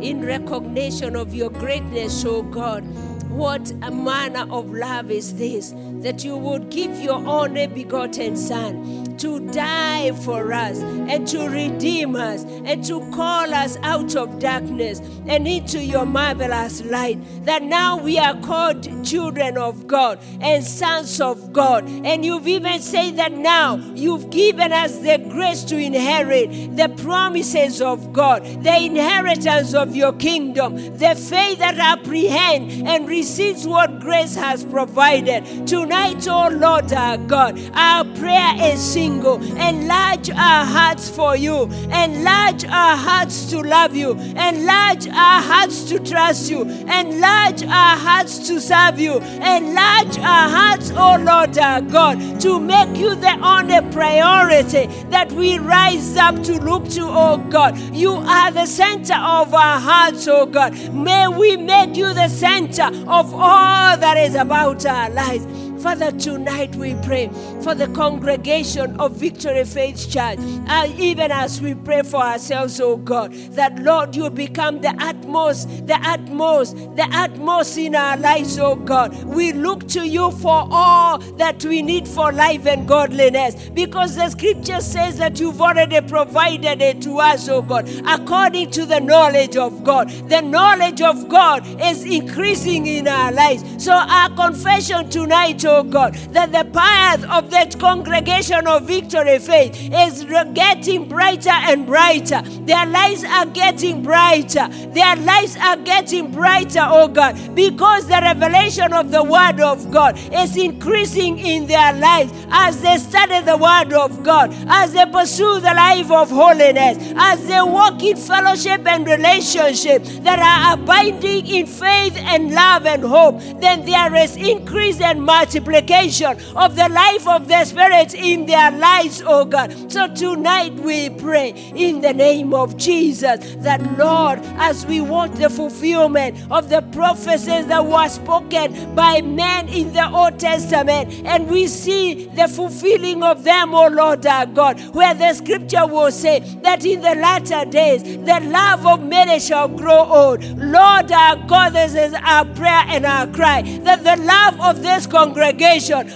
in 0.00 0.24
recognition 0.24 1.16
of 1.16 1.34
your 1.34 1.50
greatness, 1.50 2.24
oh 2.24 2.42
God. 2.42 2.84
What 3.30 3.70
a 3.82 3.90
manner 3.90 4.46
of 4.50 4.72
love 4.72 5.10
is 5.10 5.34
this 5.34 5.74
that 6.02 6.24
you 6.24 6.36
would 6.36 6.70
give 6.70 7.00
your 7.00 7.16
only 7.26 7.66
begotten 7.66 8.36
Son 8.36 9.16
to 9.18 9.40
die 9.50 10.12
for 10.12 10.52
us 10.52 10.78
and 10.78 11.26
to 11.26 11.48
redeem 11.48 12.14
us 12.14 12.44
and 12.44 12.84
to 12.84 13.00
call 13.10 13.52
us 13.52 13.76
out 13.82 14.14
of 14.14 14.38
darkness 14.38 15.00
and 15.26 15.46
into 15.46 15.82
your 15.82 16.06
marvelous 16.06 16.84
light. 16.84 17.18
That 17.44 17.62
now 17.62 17.96
we 17.96 18.18
are 18.18 18.40
called 18.40 19.04
children 19.04 19.58
of 19.58 19.86
God 19.86 20.20
and 20.40 20.64
sons 20.64 21.20
of 21.20 21.52
God. 21.52 21.88
And 21.88 22.24
you've 22.24 22.46
even 22.46 22.80
said 22.80 23.16
that 23.16 23.32
now 23.32 23.76
you've 23.94 24.30
given 24.30 24.72
us 24.72 24.98
the 24.98 25.18
grace 25.30 25.64
to 25.64 25.76
inherit 25.76 26.76
the 26.76 26.88
promises 27.02 27.82
of 27.82 28.12
God, 28.12 28.44
the 28.62 28.76
inheritance 28.76 29.74
of 29.74 29.96
your 29.96 30.12
kingdom, 30.12 30.76
the 30.96 31.16
faith 31.16 31.58
that 31.58 31.76
apprehend 31.78 32.86
and 32.86 33.08
receives 33.18 33.66
what 33.66 33.98
grace 33.98 34.36
has 34.36 34.64
provided. 34.64 35.66
Tonight, 35.66 36.28
oh 36.28 36.48
Lord 36.50 36.92
our 36.92 37.18
God, 37.18 37.58
our 37.74 38.04
prayer 38.20 38.54
is 38.70 38.80
single. 38.80 39.42
Enlarge 39.56 40.30
our 40.30 40.64
hearts 40.64 41.10
for 41.10 41.34
you. 41.34 41.64
Enlarge 42.04 42.64
our 42.64 42.96
hearts 42.96 43.50
to 43.50 43.60
love 43.60 43.96
you. 43.96 44.12
Enlarge 44.50 45.08
our 45.08 45.42
hearts 45.50 45.82
to 45.90 45.98
trust 45.98 46.48
you. 46.48 46.62
Enlarge 46.62 47.64
our 47.64 47.96
hearts 48.06 48.46
to 48.46 48.60
serve 48.60 49.00
you. 49.00 49.14
Enlarge 49.56 50.16
our 50.18 50.48
hearts, 50.56 50.92
oh 50.94 51.16
Lord 51.30 51.58
our 51.58 51.80
God, 51.80 52.40
to 52.42 52.60
make 52.60 52.96
you 52.96 53.16
the 53.16 53.36
only 53.42 53.80
priority 53.90 54.86
that 55.10 55.32
we 55.32 55.58
rise 55.58 56.16
up 56.16 56.40
to 56.44 56.54
look 56.60 56.88
to, 56.90 57.02
oh 57.02 57.38
God. 57.50 57.76
You 57.92 58.12
are 58.12 58.52
the 58.52 58.66
center 58.66 59.14
of 59.14 59.52
our 59.54 59.80
hearts, 59.80 60.28
oh 60.28 60.46
God. 60.46 60.72
May 60.94 61.26
we 61.26 61.56
make 61.56 61.96
you 61.96 62.14
the 62.14 62.28
center 62.28 62.88
of 63.08 63.32
all 63.32 63.96
that 63.96 64.18
is 64.18 64.34
about 64.34 64.84
our 64.84 65.08
lives. 65.10 65.67
Father, 65.80 66.10
tonight 66.10 66.74
we 66.74 66.94
pray 67.04 67.28
for 67.62 67.72
the 67.74 67.86
congregation 67.88 68.98
of 68.98 69.12
Victory 69.12 69.64
Faith 69.64 70.10
Church, 70.10 70.38
uh, 70.66 70.92
even 70.96 71.30
as 71.30 71.60
we 71.60 71.74
pray 71.74 72.02
for 72.02 72.20
ourselves, 72.20 72.80
oh 72.80 72.96
God, 72.96 73.32
that 73.52 73.78
Lord, 73.78 74.16
you 74.16 74.28
become 74.28 74.80
the 74.80 74.94
utmost, 74.98 75.68
the 75.86 75.96
utmost, 76.02 76.74
the 76.96 77.08
utmost 77.12 77.78
in 77.78 77.94
our 77.94 78.16
lives, 78.16 78.58
oh 78.58 78.74
God. 78.74 79.14
We 79.24 79.52
look 79.52 79.86
to 79.88 80.06
you 80.06 80.32
for 80.32 80.66
all 80.70 81.18
that 81.18 81.64
we 81.64 81.82
need 81.82 82.08
for 82.08 82.32
life 82.32 82.66
and 82.66 82.88
godliness 82.88 83.68
because 83.70 84.16
the 84.16 84.30
scripture 84.30 84.80
says 84.80 85.16
that 85.18 85.38
you've 85.38 85.60
already 85.60 86.00
provided 86.00 86.82
it 86.82 87.02
to 87.02 87.18
us, 87.18 87.48
oh 87.48 87.62
God, 87.62 87.88
according 88.06 88.72
to 88.72 88.84
the 88.84 88.98
knowledge 89.00 89.56
of 89.56 89.84
God. 89.84 90.10
The 90.28 90.40
knowledge 90.40 91.02
of 91.02 91.28
God 91.28 91.64
is 91.80 92.04
increasing 92.04 92.86
in 92.86 93.06
our 93.06 93.30
lives. 93.30 93.84
So, 93.84 93.92
our 93.92 94.30
confession 94.30 95.08
tonight, 95.08 95.64
oh 95.68 95.82
God, 95.82 96.14
that 96.32 96.52
the 96.52 96.64
path 96.72 97.22
of 97.24 97.50
that 97.50 97.78
congregation 97.78 98.66
of 98.66 98.84
victory 98.84 99.38
faith 99.38 99.76
is 99.92 100.24
getting 100.54 101.08
brighter 101.08 101.50
and 101.50 101.86
brighter. 101.86 102.42
Their 102.42 102.86
lives 102.86 103.24
are 103.24 103.46
getting 103.46 104.02
brighter. 104.02 104.68
Their 104.68 105.16
lives 105.16 105.56
are 105.56 105.76
getting 105.76 106.32
brighter, 106.32 106.84
oh 106.84 107.08
God, 107.08 107.54
because 107.54 108.06
the 108.06 108.20
revelation 108.20 108.92
of 108.92 109.10
the 109.10 109.22
Word 109.22 109.60
of 109.60 109.90
God 109.90 110.18
is 110.32 110.56
increasing 110.56 111.38
in 111.38 111.66
their 111.66 111.92
lives 111.92 112.32
as 112.50 112.80
they 112.80 112.96
study 112.96 113.44
the 113.44 113.56
Word 113.56 113.92
of 113.92 114.22
God, 114.22 114.54
as 114.68 114.92
they 114.92 115.06
pursue 115.06 115.60
the 115.60 115.74
life 115.74 116.10
of 116.10 116.30
holiness, 116.30 116.96
as 117.16 117.46
they 117.46 117.62
walk 117.62 118.02
in 118.02 118.16
fellowship 118.16 118.86
and 118.86 119.06
relationship 119.06 120.02
that 120.22 120.38
are 120.38 120.74
abiding 120.74 121.46
in 121.46 121.66
faith 121.66 122.16
and 122.16 122.54
love 122.54 122.86
and 122.86 123.02
hope. 123.02 123.38
Then 123.60 123.84
there 123.84 124.14
is 124.14 124.36
increase 124.36 125.00
and 125.00 125.22
multiplication 125.22 125.57
multiplication 125.58 126.36
of 126.56 126.76
the 126.76 126.88
life 126.88 127.26
of 127.26 127.48
the 127.48 127.64
Spirit 127.64 128.14
in 128.14 128.46
their 128.46 128.70
lives, 128.70 129.22
oh 129.24 129.44
God. 129.44 129.90
So 129.90 130.12
tonight 130.14 130.74
we 130.74 131.10
pray 131.10 131.50
in 131.74 132.00
the 132.00 132.12
name 132.12 132.54
of 132.54 132.76
Jesus 132.76 133.56
that, 133.56 133.80
Lord, 133.98 134.40
as 134.58 134.86
we 134.86 135.00
watch 135.00 135.32
the 135.32 135.50
fulfillment 135.50 136.36
of 136.50 136.68
the 136.68 136.82
prophecies 136.92 137.66
that 137.66 137.84
were 137.84 138.08
spoken 138.08 138.94
by 138.94 139.20
men 139.22 139.68
in 139.68 139.92
the 139.92 140.08
Old 140.08 140.38
Testament, 140.38 141.12
and 141.26 141.48
we 141.48 141.66
see 141.66 142.26
the 142.26 142.48
fulfilling 142.48 143.22
of 143.22 143.44
them, 143.44 143.74
oh 143.74 143.88
Lord 143.88 144.26
our 144.26 144.46
God, 144.46 144.80
where 144.94 145.14
the 145.14 145.32
scripture 145.34 145.86
will 145.86 146.10
say 146.10 146.40
that 146.62 146.84
in 146.84 147.00
the 147.00 147.14
latter 147.14 147.68
days 147.70 148.02
the 148.02 148.40
love 148.50 148.86
of 148.86 149.02
many 149.02 149.40
shall 149.40 149.68
grow 149.68 150.04
old. 150.04 150.44
Lord 150.58 151.10
our 151.12 151.36
God, 151.46 151.70
this 151.70 151.94
is 151.94 152.14
our 152.14 152.44
prayer 152.44 152.84
and 152.88 153.04
our 153.06 153.26
cry 153.28 153.62
that 153.62 154.04
the 154.04 154.16
love 154.22 154.60
of 154.60 154.82
this 154.82 155.06
congregation 155.06 155.47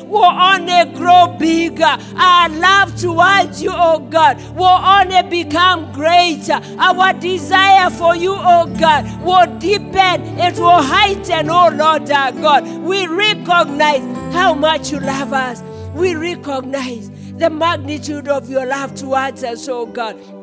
will 0.05 0.25
only 0.25 0.85
grow 0.97 1.37
bigger. 1.39 1.97
Our 2.17 2.49
love 2.49 2.97
towards 2.97 3.63
you, 3.63 3.71
oh 3.73 3.99
God, 3.99 4.37
will 4.55 4.67
only 4.67 5.23
become 5.29 5.93
greater. 5.93 6.61
Our 6.79 7.13
desire 7.15 7.91
for 7.91 8.17
you, 8.17 8.35
oh 8.37 8.67
God, 8.79 9.05
will 9.23 9.59
deepen, 9.59 10.39
it 10.39 10.59
will 10.59 10.83
heighten, 10.83 11.51
oh 11.51 11.69
Lord 11.69 12.11
our 12.11 12.33
God. 12.33 12.67
We 12.83 13.07
recognize 13.07 14.03
how 14.35 14.55
much 14.55 14.93
you 14.93 15.01
love 15.01 15.33
us. 15.33 15.63
We 15.95 16.15
recognize 16.15 17.11
the 17.33 17.51
magnitude 17.51 18.29
of 18.29 18.49
your 18.49 18.67
love 18.67 18.95
towards 18.95 19.45
us, 19.45 19.69
oh 19.69 19.87
God. 19.87 20.42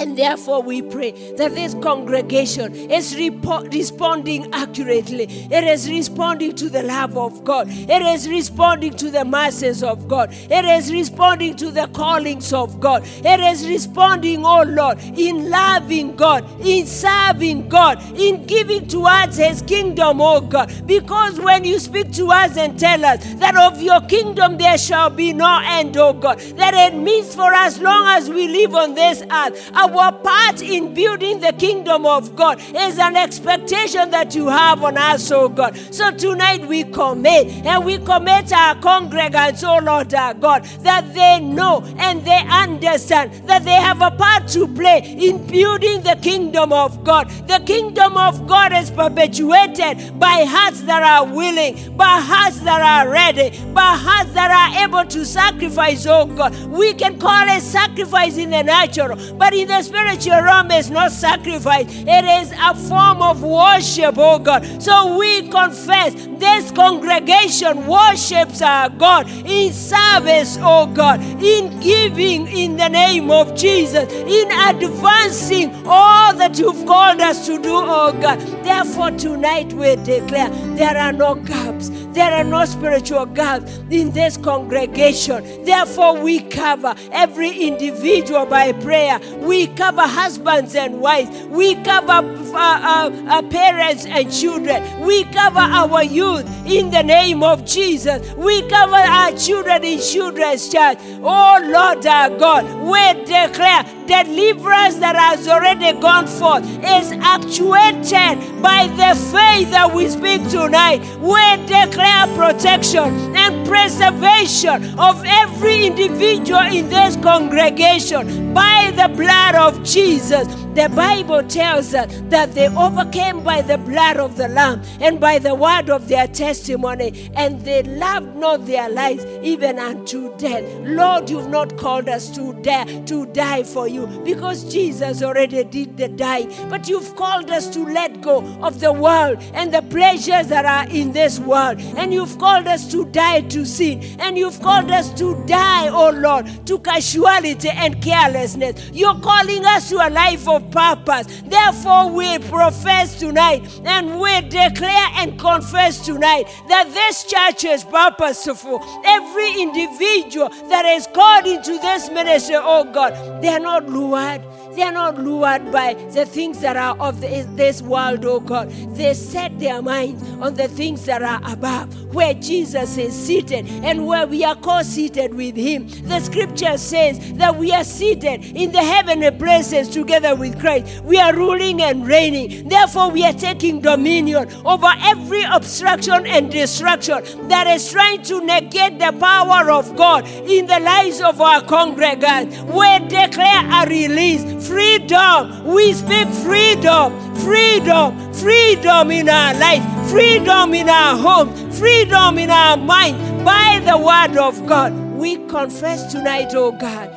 And 0.00 0.16
therefore, 0.16 0.62
we 0.62 0.80
pray 0.80 1.10
that 1.36 1.54
this 1.54 1.74
congregation 1.74 2.74
is 2.74 3.14
repo- 3.14 3.70
responding 3.70 4.50
accurately. 4.54 5.24
It 5.24 5.62
is 5.62 5.90
responding 5.90 6.54
to 6.54 6.70
the 6.70 6.82
love 6.82 7.18
of 7.18 7.44
God. 7.44 7.68
It 7.68 8.00
is 8.00 8.26
responding 8.26 8.94
to 8.94 9.10
the 9.10 9.26
masses 9.26 9.82
of 9.82 10.08
God. 10.08 10.32
It 10.32 10.64
is 10.64 10.90
responding 10.90 11.54
to 11.56 11.70
the 11.70 11.86
callings 11.88 12.54
of 12.54 12.80
God. 12.80 13.02
It 13.06 13.40
is 13.40 13.68
responding, 13.68 14.42
oh 14.42 14.62
Lord, 14.62 14.98
in 15.02 15.50
loving 15.50 16.16
God, 16.16 16.46
in 16.64 16.86
serving 16.86 17.68
God, 17.68 18.02
in 18.18 18.46
giving 18.46 18.88
towards 18.88 19.36
His 19.36 19.60
kingdom, 19.60 20.22
oh 20.22 20.40
God. 20.40 20.72
Because 20.86 21.38
when 21.38 21.64
you 21.64 21.78
speak 21.78 22.10
to 22.12 22.30
us 22.30 22.56
and 22.56 22.80
tell 22.80 23.04
us 23.04 23.22
that 23.34 23.54
of 23.54 23.82
your 23.82 24.00
kingdom 24.02 24.56
there 24.56 24.78
shall 24.78 25.10
be 25.10 25.34
no 25.34 25.60
end, 25.62 25.98
oh 25.98 26.14
God, 26.14 26.38
that 26.56 26.72
it 26.72 26.96
means 26.96 27.34
for 27.34 27.52
as 27.52 27.78
long 27.78 28.06
as 28.16 28.30
we 28.30 28.48
live 28.48 28.74
on 28.74 28.94
this 28.94 29.22
earth, 29.30 29.70
our 29.98 30.12
part 30.12 30.62
in 30.62 30.94
building 30.94 31.40
the 31.40 31.52
kingdom 31.52 32.06
of 32.06 32.36
God 32.36 32.60
is 32.74 32.98
an 32.98 33.16
expectation 33.16 34.10
that 34.10 34.34
you 34.34 34.48
have 34.48 34.82
on 34.82 34.96
us, 34.96 35.30
oh 35.30 35.48
God. 35.48 35.76
So 35.92 36.10
tonight 36.10 36.66
we 36.66 36.84
commit 36.84 37.48
and 37.66 37.84
we 37.84 37.98
commit 37.98 38.52
our 38.52 38.74
congregants, 38.76 39.62
oh 39.64 39.82
Lord 39.84 40.12
our 40.14 40.34
God, 40.34 40.64
that 40.82 41.12
they 41.14 41.40
know 41.40 41.82
and 41.98 42.24
they 42.24 42.42
understand 42.48 43.32
that 43.48 43.64
they 43.64 43.74
have 43.74 44.00
a 44.02 44.10
part 44.10 44.48
to 44.48 44.66
play 44.68 44.98
in 45.18 45.46
building 45.46 46.02
the 46.02 46.18
kingdom 46.22 46.72
of 46.72 47.04
God. 47.04 47.30
The 47.48 47.62
kingdom 47.66 48.16
of 48.16 48.46
God 48.46 48.72
is 48.72 48.90
perpetuated 48.90 50.18
by 50.18 50.44
hearts 50.46 50.82
that 50.82 51.02
are 51.02 51.26
willing, 51.26 51.96
by 51.96 52.20
hearts 52.20 52.60
that 52.60 52.80
are 52.80 53.10
ready, 53.10 53.50
by 53.72 53.94
hearts 53.96 54.32
that 54.32 54.50
are 54.50 54.84
able 54.84 55.04
to 55.10 55.24
sacrifice, 55.24 56.06
oh 56.06 56.26
God. 56.26 56.54
We 56.66 56.94
can 56.94 57.18
call 57.18 57.48
it 57.48 57.62
sacrifice 57.62 58.36
in 58.36 58.50
the 58.50 58.62
natural, 58.62 59.16
but 59.36 59.54
in 59.54 59.69
the 59.70 59.82
spiritual 59.82 60.42
realm 60.42 60.70
is 60.72 60.90
not 60.90 61.12
sacrifice. 61.12 61.86
It 61.88 62.24
is 62.24 62.52
a 62.52 62.74
form 62.74 63.22
of 63.22 63.42
worship, 63.42 64.16
oh 64.18 64.38
God. 64.38 64.64
So 64.82 65.16
we 65.16 65.48
confess 65.48 66.14
this 66.38 66.72
congregation 66.72 67.86
worships 67.86 68.62
our 68.62 68.88
God 68.90 69.28
in 69.28 69.72
service, 69.72 70.58
oh 70.60 70.86
God, 70.86 71.20
in 71.22 71.78
giving 71.80 72.48
in 72.48 72.76
the 72.76 72.88
name 72.88 73.30
of 73.30 73.54
Jesus, 73.54 74.12
in 74.12 74.50
advancing 74.50 75.86
all 75.86 76.34
that 76.34 76.58
you've 76.58 76.84
called 76.86 77.20
us 77.20 77.46
to 77.46 77.62
do, 77.62 77.72
oh 77.72 78.12
God. 78.20 78.40
Therefore, 78.64 79.12
tonight 79.12 79.72
we 79.72 79.94
declare 79.96 80.50
there 80.74 80.96
are 80.96 81.12
no 81.12 81.36
gaps, 81.36 81.90
there 82.12 82.32
are 82.32 82.44
no 82.44 82.64
spiritual 82.64 83.26
gaps 83.26 83.78
in 83.90 84.10
this 84.10 84.36
congregation. 84.36 85.64
Therefore, 85.64 86.20
we 86.20 86.40
cover 86.40 86.94
every 87.12 87.50
individual 87.50 88.46
by 88.46 88.72
prayer. 88.72 89.20
We 89.38 89.68
cover 89.68 90.02
husbands 90.02 90.74
and 90.74 91.00
wives. 91.00 91.30
We 91.46 91.76
cover 91.76 92.12
uh, 92.12 92.56
uh, 92.56 93.10
uh, 93.28 93.42
parents 93.42 94.06
and 94.06 94.32
children. 94.32 95.00
We 95.00 95.24
cover 95.24 95.60
our 95.60 96.02
youth 96.02 96.46
in 96.66 96.90
the 96.90 97.02
name 97.02 97.42
of 97.42 97.64
Jesus. 97.64 98.34
We 98.34 98.68
cover 98.68 98.96
our 98.96 99.32
children 99.36 99.84
in 99.84 100.00
children's 100.00 100.68
church. 100.68 100.98
Oh 101.22 101.60
Lord 101.62 102.06
our 102.06 102.30
God, 102.38 102.64
we 102.82 103.24
declare 103.24 103.84
deliverance 104.06 104.96
that 104.96 105.14
has 105.14 105.46
already 105.46 105.98
gone 106.00 106.26
forth 106.26 106.64
is 106.82 107.12
actuated 107.12 108.62
by 108.62 108.88
the 108.96 109.14
faith 109.30 109.70
that 109.70 109.92
we 109.94 110.08
speak 110.08 110.42
tonight. 110.50 111.00
We 111.20 111.40
declare 111.66 111.99
protection 112.36 113.36
and 113.36 113.66
preservation 113.66 114.98
of 114.98 115.22
every 115.26 115.86
individual 115.86 116.60
in 116.60 116.88
this 116.88 117.16
congregation 117.16 118.54
by 118.54 118.92
the 118.96 119.08
blood 119.14 119.54
of 119.54 119.82
Jesus. 119.84 120.46
The 120.74 120.88
Bible 120.88 121.42
tells 121.42 121.94
us 121.94 122.22
that 122.28 122.54
they 122.54 122.68
overcame 122.68 123.42
by 123.42 123.60
the 123.60 123.76
blood 123.76 124.18
of 124.18 124.36
the 124.36 124.48
Lamb 124.48 124.82
and 125.00 125.18
by 125.18 125.38
the 125.40 125.54
word 125.54 125.90
of 125.90 126.06
their 126.08 126.28
testimony, 126.28 127.30
and 127.34 127.60
they 127.62 127.82
loved 127.82 128.36
not 128.36 128.66
their 128.66 128.88
lives 128.88 129.26
even 129.42 129.80
unto 129.80 130.36
death. 130.38 130.64
Lord, 130.82 131.28
you've 131.28 131.48
not 131.48 131.76
called 131.76 132.08
us 132.08 132.30
to 132.36 132.52
die, 132.62 133.02
to 133.02 133.26
die 133.26 133.64
for 133.64 133.88
you 133.88 134.06
because 134.24 134.72
Jesus 134.72 135.22
already 135.22 135.64
did 135.64 135.96
the 135.96 136.06
dying, 136.06 136.50
but 136.70 136.88
you've 136.88 137.16
called 137.16 137.50
us 137.50 137.68
to 137.70 137.80
let 137.80 138.20
go 138.20 138.38
of 138.62 138.78
the 138.78 138.92
world 138.92 139.38
and 139.54 139.74
the 139.74 139.82
pleasures 139.82 140.46
that 140.46 140.64
are 140.64 140.88
in 140.88 141.10
this 141.10 141.40
world, 141.40 141.80
and 141.96 142.12
you've 142.12 142.38
called 142.38 142.66
us 142.66 142.90
to 142.90 143.04
die 143.06 143.42
to 143.42 143.64
sin, 143.64 144.02
and 144.20 144.36
you've 144.36 144.60
called 144.60 144.90
us 144.90 145.12
to 145.14 145.34
die, 145.46 145.88
oh 145.88 146.10
Lord, 146.10 146.46
to 146.66 146.78
casuality 146.78 147.70
and 147.70 148.02
carelessness. 148.02 148.90
You're 148.92 149.18
calling 149.20 149.64
us 149.64 149.88
to 149.90 149.96
a 149.96 150.10
life 150.10 150.48
of 150.48 150.70
purpose. 150.70 151.42
Therefore, 151.44 152.10
we 152.10 152.38
profess 152.38 153.18
tonight 153.18 153.62
and 153.84 154.20
we 154.20 154.40
declare 154.42 155.08
and 155.16 155.38
confess 155.38 156.04
tonight 156.04 156.44
that 156.68 156.92
this 156.92 157.24
church 157.24 157.64
is 157.64 157.84
purposeful. 157.84 158.80
Every 159.04 159.62
individual 159.62 160.48
that 160.68 160.84
is 160.84 161.06
called 161.14 161.46
into 161.46 161.78
this 161.78 162.10
ministry, 162.10 162.56
oh 162.58 162.84
God, 162.84 163.42
they 163.42 163.48
are 163.48 163.60
not 163.60 163.88
lured. 163.88 164.42
They 164.74 164.82
are 164.82 164.92
not 164.92 165.18
lured 165.18 165.72
by 165.72 165.94
the 165.94 166.24
things 166.24 166.60
that 166.60 166.76
are 166.76 166.96
of 167.00 167.20
this, 167.20 167.82
world, 167.82 168.24
oh 168.24 168.38
God. 168.38 168.70
They 168.94 169.14
set 169.14 169.58
their 169.58 169.82
minds 169.82 170.22
on 170.40 170.54
the 170.54 170.68
things 170.68 171.04
that 171.06 171.22
are 171.22 171.40
above, 171.44 171.79
where 172.12 172.34
Jesus 172.34 172.96
is 172.96 173.14
seated 173.14 173.66
and 173.84 174.06
where 174.06 174.26
we 174.26 174.44
are 174.44 174.56
co 174.56 174.82
seated 174.82 175.34
with 175.34 175.56
Him. 175.56 175.88
The 176.08 176.20
scripture 176.20 176.76
says 176.78 177.32
that 177.34 177.56
we 177.56 177.72
are 177.72 177.84
seated 177.84 178.44
in 178.56 178.72
the 178.72 178.82
heavenly 178.82 179.30
places 179.30 179.88
together 179.88 180.34
with 180.34 180.58
Christ. 180.60 181.02
We 181.04 181.18
are 181.18 181.34
ruling 181.34 181.82
and 181.82 182.06
reigning. 182.06 182.68
Therefore, 182.68 183.10
we 183.10 183.24
are 183.24 183.32
taking 183.32 183.80
dominion 183.80 184.50
over 184.64 184.90
every 185.00 185.42
obstruction 185.42 186.26
and 186.26 186.50
destruction 186.50 187.48
that 187.48 187.66
is 187.66 187.90
trying 187.90 188.22
to 188.22 188.44
negate 188.44 188.98
the 188.98 189.12
power 189.18 189.70
of 189.70 189.96
God 189.96 190.26
in 190.28 190.66
the 190.66 190.80
lives 190.80 191.20
of 191.20 191.40
our 191.40 191.62
congregants. 191.62 192.50
We 192.64 193.08
declare 193.08 193.68
a 193.70 193.88
release, 193.88 194.66
freedom. 194.66 195.64
We 195.64 195.92
speak 195.92 196.28
freedom, 196.28 197.34
freedom, 197.36 198.32
freedom 198.34 199.10
in 199.10 199.28
our 199.28 199.54
life, 199.54 200.10
freedom 200.10 200.74
in 200.74 200.88
our 200.88 201.16
home, 201.16 201.69
freedom 201.72 202.38
in 202.38 202.50
our 202.50 202.76
mind 202.76 203.44
by 203.44 203.80
the 203.84 203.96
word 203.96 204.36
of 204.38 204.66
God. 204.66 204.92
We 205.16 205.36
confess 205.46 206.10
tonight, 206.12 206.52
oh 206.54 206.72
God, 206.72 207.10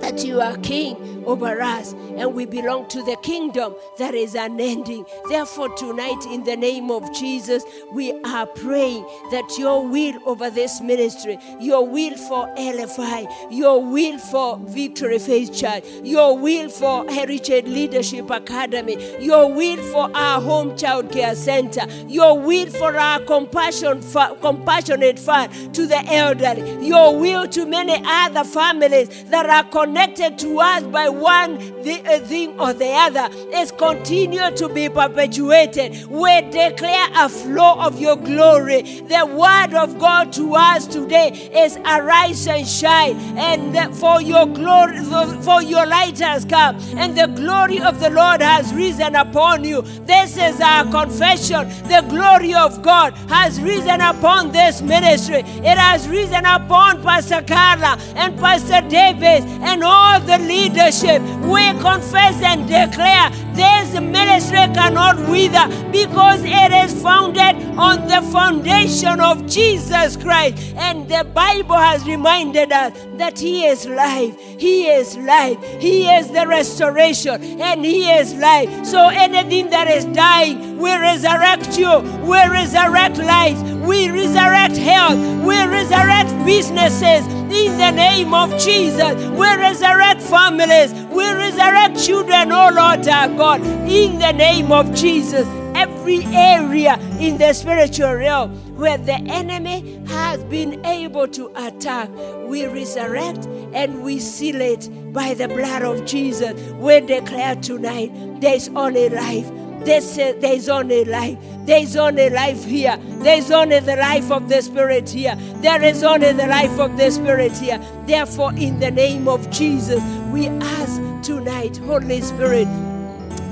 that 0.00 0.24
you 0.24 0.40
are 0.40 0.56
King 0.58 1.24
over 1.26 1.60
us 1.60 1.94
and 2.18 2.34
we 2.34 2.46
belong 2.46 2.88
to 2.88 3.02
the 3.02 3.16
kingdom 3.22 3.74
that 3.98 4.14
is 4.14 4.34
unending. 4.34 5.04
Therefore, 5.28 5.74
tonight, 5.76 6.24
in 6.30 6.44
the 6.44 6.56
name 6.56 6.90
of 6.90 7.12
Jesus, 7.14 7.64
we 7.92 8.12
are 8.22 8.46
praying 8.46 9.02
that 9.30 9.56
your 9.58 9.86
will 9.86 10.18
over 10.26 10.50
this 10.50 10.80
ministry, 10.80 11.38
your 11.60 11.86
will 11.86 12.16
for 12.16 12.46
LFI, 12.56 13.50
your 13.50 13.82
will 13.84 14.18
for 14.18 14.58
Victory 14.58 15.18
Faith 15.18 15.54
Church, 15.54 15.84
your 16.02 16.36
will 16.36 16.68
for 16.68 17.08
Heritage 17.10 17.66
Leadership 17.66 18.30
Academy, 18.30 18.96
your 19.24 19.52
will 19.52 19.82
for 19.92 20.10
our 20.16 20.40
home 20.40 20.76
child 20.76 21.10
care 21.10 21.34
center, 21.34 21.86
your 22.06 22.38
will 22.38 22.70
for 22.70 22.96
our 22.96 23.20
compassion, 23.20 24.02
compassionate 24.40 25.18
fund 25.18 25.74
to 25.74 25.86
the 25.86 25.98
elderly, 26.12 26.86
your 26.86 27.18
will 27.18 27.46
to 27.48 27.66
many 27.66 28.02
other 28.04 28.44
families 28.44 29.24
that 29.24 29.48
are 29.48 29.64
connected 29.70 30.38
to 30.38 30.60
us 30.60 30.82
by 30.84 31.08
one 31.08 31.58
the, 31.82 32.01
uh, 32.06 32.18
thing 32.20 32.58
or 32.58 32.72
the 32.72 32.90
other 32.90 33.28
is 33.54 33.72
continue 33.72 34.50
to 34.52 34.68
be 34.68 34.88
perpetuated. 34.88 36.06
We 36.06 36.40
declare 36.50 37.08
a 37.14 37.28
flow 37.28 37.74
of 37.80 38.00
your 38.00 38.16
glory. 38.16 38.82
The 38.82 39.26
word 39.26 39.74
of 39.74 39.98
God 39.98 40.32
to 40.34 40.54
us 40.54 40.86
today 40.86 41.28
is 41.54 41.76
arise 41.78 42.46
and 42.46 42.66
shine, 42.66 43.16
and 43.38 43.96
for 43.96 44.20
your 44.20 44.46
glory, 44.46 44.98
for 45.42 45.62
your 45.62 45.86
light 45.86 46.18
has 46.18 46.44
come, 46.44 46.76
and 46.96 47.16
the 47.16 47.26
glory 47.26 47.80
of 47.80 48.00
the 48.00 48.10
Lord 48.10 48.42
has 48.42 48.72
risen 48.74 49.14
upon 49.14 49.64
you. 49.64 49.82
This 50.06 50.36
is 50.36 50.60
our 50.60 50.84
confession. 50.90 51.68
The 51.88 52.04
glory 52.08 52.54
of 52.54 52.82
God 52.82 53.14
has 53.28 53.60
risen 53.60 54.00
upon 54.00 54.52
this 54.52 54.82
ministry. 54.82 55.40
It 55.40 55.78
has 55.78 56.08
risen 56.08 56.44
upon 56.44 57.02
Pastor 57.02 57.42
Carla 57.42 57.98
and 58.16 58.38
Pastor 58.38 58.80
Davis 58.88 59.44
and 59.62 59.82
all 59.82 60.20
the 60.20 60.38
leadership. 60.38 61.22
We 61.42 61.62
confess 61.92 62.40
and 62.42 62.66
declare 62.66 63.28
this 63.52 63.92
ministry 64.00 64.64
cannot 64.72 65.16
wither 65.28 65.66
because 65.90 66.40
it 66.42 66.72
is 66.72 67.02
founded 67.02 67.54
on 67.76 68.08
the 68.08 68.22
foundation 68.32 69.20
of 69.20 69.46
Jesus 69.46 70.16
Christ. 70.16 70.74
And 70.76 71.06
the 71.06 71.24
Bible 71.24 71.76
has 71.76 72.04
reminded 72.06 72.72
us 72.72 72.92
that 73.16 73.38
He 73.38 73.66
is 73.66 73.86
life. 73.86 74.38
He 74.58 74.86
is 74.88 75.16
life. 75.18 75.62
He 75.80 76.08
is 76.08 76.30
the 76.30 76.46
restoration 76.46 77.60
and 77.60 77.84
He 77.84 78.10
is 78.10 78.34
life. 78.34 78.86
So 78.86 79.08
anything 79.08 79.68
that 79.70 79.88
is 79.88 80.06
dying, 80.06 80.78
we 80.78 80.96
resurrect 80.96 81.78
you. 81.78 82.00
We 82.22 82.40
resurrect 82.48 83.18
life. 83.18 83.60
We 83.82 84.08
resurrect 84.08 84.76
health. 84.76 85.18
We 85.44 85.58
resurrect 85.66 86.30
businesses 86.46 87.26
in 87.52 87.76
the 87.76 87.90
name 87.90 88.32
of 88.32 88.50
Jesus. 88.58 89.14
We 89.30 89.48
resurrect 89.56 90.22
families. 90.22 90.92
We 91.12 91.30
resurrect 91.30 91.81
children, 91.90 92.52
oh 92.52 92.70
Lord 92.74 93.06
our 93.08 93.28
God, 93.28 93.60
in 93.88 94.18
the 94.18 94.32
name 94.32 94.72
of 94.72 94.94
Jesus. 94.94 95.46
Every 95.74 96.24
area 96.26 96.98
in 97.18 97.38
the 97.38 97.52
spiritual 97.52 98.14
realm 98.14 98.54
where 98.76 98.98
the 98.98 99.14
enemy 99.14 100.02
has 100.06 100.42
been 100.44 100.84
able 100.84 101.28
to 101.28 101.50
attack, 101.56 102.10
we 102.46 102.66
resurrect 102.66 103.46
and 103.72 104.02
we 104.02 104.18
seal 104.18 104.60
it 104.60 104.88
by 105.12 105.34
the 105.34 105.48
blood 105.48 105.82
of 105.82 106.04
Jesus. 106.04 106.60
We 106.72 107.00
declare 107.00 107.56
tonight 107.56 108.10
there's 108.40 108.68
only 108.68 109.08
life 109.08 109.50
uh, 109.82 109.84
there's 109.84 110.68
only 110.68 111.04
life. 111.04 111.36
There's 111.66 111.96
only 111.96 112.30
life 112.30 112.64
here. 112.64 112.96
There's 113.22 113.50
only 113.50 113.80
the 113.80 113.96
life 113.96 114.30
of 114.30 114.48
the 114.48 114.62
Spirit 114.62 115.08
here. 115.08 115.34
There 115.56 115.82
is 115.82 116.04
only 116.04 116.32
the 116.32 116.46
life 116.46 116.78
of 116.78 116.96
the 116.96 117.10
Spirit 117.10 117.56
here. 117.56 117.80
Therefore, 118.06 118.52
in 118.54 118.78
the 118.78 118.92
name 118.92 119.26
of 119.26 119.50
Jesus, 119.50 120.02
we 120.30 120.46
ask 120.46 121.00
tonight, 121.22 121.76
Holy 121.76 122.20
Spirit, 122.20 122.66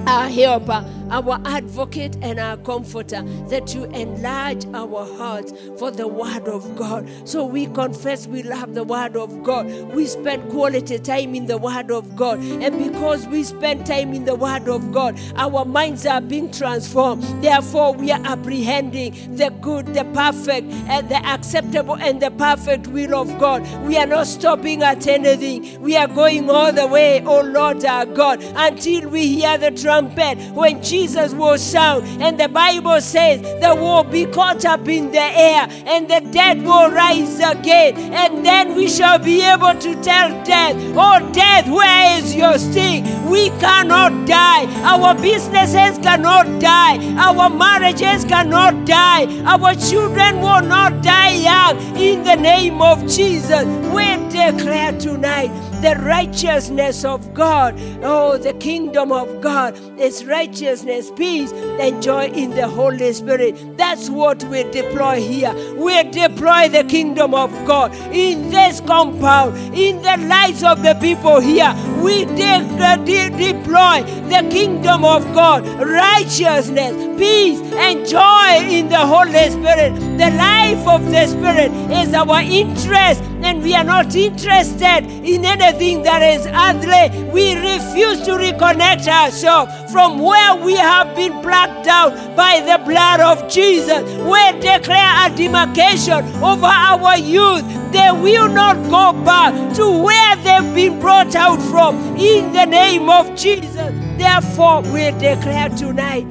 ah, 0.06 0.24
our 0.24 0.28
helper 0.28 0.84
ah. 0.84 0.99
Our 1.10 1.40
advocate 1.44 2.16
and 2.22 2.38
our 2.38 2.56
comforter, 2.58 3.22
that 3.48 3.74
you 3.74 3.84
enlarge 3.86 4.64
our 4.74 5.04
hearts 5.16 5.52
for 5.78 5.90
the 5.90 6.06
Word 6.06 6.48
of 6.48 6.76
God. 6.76 7.10
So 7.28 7.44
we 7.44 7.66
confess 7.66 8.26
we 8.26 8.42
love 8.42 8.74
the 8.74 8.84
Word 8.84 9.16
of 9.16 9.42
God. 9.42 9.66
We 9.92 10.06
spend 10.06 10.50
quality 10.50 10.98
time 10.98 11.34
in 11.34 11.46
the 11.46 11.58
Word 11.58 11.90
of 11.90 12.16
God. 12.16 12.38
And 12.40 12.78
because 12.78 13.26
we 13.26 13.42
spend 13.42 13.86
time 13.86 14.14
in 14.14 14.24
the 14.24 14.34
Word 14.34 14.68
of 14.68 14.92
God, 14.92 15.18
our 15.36 15.64
minds 15.64 16.06
are 16.06 16.20
being 16.20 16.50
transformed. 16.52 17.22
Therefore, 17.42 17.92
we 17.92 18.12
are 18.12 18.24
apprehending 18.24 19.36
the 19.36 19.50
good, 19.60 19.86
the 19.88 20.04
perfect, 20.14 20.70
and 20.88 21.08
the 21.08 21.16
acceptable 21.26 21.96
and 21.96 22.22
the 22.22 22.30
perfect 22.30 22.86
will 22.86 23.14
of 23.14 23.38
God. 23.38 23.62
We 23.86 23.96
are 23.96 24.06
not 24.06 24.26
stopping 24.26 24.82
at 24.82 25.06
anything. 25.06 25.80
We 25.80 25.96
are 25.96 26.08
going 26.08 26.48
all 26.48 26.72
the 26.72 26.86
way, 26.86 27.22
oh 27.24 27.40
Lord 27.40 27.84
our 27.84 28.06
God, 28.06 28.42
until 28.56 29.08
we 29.08 29.26
hear 29.26 29.58
the 29.58 29.70
trumpet. 29.70 30.38
When 30.52 30.82
Jesus 30.82 30.99
Jesus 31.00 31.32
will 31.32 31.56
sound. 31.56 32.06
And 32.20 32.38
the 32.38 32.48
Bible 32.48 33.00
says 33.00 33.40
that 33.62 33.74
we'll 33.74 34.04
be 34.04 34.26
caught 34.26 34.66
up 34.66 34.86
in 34.86 35.10
the 35.10 35.28
air 35.50 35.66
and 35.86 36.08
the 36.10 36.20
dead 36.30 36.62
will 36.62 36.90
rise 36.90 37.38
again. 37.38 37.96
And 38.12 38.44
then 38.44 38.74
we 38.74 38.86
shall 38.86 39.18
be 39.18 39.40
able 39.40 39.74
to 39.86 39.94
tell 40.02 40.28
death, 40.44 40.76
Oh, 40.94 41.18
death, 41.32 41.66
where 41.68 42.18
is 42.18 42.34
your 42.34 42.58
sting? 42.58 43.02
We 43.30 43.48
cannot 43.64 44.28
die. 44.28 44.66
Our 44.82 45.14
businesses 45.14 45.96
cannot 45.98 46.60
die. 46.60 46.98
Our 47.16 47.48
marriages 47.48 48.24
cannot 48.24 48.84
die. 48.86 49.24
Our 49.46 49.74
children 49.76 50.40
will 50.40 50.62
not 50.76 51.02
die 51.02 51.36
young. 51.48 51.96
In 51.96 52.24
the 52.24 52.36
name 52.36 52.82
of 52.82 53.00
Jesus, 53.08 53.64
we 53.94 54.04
declare 54.28 54.92
tonight 54.98 55.69
the 55.82 55.96
righteousness 56.02 57.04
of 57.04 57.32
God. 57.34 57.74
Oh, 58.02 58.36
the 58.36 58.52
kingdom 58.54 59.12
of 59.12 59.40
God 59.40 59.78
is 59.98 60.24
righteousness, 60.24 61.10
peace, 61.16 61.52
and 61.52 62.02
joy 62.02 62.26
in 62.26 62.50
the 62.50 62.68
Holy 62.68 63.12
Spirit. 63.12 63.76
That's 63.76 64.10
what 64.10 64.42
we 64.44 64.64
deploy 64.64 65.20
here. 65.20 65.54
We 65.76 66.02
deploy 66.04 66.68
the 66.68 66.84
kingdom 66.88 67.34
of 67.34 67.50
God 67.66 67.94
in 68.12 68.50
this 68.50 68.80
compound, 68.80 69.56
in 69.74 70.02
the 70.02 70.16
lives 70.28 70.62
of 70.62 70.82
the 70.82 70.94
people 71.00 71.40
here. 71.40 71.74
We 72.02 72.24
de- 72.26 73.04
de- 73.04 73.30
deploy 73.30 74.02
the 74.28 74.46
kingdom 74.50 75.04
of 75.04 75.24
God, 75.34 75.66
righteousness, 75.80 76.92
peace, 77.18 77.60
and 77.74 78.06
joy 78.06 78.66
in 78.68 78.88
the 78.88 78.98
Holy 78.98 79.50
Spirit. 79.50 79.94
The 80.18 80.30
life 80.36 80.86
of 80.86 81.10
the 81.10 81.26
Spirit 81.26 81.72
is 81.90 82.12
our 82.14 82.40
interest 82.42 83.22
and 83.44 83.62
we 83.62 83.74
are 83.74 83.84
not 83.84 84.14
interested 84.14 85.04
in 85.06 85.44
anything 85.44 86.02
that 86.02 86.22
is 86.22 86.46
earthly. 86.46 87.30
We 87.30 87.54
refuse 87.54 88.20
to 88.26 88.32
reconnect 88.32 89.06
ourselves 89.08 89.92
from 89.92 90.18
where 90.18 90.56
we 90.64 90.74
have 90.74 91.14
been 91.16 91.40
plucked 91.42 91.86
out 91.86 92.36
by 92.36 92.60
the 92.60 92.82
blood 92.84 93.20
of 93.20 93.48
Jesus. 93.50 94.02
We 94.18 94.60
declare 94.60 95.26
a 95.26 95.34
demarcation 95.34 96.24
over 96.42 96.66
our 96.66 97.16
youth. 97.18 97.64
They 97.92 98.10
will 98.12 98.48
not 98.48 98.76
go 98.88 99.12
back 99.24 99.74
to 99.74 100.02
where 100.02 100.36
they've 100.36 100.74
been 100.74 101.00
brought 101.00 101.34
out 101.34 101.60
from 101.62 101.96
in 102.16 102.52
the 102.52 102.66
name 102.66 103.08
of 103.10 103.34
Jesus. 103.36 103.92
Therefore, 104.16 104.82
we 104.82 105.10
declare 105.18 105.70
tonight 105.70 106.26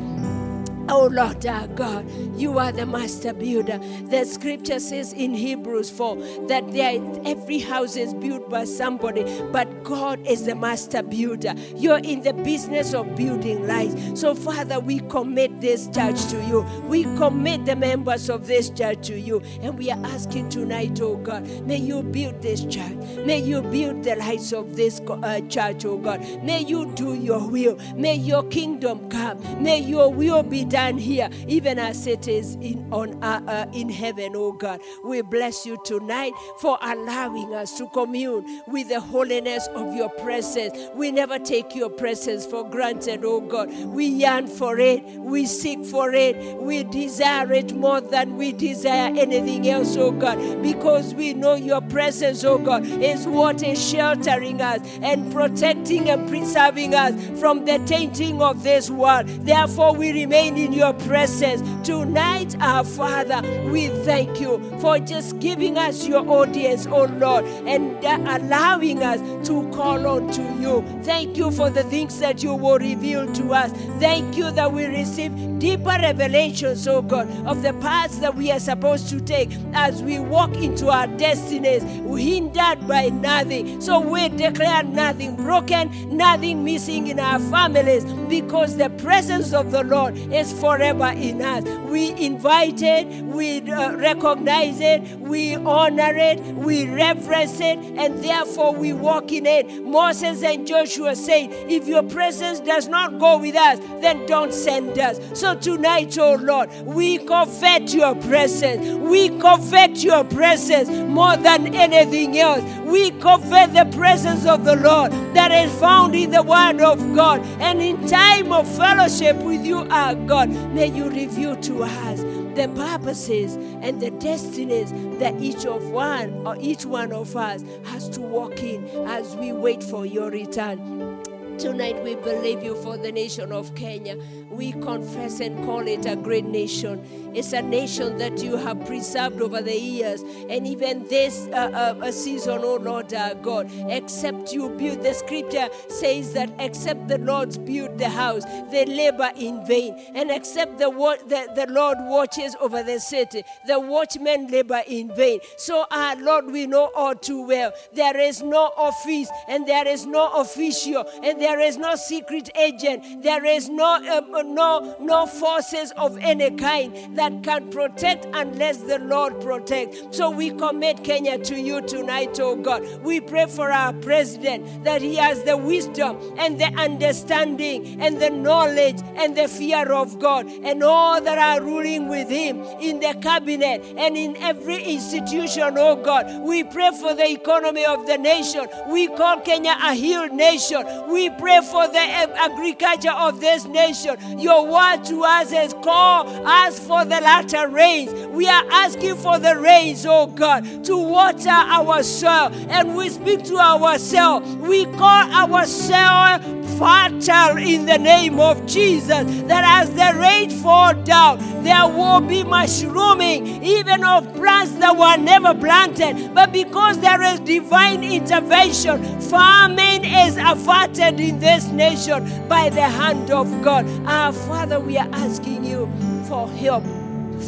Oh 0.91 1.05
Lord 1.05 1.45
our 1.45 1.67
God, 1.67 2.09
you 2.35 2.57
are 2.57 2.71
the 2.71 2.85
master 2.85 3.31
builder. 3.31 3.79
The 4.09 4.25
scripture 4.25 4.79
says 4.79 5.13
in 5.13 5.35
Hebrews 5.35 5.91
4 5.91 6.47
that 6.47 6.71
there, 6.71 6.99
every 7.25 7.59
house 7.59 7.95
is 7.95 8.15
built 8.15 8.49
by 8.49 8.63
somebody, 8.65 9.23
but 9.51 9.83
God 9.83 10.25
is 10.25 10.45
the 10.45 10.55
master 10.55 11.03
builder. 11.03 11.53
You're 11.75 11.99
in 11.99 12.23
the 12.23 12.33
business 12.33 12.95
of 12.95 13.15
building 13.15 13.67
lives. 13.67 14.19
So, 14.19 14.33
Father, 14.33 14.79
we 14.79 15.01
commit 15.01 15.61
this 15.61 15.87
church 15.89 16.25
to 16.31 16.43
you. 16.45 16.61
We 16.87 17.03
commit 17.17 17.65
the 17.65 17.75
members 17.75 18.27
of 18.27 18.47
this 18.47 18.71
church 18.71 19.05
to 19.07 19.19
you. 19.19 19.41
And 19.61 19.77
we 19.77 19.91
are 19.91 20.05
asking 20.07 20.49
tonight, 20.49 20.99
oh 21.01 21.17
God, 21.17 21.47
may 21.67 21.77
you 21.77 22.01
build 22.01 22.41
this 22.41 22.65
church. 22.65 22.95
May 23.25 23.39
you 23.39 23.61
build 23.61 24.03
the 24.03 24.15
lives 24.15 24.53
of 24.53 24.75
this 24.75 25.01
uh, 25.07 25.41
church, 25.49 25.85
oh 25.85 25.99
God. 25.99 26.21
May 26.43 26.61
you 26.61 26.91
do 26.93 27.13
your 27.13 27.47
will. 27.47 27.77
May 27.95 28.15
your 28.15 28.43
kingdom 28.45 29.07
come. 29.09 29.39
May 29.61 29.79
your 29.79 30.11
will 30.11 30.41
be 30.41 30.65
done 30.65 30.78
done 30.80 30.97
here, 30.97 31.30
even 31.47 31.77
as 31.77 32.07
it 32.07 32.27
is 32.27 32.56
in 32.56 32.88
on 32.91 33.22
uh, 33.22 33.41
uh, 33.47 33.65
in 33.73 33.89
heaven, 33.89 34.31
oh 34.35 34.53
God. 34.53 34.80
We 35.03 35.22
bless 35.22 35.65
you 35.65 35.77
tonight 35.84 36.34
for 36.60 36.77
allowing 36.81 37.53
us 37.53 37.77
to 37.80 37.88
commune 37.88 38.61
with 38.68 38.88
the 38.88 38.99
holiness 38.99 39.68
of 39.76 39.93
your 39.93 40.10
presence. 40.10 40.73
We 40.95 41.11
never 41.11 41.38
take 41.38 41.76
your 41.76 41.89
presence 41.89 42.45
for 42.45 42.64
granted, 42.69 43.22
oh 43.26 43.41
God. 43.41 43.68
We 43.88 44.06
yearn 44.06 44.47
for 44.47 44.80
it, 44.80 45.03
we 45.34 45.45
seek 45.45 45.85
for 45.85 46.14
it, 46.14 46.35
we 46.57 46.84
desire 46.84 47.51
it 47.51 47.73
more 47.73 47.99
than 48.01 48.38
we 48.38 48.53
desire 48.53 49.14
anything 49.26 49.69
else, 49.69 49.97
oh 49.97 50.11
God, 50.11 50.38
because 50.64 51.14
we 51.14 51.34
know 51.34 51.56
your 51.56 51.81
presence, 51.81 52.43
oh 52.45 52.57
God, 52.57 52.85
is 52.85 53.27
what 53.27 53.61
is 53.64 53.80
sheltering 53.91 54.61
us 54.61 54.80
and 55.01 55.31
protecting 55.34 56.10
and 56.10 56.30
preserving 56.30 56.95
us 56.95 57.14
from 57.39 57.65
the 57.65 57.80
tainting 57.85 58.41
of 58.41 58.64
this 58.64 58.89
world. 58.89 59.27
Therefore, 59.45 59.93
we 59.93 60.14
remain 60.14 60.57
in 60.57 60.68
in 60.69 60.77
your 60.77 60.93
presence. 60.93 61.61
Tonight, 61.85 62.55
our 62.61 62.83
Father, 62.83 63.41
we 63.71 63.87
thank 64.05 64.39
you 64.39 64.59
for 64.79 64.99
just 64.99 65.39
giving 65.39 65.77
us 65.77 66.07
your 66.07 66.27
audience, 66.29 66.85
oh 66.87 67.05
Lord, 67.05 67.45
and 67.65 67.97
allowing 68.03 69.03
us 69.03 69.19
to 69.47 69.69
call 69.71 70.05
on 70.07 70.31
to 70.31 70.41
you. 70.61 70.83
Thank 71.03 71.37
you 71.37 71.51
for 71.51 71.69
the 71.69 71.83
things 71.83 72.19
that 72.19 72.43
you 72.43 72.53
will 72.53 72.77
reveal 72.77 73.31
to 73.33 73.53
us. 73.53 73.71
Thank 73.99 74.37
you 74.37 74.51
that 74.51 74.71
we 74.71 74.85
receive 74.85 75.33
deeper 75.59 75.97
revelations, 76.01 76.87
oh 76.87 77.01
God, 77.01 77.29
of 77.45 77.61
the 77.63 77.73
paths 77.73 78.19
that 78.19 78.35
we 78.35 78.51
are 78.51 78.59
supposed 78.59 79.09
to 79.09 79.19
take 79.19 79.49
as 79.73 80.01
we 80.01 80.19
walk 80.19 80.55
into 80.55 80.89
our 80.89 81.07
destinies, 81.07 81.83
hindered 81.83 82.87
by 82.87 83.09
nothing. 83.09 83.81
So 83.81 83.99
we 83.99 84.29
declare 84.29 84.83
nothing 84.83 85.35
broken, 85.35 86.15
nothing 86.15 86.63
missing 86.63 87.07
in 87.07 87.19
our 87.19 87.39
families 87.39 88.03
because 88.29 88.77
the 88.77 88.89
presence 88.91 89.53
of 89.53 89.71
the 89.71 89.83
Lord 89.83 90.17
is 90.17 90.59
forever 90.60 91.11
in 91.15 91.41
us. 91.41 91.64
We 91.90 92.11
invite 92.11 92.81
it, 92.81 93.07
we 93.23 93.60
uh, 93.72 93.95
recognize 93.95 94.80
it, 94.80 95.02
we 95.19 95.56
honor 95.56 96.14
it, 96.15 96.40
we 96.56 96.88
reverence 96.88 97.60
it, 97.60 97.80
and 97.80 98.23
therefore 98.23 98.73
we 98.73 98.94
walk 98.94 99.31
in 99.31 99.45
it. 99.45 99.84
Moses 99.84 100.44
and 100.44 100.68
Joshua 100.68 101.15
said, 101.15 101.49
If 101.52 101.88
your 101.88 102.03
presence 102.03 102.60
does 102.60 102.88
not 102.88 103.19
go 103.19 103.38
with 103.38 103.56
us, 103.56 103.80
then 104.02 104.26
don't 104.26 104.53
send 104.53 104.98
us. 104.99 105.19
So 105.40 105.56
tonight, 105.56 106.18
oh 106.18 106.36
Lord, 106.36 106.69
we 106.86 107.18
covet 107.19 107.94
your 107.94 108.15
presence. 108.15 108.88
We 108.99 109.30
covet 109.40 110.03
your 110.03 110.23
presence 110.23 110.90
more 110.90 111.38
than 111.38 111.73
anything 111.76 112.38
else. 112.38 112.64
We 112.86 113.11
covet 113.11 113.73
the 113.73 113.86
presence 113.95 114.45
of 114.45 114.65
the 114.65 114.76
Lord 114.76 115.11
that 115.34 115.52
is 115.52 115.72
found 115.80 116.15
in 116.15 116.31
the 116.31 116.44
Word 116.44 116.81
of 116.81 116.99
God. 117.15 117.41
And 117.60 117.81
in 117.81 118.07
time 118.07 118.52
of 118.52 118.68
fellowship 118.76 119.36
with 119.38 119.65
you, 119.65 119.88
our 119.90 120.15
God, 120.15 120.38
may 120.47 120.87
you 120.87 121.09
reveal 121.09 121.55
to 121.57 121.83
us 121.83 122.21
the 122.55 122.71
purposes 122.75 123.55
and 123.81 124.01
the 124.01 124.11
destinies 124.11 124.91
that 125.19 125.39
each 125.39 125.65
of 125.65 125.89
one 125.89 126.45
or 126.45 126.55
each 126.59 126.85
one 126.85 127.11
of 127.11 127.35
us 127.35 127.63
has 127.85 128.09
to 128.09 128.21
walk 128.21 128.61
in 128.63 128.85
as 129.07 129.35
we 129.35 129.51
wait 129.51 129.83
for 129.83 130.05
your 130.05 130.29
return. 130.29 131.28
Tonight 131.60 132.02
we 132.03 132.15
believe 132.15 132.64
you 132.64 132.76
for 132.76 132.98
the 132.98 133.11
nation 133.11 133.52
of 133.52 133.76
Kenya. 133.76 134.18
We 134.49 134.72
confess 134.72 135.41
and 135.41 135.65
call 135.65 135.88
it 135.88 136.06
a 136.06 136.15
great 136.15 136.45
nation. 136.45 137.03
It's 137.36 137.53
a 137.53 137.61
nation 137.61 138.18
that 138.18 138.41
you 138.41 138.56
have 138.56 138.86
preserved 138.86 139.41
over 139.41 139.61
the 139.61 139.77
years. 139.77 140.22
And 140.49 140.65
even 140.65 141.07
this 141.07 141.48
uh, 141.52 141.98
uh, 142.02 142.11
season, 142.11 142.61
oh 142.64 142.76
Lord 142.76 143.10
God, 143.41 143.69
except 143.90 144.53
you 144.53 144.69
build, 144.69 145.03
the 145.03 145.14
scripture 145.14 145.69
says 145.90 146.34
that 146.34 146.49
except 146.60 147.07
the 147.07 147.18
Lord's 147.18 147.57
build 147.57 147.98
the 147.98 148.10
house, 148.10 148.45
they 148.72 148.86
labor 148.86 149.31
in 149.36 149.65
vain. 149.65 149.95
And 150.15 150.31
except 150.31 150.77
the, 150.77 150.90
the, 150.90 151.52
the 151.56 151.72
Lord 151.72 151.98
watches 152.02 152.56
over 152.61 152.84
the 152.84 152.99
city, 152.99 153.44
the 153.68 153.80
watchmen 153.80 154.48
labor 154.48 154.81
in 154.88 155.14
vain. 155.15 155.40
So, 155.57 155.86
our 155.91 156.15
Lord, 156.15 156.45
we 156.48 156.68
know 156.68 156.91
all 156.95 157.15
too 157.15 157.45
well 157.45 157.73
there 157.94 158.18
is 158.19 158.41
no 158.41 158.72
office 158.77 159.30
and 159.48 159.68
there 159.68 159.88
is 159.88 160.06
no 160.06 160.31
official 160.34 161.06
and 161.23 161.41
there 161.41 161.48
is 161.57 161.77
no 161.77 161.95
secret 161.95 162.49
agent. 162.57 163.23
There 163.23 163.45
is 163.45 163.69
no, 163.69 163.95
uh, 163.95 164.43
no, 164.43 164.97
no 164.99 165.26
forces 165.26 165.93
of 165.95 166.17
any 166.19 166.51
kind 166.51 166.93
that 167.15 167.43
can 167.43 167.69
protect 167.69 168.27
unless 168.34 168.80
the 168.80 168.99
Lord 168.99 169.39
protects. 169.39 170.17
So 170.17 170.30
we 170.30 170.49
commit 170.51 171.05
Kenya 171.05 171.38
to 171.39 171.57
you 171.59 171.81
tonight, 171.81 172.38
oh 172.41 172.57
God. 172.57 172.84
We 173.01 173.21
pray 173.21 173.45
for 173.45 173.71
our 173.71 173.93
president 173.93 174.84
that 174.84 175.01
he 175.01 175.15
has 175.15 175.43
the 175.43 175.55
wisdom 175.55 176.17
and 176.38 176.59
the 176.59 176.71
understanding 176.77 178.01
and 178.01 178.19
the 178.19 178.30
knowledge 178.30 178.99
and 179.15 179.35
the 179.38 179.47
fear 179.47 179.91
of 179.93 180.19
God 180.19 180.45
and 180.47 180.84
all 180.84 181.21
that 181.21 181.38
are 181.38 181.63
ruling 181.63 182.09
with 182.09 182.30
him 182.30 182.61
in 182.81 182.99
the 182.99 183.17
cabinet 183.21 183.84
and 183.97 184.17
in 184.17 184.35
every 184.38 184.84
institution, 184.84 185.77
oh 185.77 185.95
God. 185.95 186.41
We 186.41 186.63
pray 186.63 186.91
for 186.99 187.13
the 187.13 187.30
economy 187.30 187.85
of 187.85 188.05
the 188.07 188.17
nation. 188.17 188.67
We 188.89 189.07
call 189.07 189.39
Kenya 189.41 189.77
a 189.81 189.93
healed 189.93 190.34
nation. 190.34 190.84
We 191.09 191.30
pray 191.39 191.61
for 191.61 191.87
the 191.87 191.99
agriculture 191.99 193.11
of 193.11 193.39
this 193.39 193.65
nation. 193.65 194.39
Your 194.39 194.65
word 194.65 195.03
to 195.05 195.23
us 195.23 195.51
is 195.51 195.73
call 195.73 196.27
us 196.47 196.79
for 196.79 197.05
the 197.05 197.21
latter 197.21 197.67
rains. 197.69 198.11
We 198.27 198.47
are 198.47 198.63
asking 198.71 199.15
for 199.17 199.39
the 199.39 199.57
rains, 199.57 200.05
oh 200.05 200.27
God, 200.27 200.83
to 200.85 200.97
water 200.97 201.49
our 201.49 202.03
soil. 202.03 202.51
And 202.69 202.95
we 202.95 203.09
speak 203.09 203.43
to 203.45 203.57
ourselves. 203.57 204.55
We 204.57 204.85
call 204.85 205.31
ourselves 205.31 206.45
fertile 206.77 207.57
in 207.57 207.85
the 207.85 207.97
name 207.97 208.39
of 208.39 208.65
Jesus. 208.65 209.25
That 209.47 209.63
as 209.83 209.89
the 209.91 210.17
rain 210.19 210.49
fall 210.49 210.93
down, 210.93 211.39
there 211.63 211.87
will 211.87 212.21
be 212.21 212.43
mushrooming, 212.43 213.63
even 213.63 214.03
of 214.03 214.33
plants 214.33 214.71
that 214.73 214.95
were 214.95 215.17
never 215.17 215.53
planted. 215.53 216.33
But 216.33 216.53
because 216.53 216.99
there 216.99 217.21
is 217.21 217.39
divine 217.41 218.03
intervention, 218.03 219.03
famine 219.21 220.05
is 220.05 220.37
averted 220.37 221.19
in 221.30 221.39
this 221.39 221.68
nation 221.68 222.47
by 222.47 222.69
the 222.69 222.81
hand 222.81 223.30
of 223.30 223.47
God. 223.61 223.85
Our 224.07 224.34
Father, 224.34 224.80
we 224.80 224.97
are 224.97 225.10
asking 225.14 225.64
you 225.64 225.88
for 226.27 226.49
help 226.49 226.84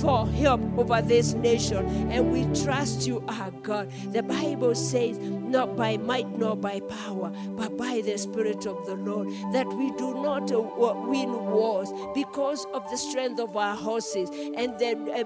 for 0.02 0.26
help 0.28 0.62
over 0.78 1.02
this 1.02 1.34
nation. 1.34 1.86
And 2.12 2.32
we 2.32 2.44
trust 2.64 3.06
you, 3.08 3.24
our 3.28 3.52
God. 3.52 3.92
The 4.14 4.24
Bible 4.24 4.74
says, 4.74 5.18
not 5.52 5.76
by 5.76 5.98
might 5.98 6.30
nor 6.38 6.56
by 6.56 6.80
power, 6.82 7.32
but 7.50 7.78
by 7.78 8.02
the 8.04 8.18
Spirit 8.18 8.66
of 8.66 8.86
the 8.86 8.96
Lord, 8.96 9.28
that 9.54 9.68
we 9.68 9.92
do 9.92 10.14
not 10.22 10.52
uh, 10.52 10.62
win 10.62 11.32
wars 11.32 11.90
because 12.14 12.66
of 12.74 12.90
the 12.90 12.98
strength 12.98 13.40
of 13.40 13.56
our 13.56 13.76
horses 13.76 14.30
and 14.56 14.78
the, 14.80 14.92
uh, 15.12 15.24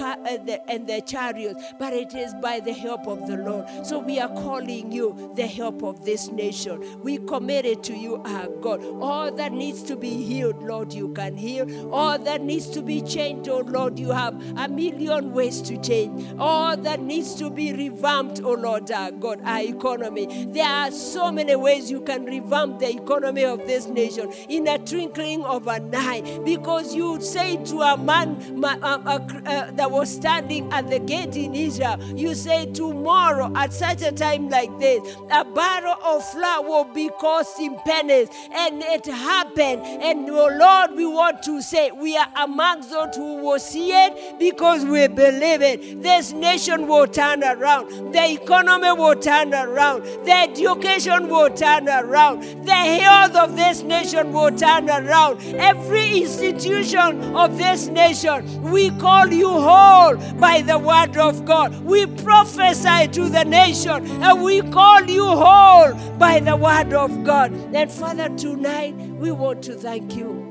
uh, 0.00 0.56
and 0.68 0.86
the 0.86 1.02
chariots, 1.02 1.62
but 1.78 1.92
it 1.92 2.14
is 2.14 2.32
by 2.42 2.60
the 2.60 2.72
help 2.72 3.06
of 3.06 3.26
the 3.26 3.36
Lord. 3.36 3.66
So 3.86 3.98
we 3.98 4.18
are 4.18 4.28
calling 4.28 4.90
you 4.92 5.32
the 5.36 5.46
help 5.46 5.82
of 5.82 6.04
this 6.04 6.30
nation. 6.30 7.02
We 7.02 7.18
commit 7.18 7.64
it 7.64 7.82
to 7.84 7.94
you, 7.94 8.16
our 8.24 8.48
God. 8.60 8.84
All 9.00 9.30
that 9.32 9.52
needs 9.52 9.82
to 9.84 9.96
be 9.96 10.10
healed, 10.22 10.62
Lord, 10.62 10.92
you 10.92 11.08
can 11.12 11.36
heal. 11.36 11.92
All 11.92 12.18
that 12.18 12.42
needs 12.42 12.68
to 12.70 12.82
be 12.82 13.02
changed, 13.02 13.48
oh 13.48 13.60
Lord, 13.60 13.98
you 13.98 14.10
have 14.10 14.34
a 14.56 14.68
million 14.68 15.32
ways 15.32 15.60
to 15.62 15.76
change. 15.78 16.26
All 16.38 16.76
that 16.76 17.00
needs 17.00 17.34
to 17.36 17.50
be 17.50 17.72
revamped, 17.72 18.40
oh 18.42 18.54
Lord. 18.54 18.77
Our 18.78 19.10
God, 19.10 19.40
our 19.44 19.60
economy. 19.60 20.46
There 20.50 20.64
are 20.64 20.90
so 20.90 21.32
many 21.32 21.56
ways 21.56 21.90
you 21.90 22.00
can 22.00 22.24
revamp 22.24 22.78
the 22.78 22.94
economy 22.94 23.44
of 23.44 23.66
this 23.66 23.86
nation 23.86 24.32
in 24.48 24.68
a 24.68 24.78
twinkling 24.78 25.44
of 25.44 25.66
an 25.66 25.92
eye. 25.94 26.22
Because 26.44 26.94
you 26.94 27.20
say 27.20 27.62
to 27.64 27.80
a 27.80 27.96
man 27.96 28.64
uh, 28.64 28.76
uh, 28.82 29.18
uh, 29.46 29.70
that 29.72 29.90
was 29.90 30.10
standing 30.14 30.72
at 30.72 30.88
the 30.88 31.00
gate 31.00 31.36
in 31.36 31.54
Israel, 31.54 32.00
you 32.14 32.34
say, 32.34 32.66
Tomorrow, 32.72 33.52
at 33.56 33.72
such 33.72 34.02
a 34.02 34.12
time 34.12 34.48
like 34.48 34.76
this, 34.78 35.16
a 35.30 35.44
barrel 35.44 35.96
of 36.04 36.24
flour 36.30 36.62
will 36.62 36.84
be 36.84 37.10
costing 37.20 37.76
pennies. 37.84 38.28
And 38.52 38.82
it 38.82 39.06
happened. 39.06 39.82
And 39.82 40.28
oh 40.30 40.48
Lord, 40.52 40.92
we 40.96 41.04
want 41.06 41.42
to 41.44 41.60
say, 41.62 41.90
we 41.90 42.16
are 42.16 42.28
amongst 42.36 42.90
those 42.90 43.16
who 43.16 43.36
will 43.42 43.58
see 43.58 43.90
it 43.92 44.38
because 44.38 44.84
we 44.84 45.08
believe 45.08 45.62
it. 45.62 46.02
This 46.02 46.32
nation 46.32 46.86
will 46.86 47.06
turn 47.06 47.42
around. 47.42 48.12
The 48.12 48.32
economy 48.32 48.67
economy 48.68 49.00
will 49.00 49.16
turn 49.16 49.54
around. 49.54 50.02
The 50.24 50.32
education 50.32 51.28
will 51.28 51.50
turn 51.50 51.88
around. 51.88 52.42
The 52.66 52.72
health 52.72 53.34
of 53.34 53.56
this 53.56 53.82
nation 53.82 54.32
will 54.32 54.50
turn 54.50 54.90
around. 54.90 55.42
Every 55.54 56.18
institution 56.22 57.34
of 57.34 57.56
this 57.56 57.86
nation, 57.86 58.62
we 58.62 58.90
call 58.90 59.32
you 59.32 59.48
whole 59.48 60.16
by 60.38 60.60
the 60.60 60.78
word 60.78 61.16
of 61.16 61.44
God. 61.46 61.82
We 61.82 62.06
prophesy 62.06 63.08
to 63.08 63.28
the 63.28 63.44
nation 63.44 64.06
and 64.22 64.42
we 64.42 64.60
call 64.60 65.02
you 65.04 65.24
whole 65.24 65.94
by 66.18 66.40
the 66.40 66.56
word 66.56 66.92
of 66.92 67.24
God. 67.24 67.52
And 67.74 67.90
Father, 67.90 68.28
tonight 68.36 68.94
we 68.94 69.30
want 69.30 69.62
to 69.64 69.74
thank 69.74 70.14
you 70.14 70.47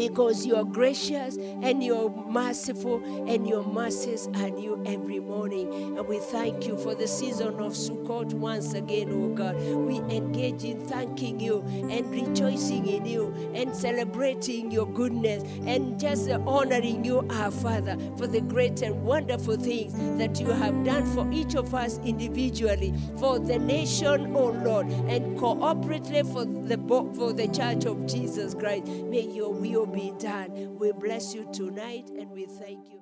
because 0.00 0.46
you 0.46 0.56
are 0.56 0.64
gracious 0.64 1.36
and 1.36 1.84
you're 1.84 2.08
merciful 2.26 3.02
and 3.28 3.46
your 3.46 3.62
mercies 3.62 4.28
are 4.36 4.48
new 4.48 4.82
every 4.86 5.20
morning. 5.20 5.98
And 5.98 6.08
we 6.08 6.18
thank 6.18 6.66
you 6.66 6.78
for 6.78 6.94
the 6.94 7.06
season 7.06 7.60
of 7.60 7.74
Sukkot 7.74 8.32
once 8.32 8.72
again, 8.72 9.10
oh 9.12 9.34
God. 9.34 9.56
We 9.56 9.98
engage 10.16 10.64
in 10.64 10.80
thanking 10.86 11.38
you 11.38 11.60
and 11.90 12.10
rejoicing 12.10 12.86
in 12.86 13.04
you 13.04 13.52
and 13.54 13.76
celebrating 13.76 14.70
your 14.70 14.86
goodness 14.86 15.42
and 15.66 16.00
just 16.00 16.30
honoring 16.30 17.04
you, 17.04 17.28
our 17.28 17.50
Father, 17.50 17.98
for 18.16 18.26
the 18.26 18.40
great 18.40 18.80
and 18.80 19.04
wonderful 19.04 19.58
things 19.58 19.92
that 20.16 20.40
you 20.40 20.46
have 20.46 20.82
done 20.82 21.04
for 21.14 21.30
each 21.30 21.56
of 21.56 21.74
us 21.74 21.98
individually, 21.98 22.94
for 23.18 23.38
the 23.38 23.58
nation, 23.58 24.34
oh 24.34 24.52
Lord, 24.64 24.86
and 24.86 25.38
cooperatively 25.38 26.32
for 26.32 26.46
the, 26.46 26.78
for 27.14 27.34
the 27.34 27.48
church 27.48 27.84
of 27.84 28.06
Jesus 28.06 28.54
Christ. 28.54 28.86
May 28.86 29.28
your 29.28 29.52
will 29.52 29.89
be 29.90 30.12
done. 30.18 30.76
We 30.78 30.92
bless 30.92 31.34
you 31.34 31.48
tonight 31.52 32.10
and 32.18 32.30
we 32.30 32.46
thank 32.46 32.90
you. 32.90 33.00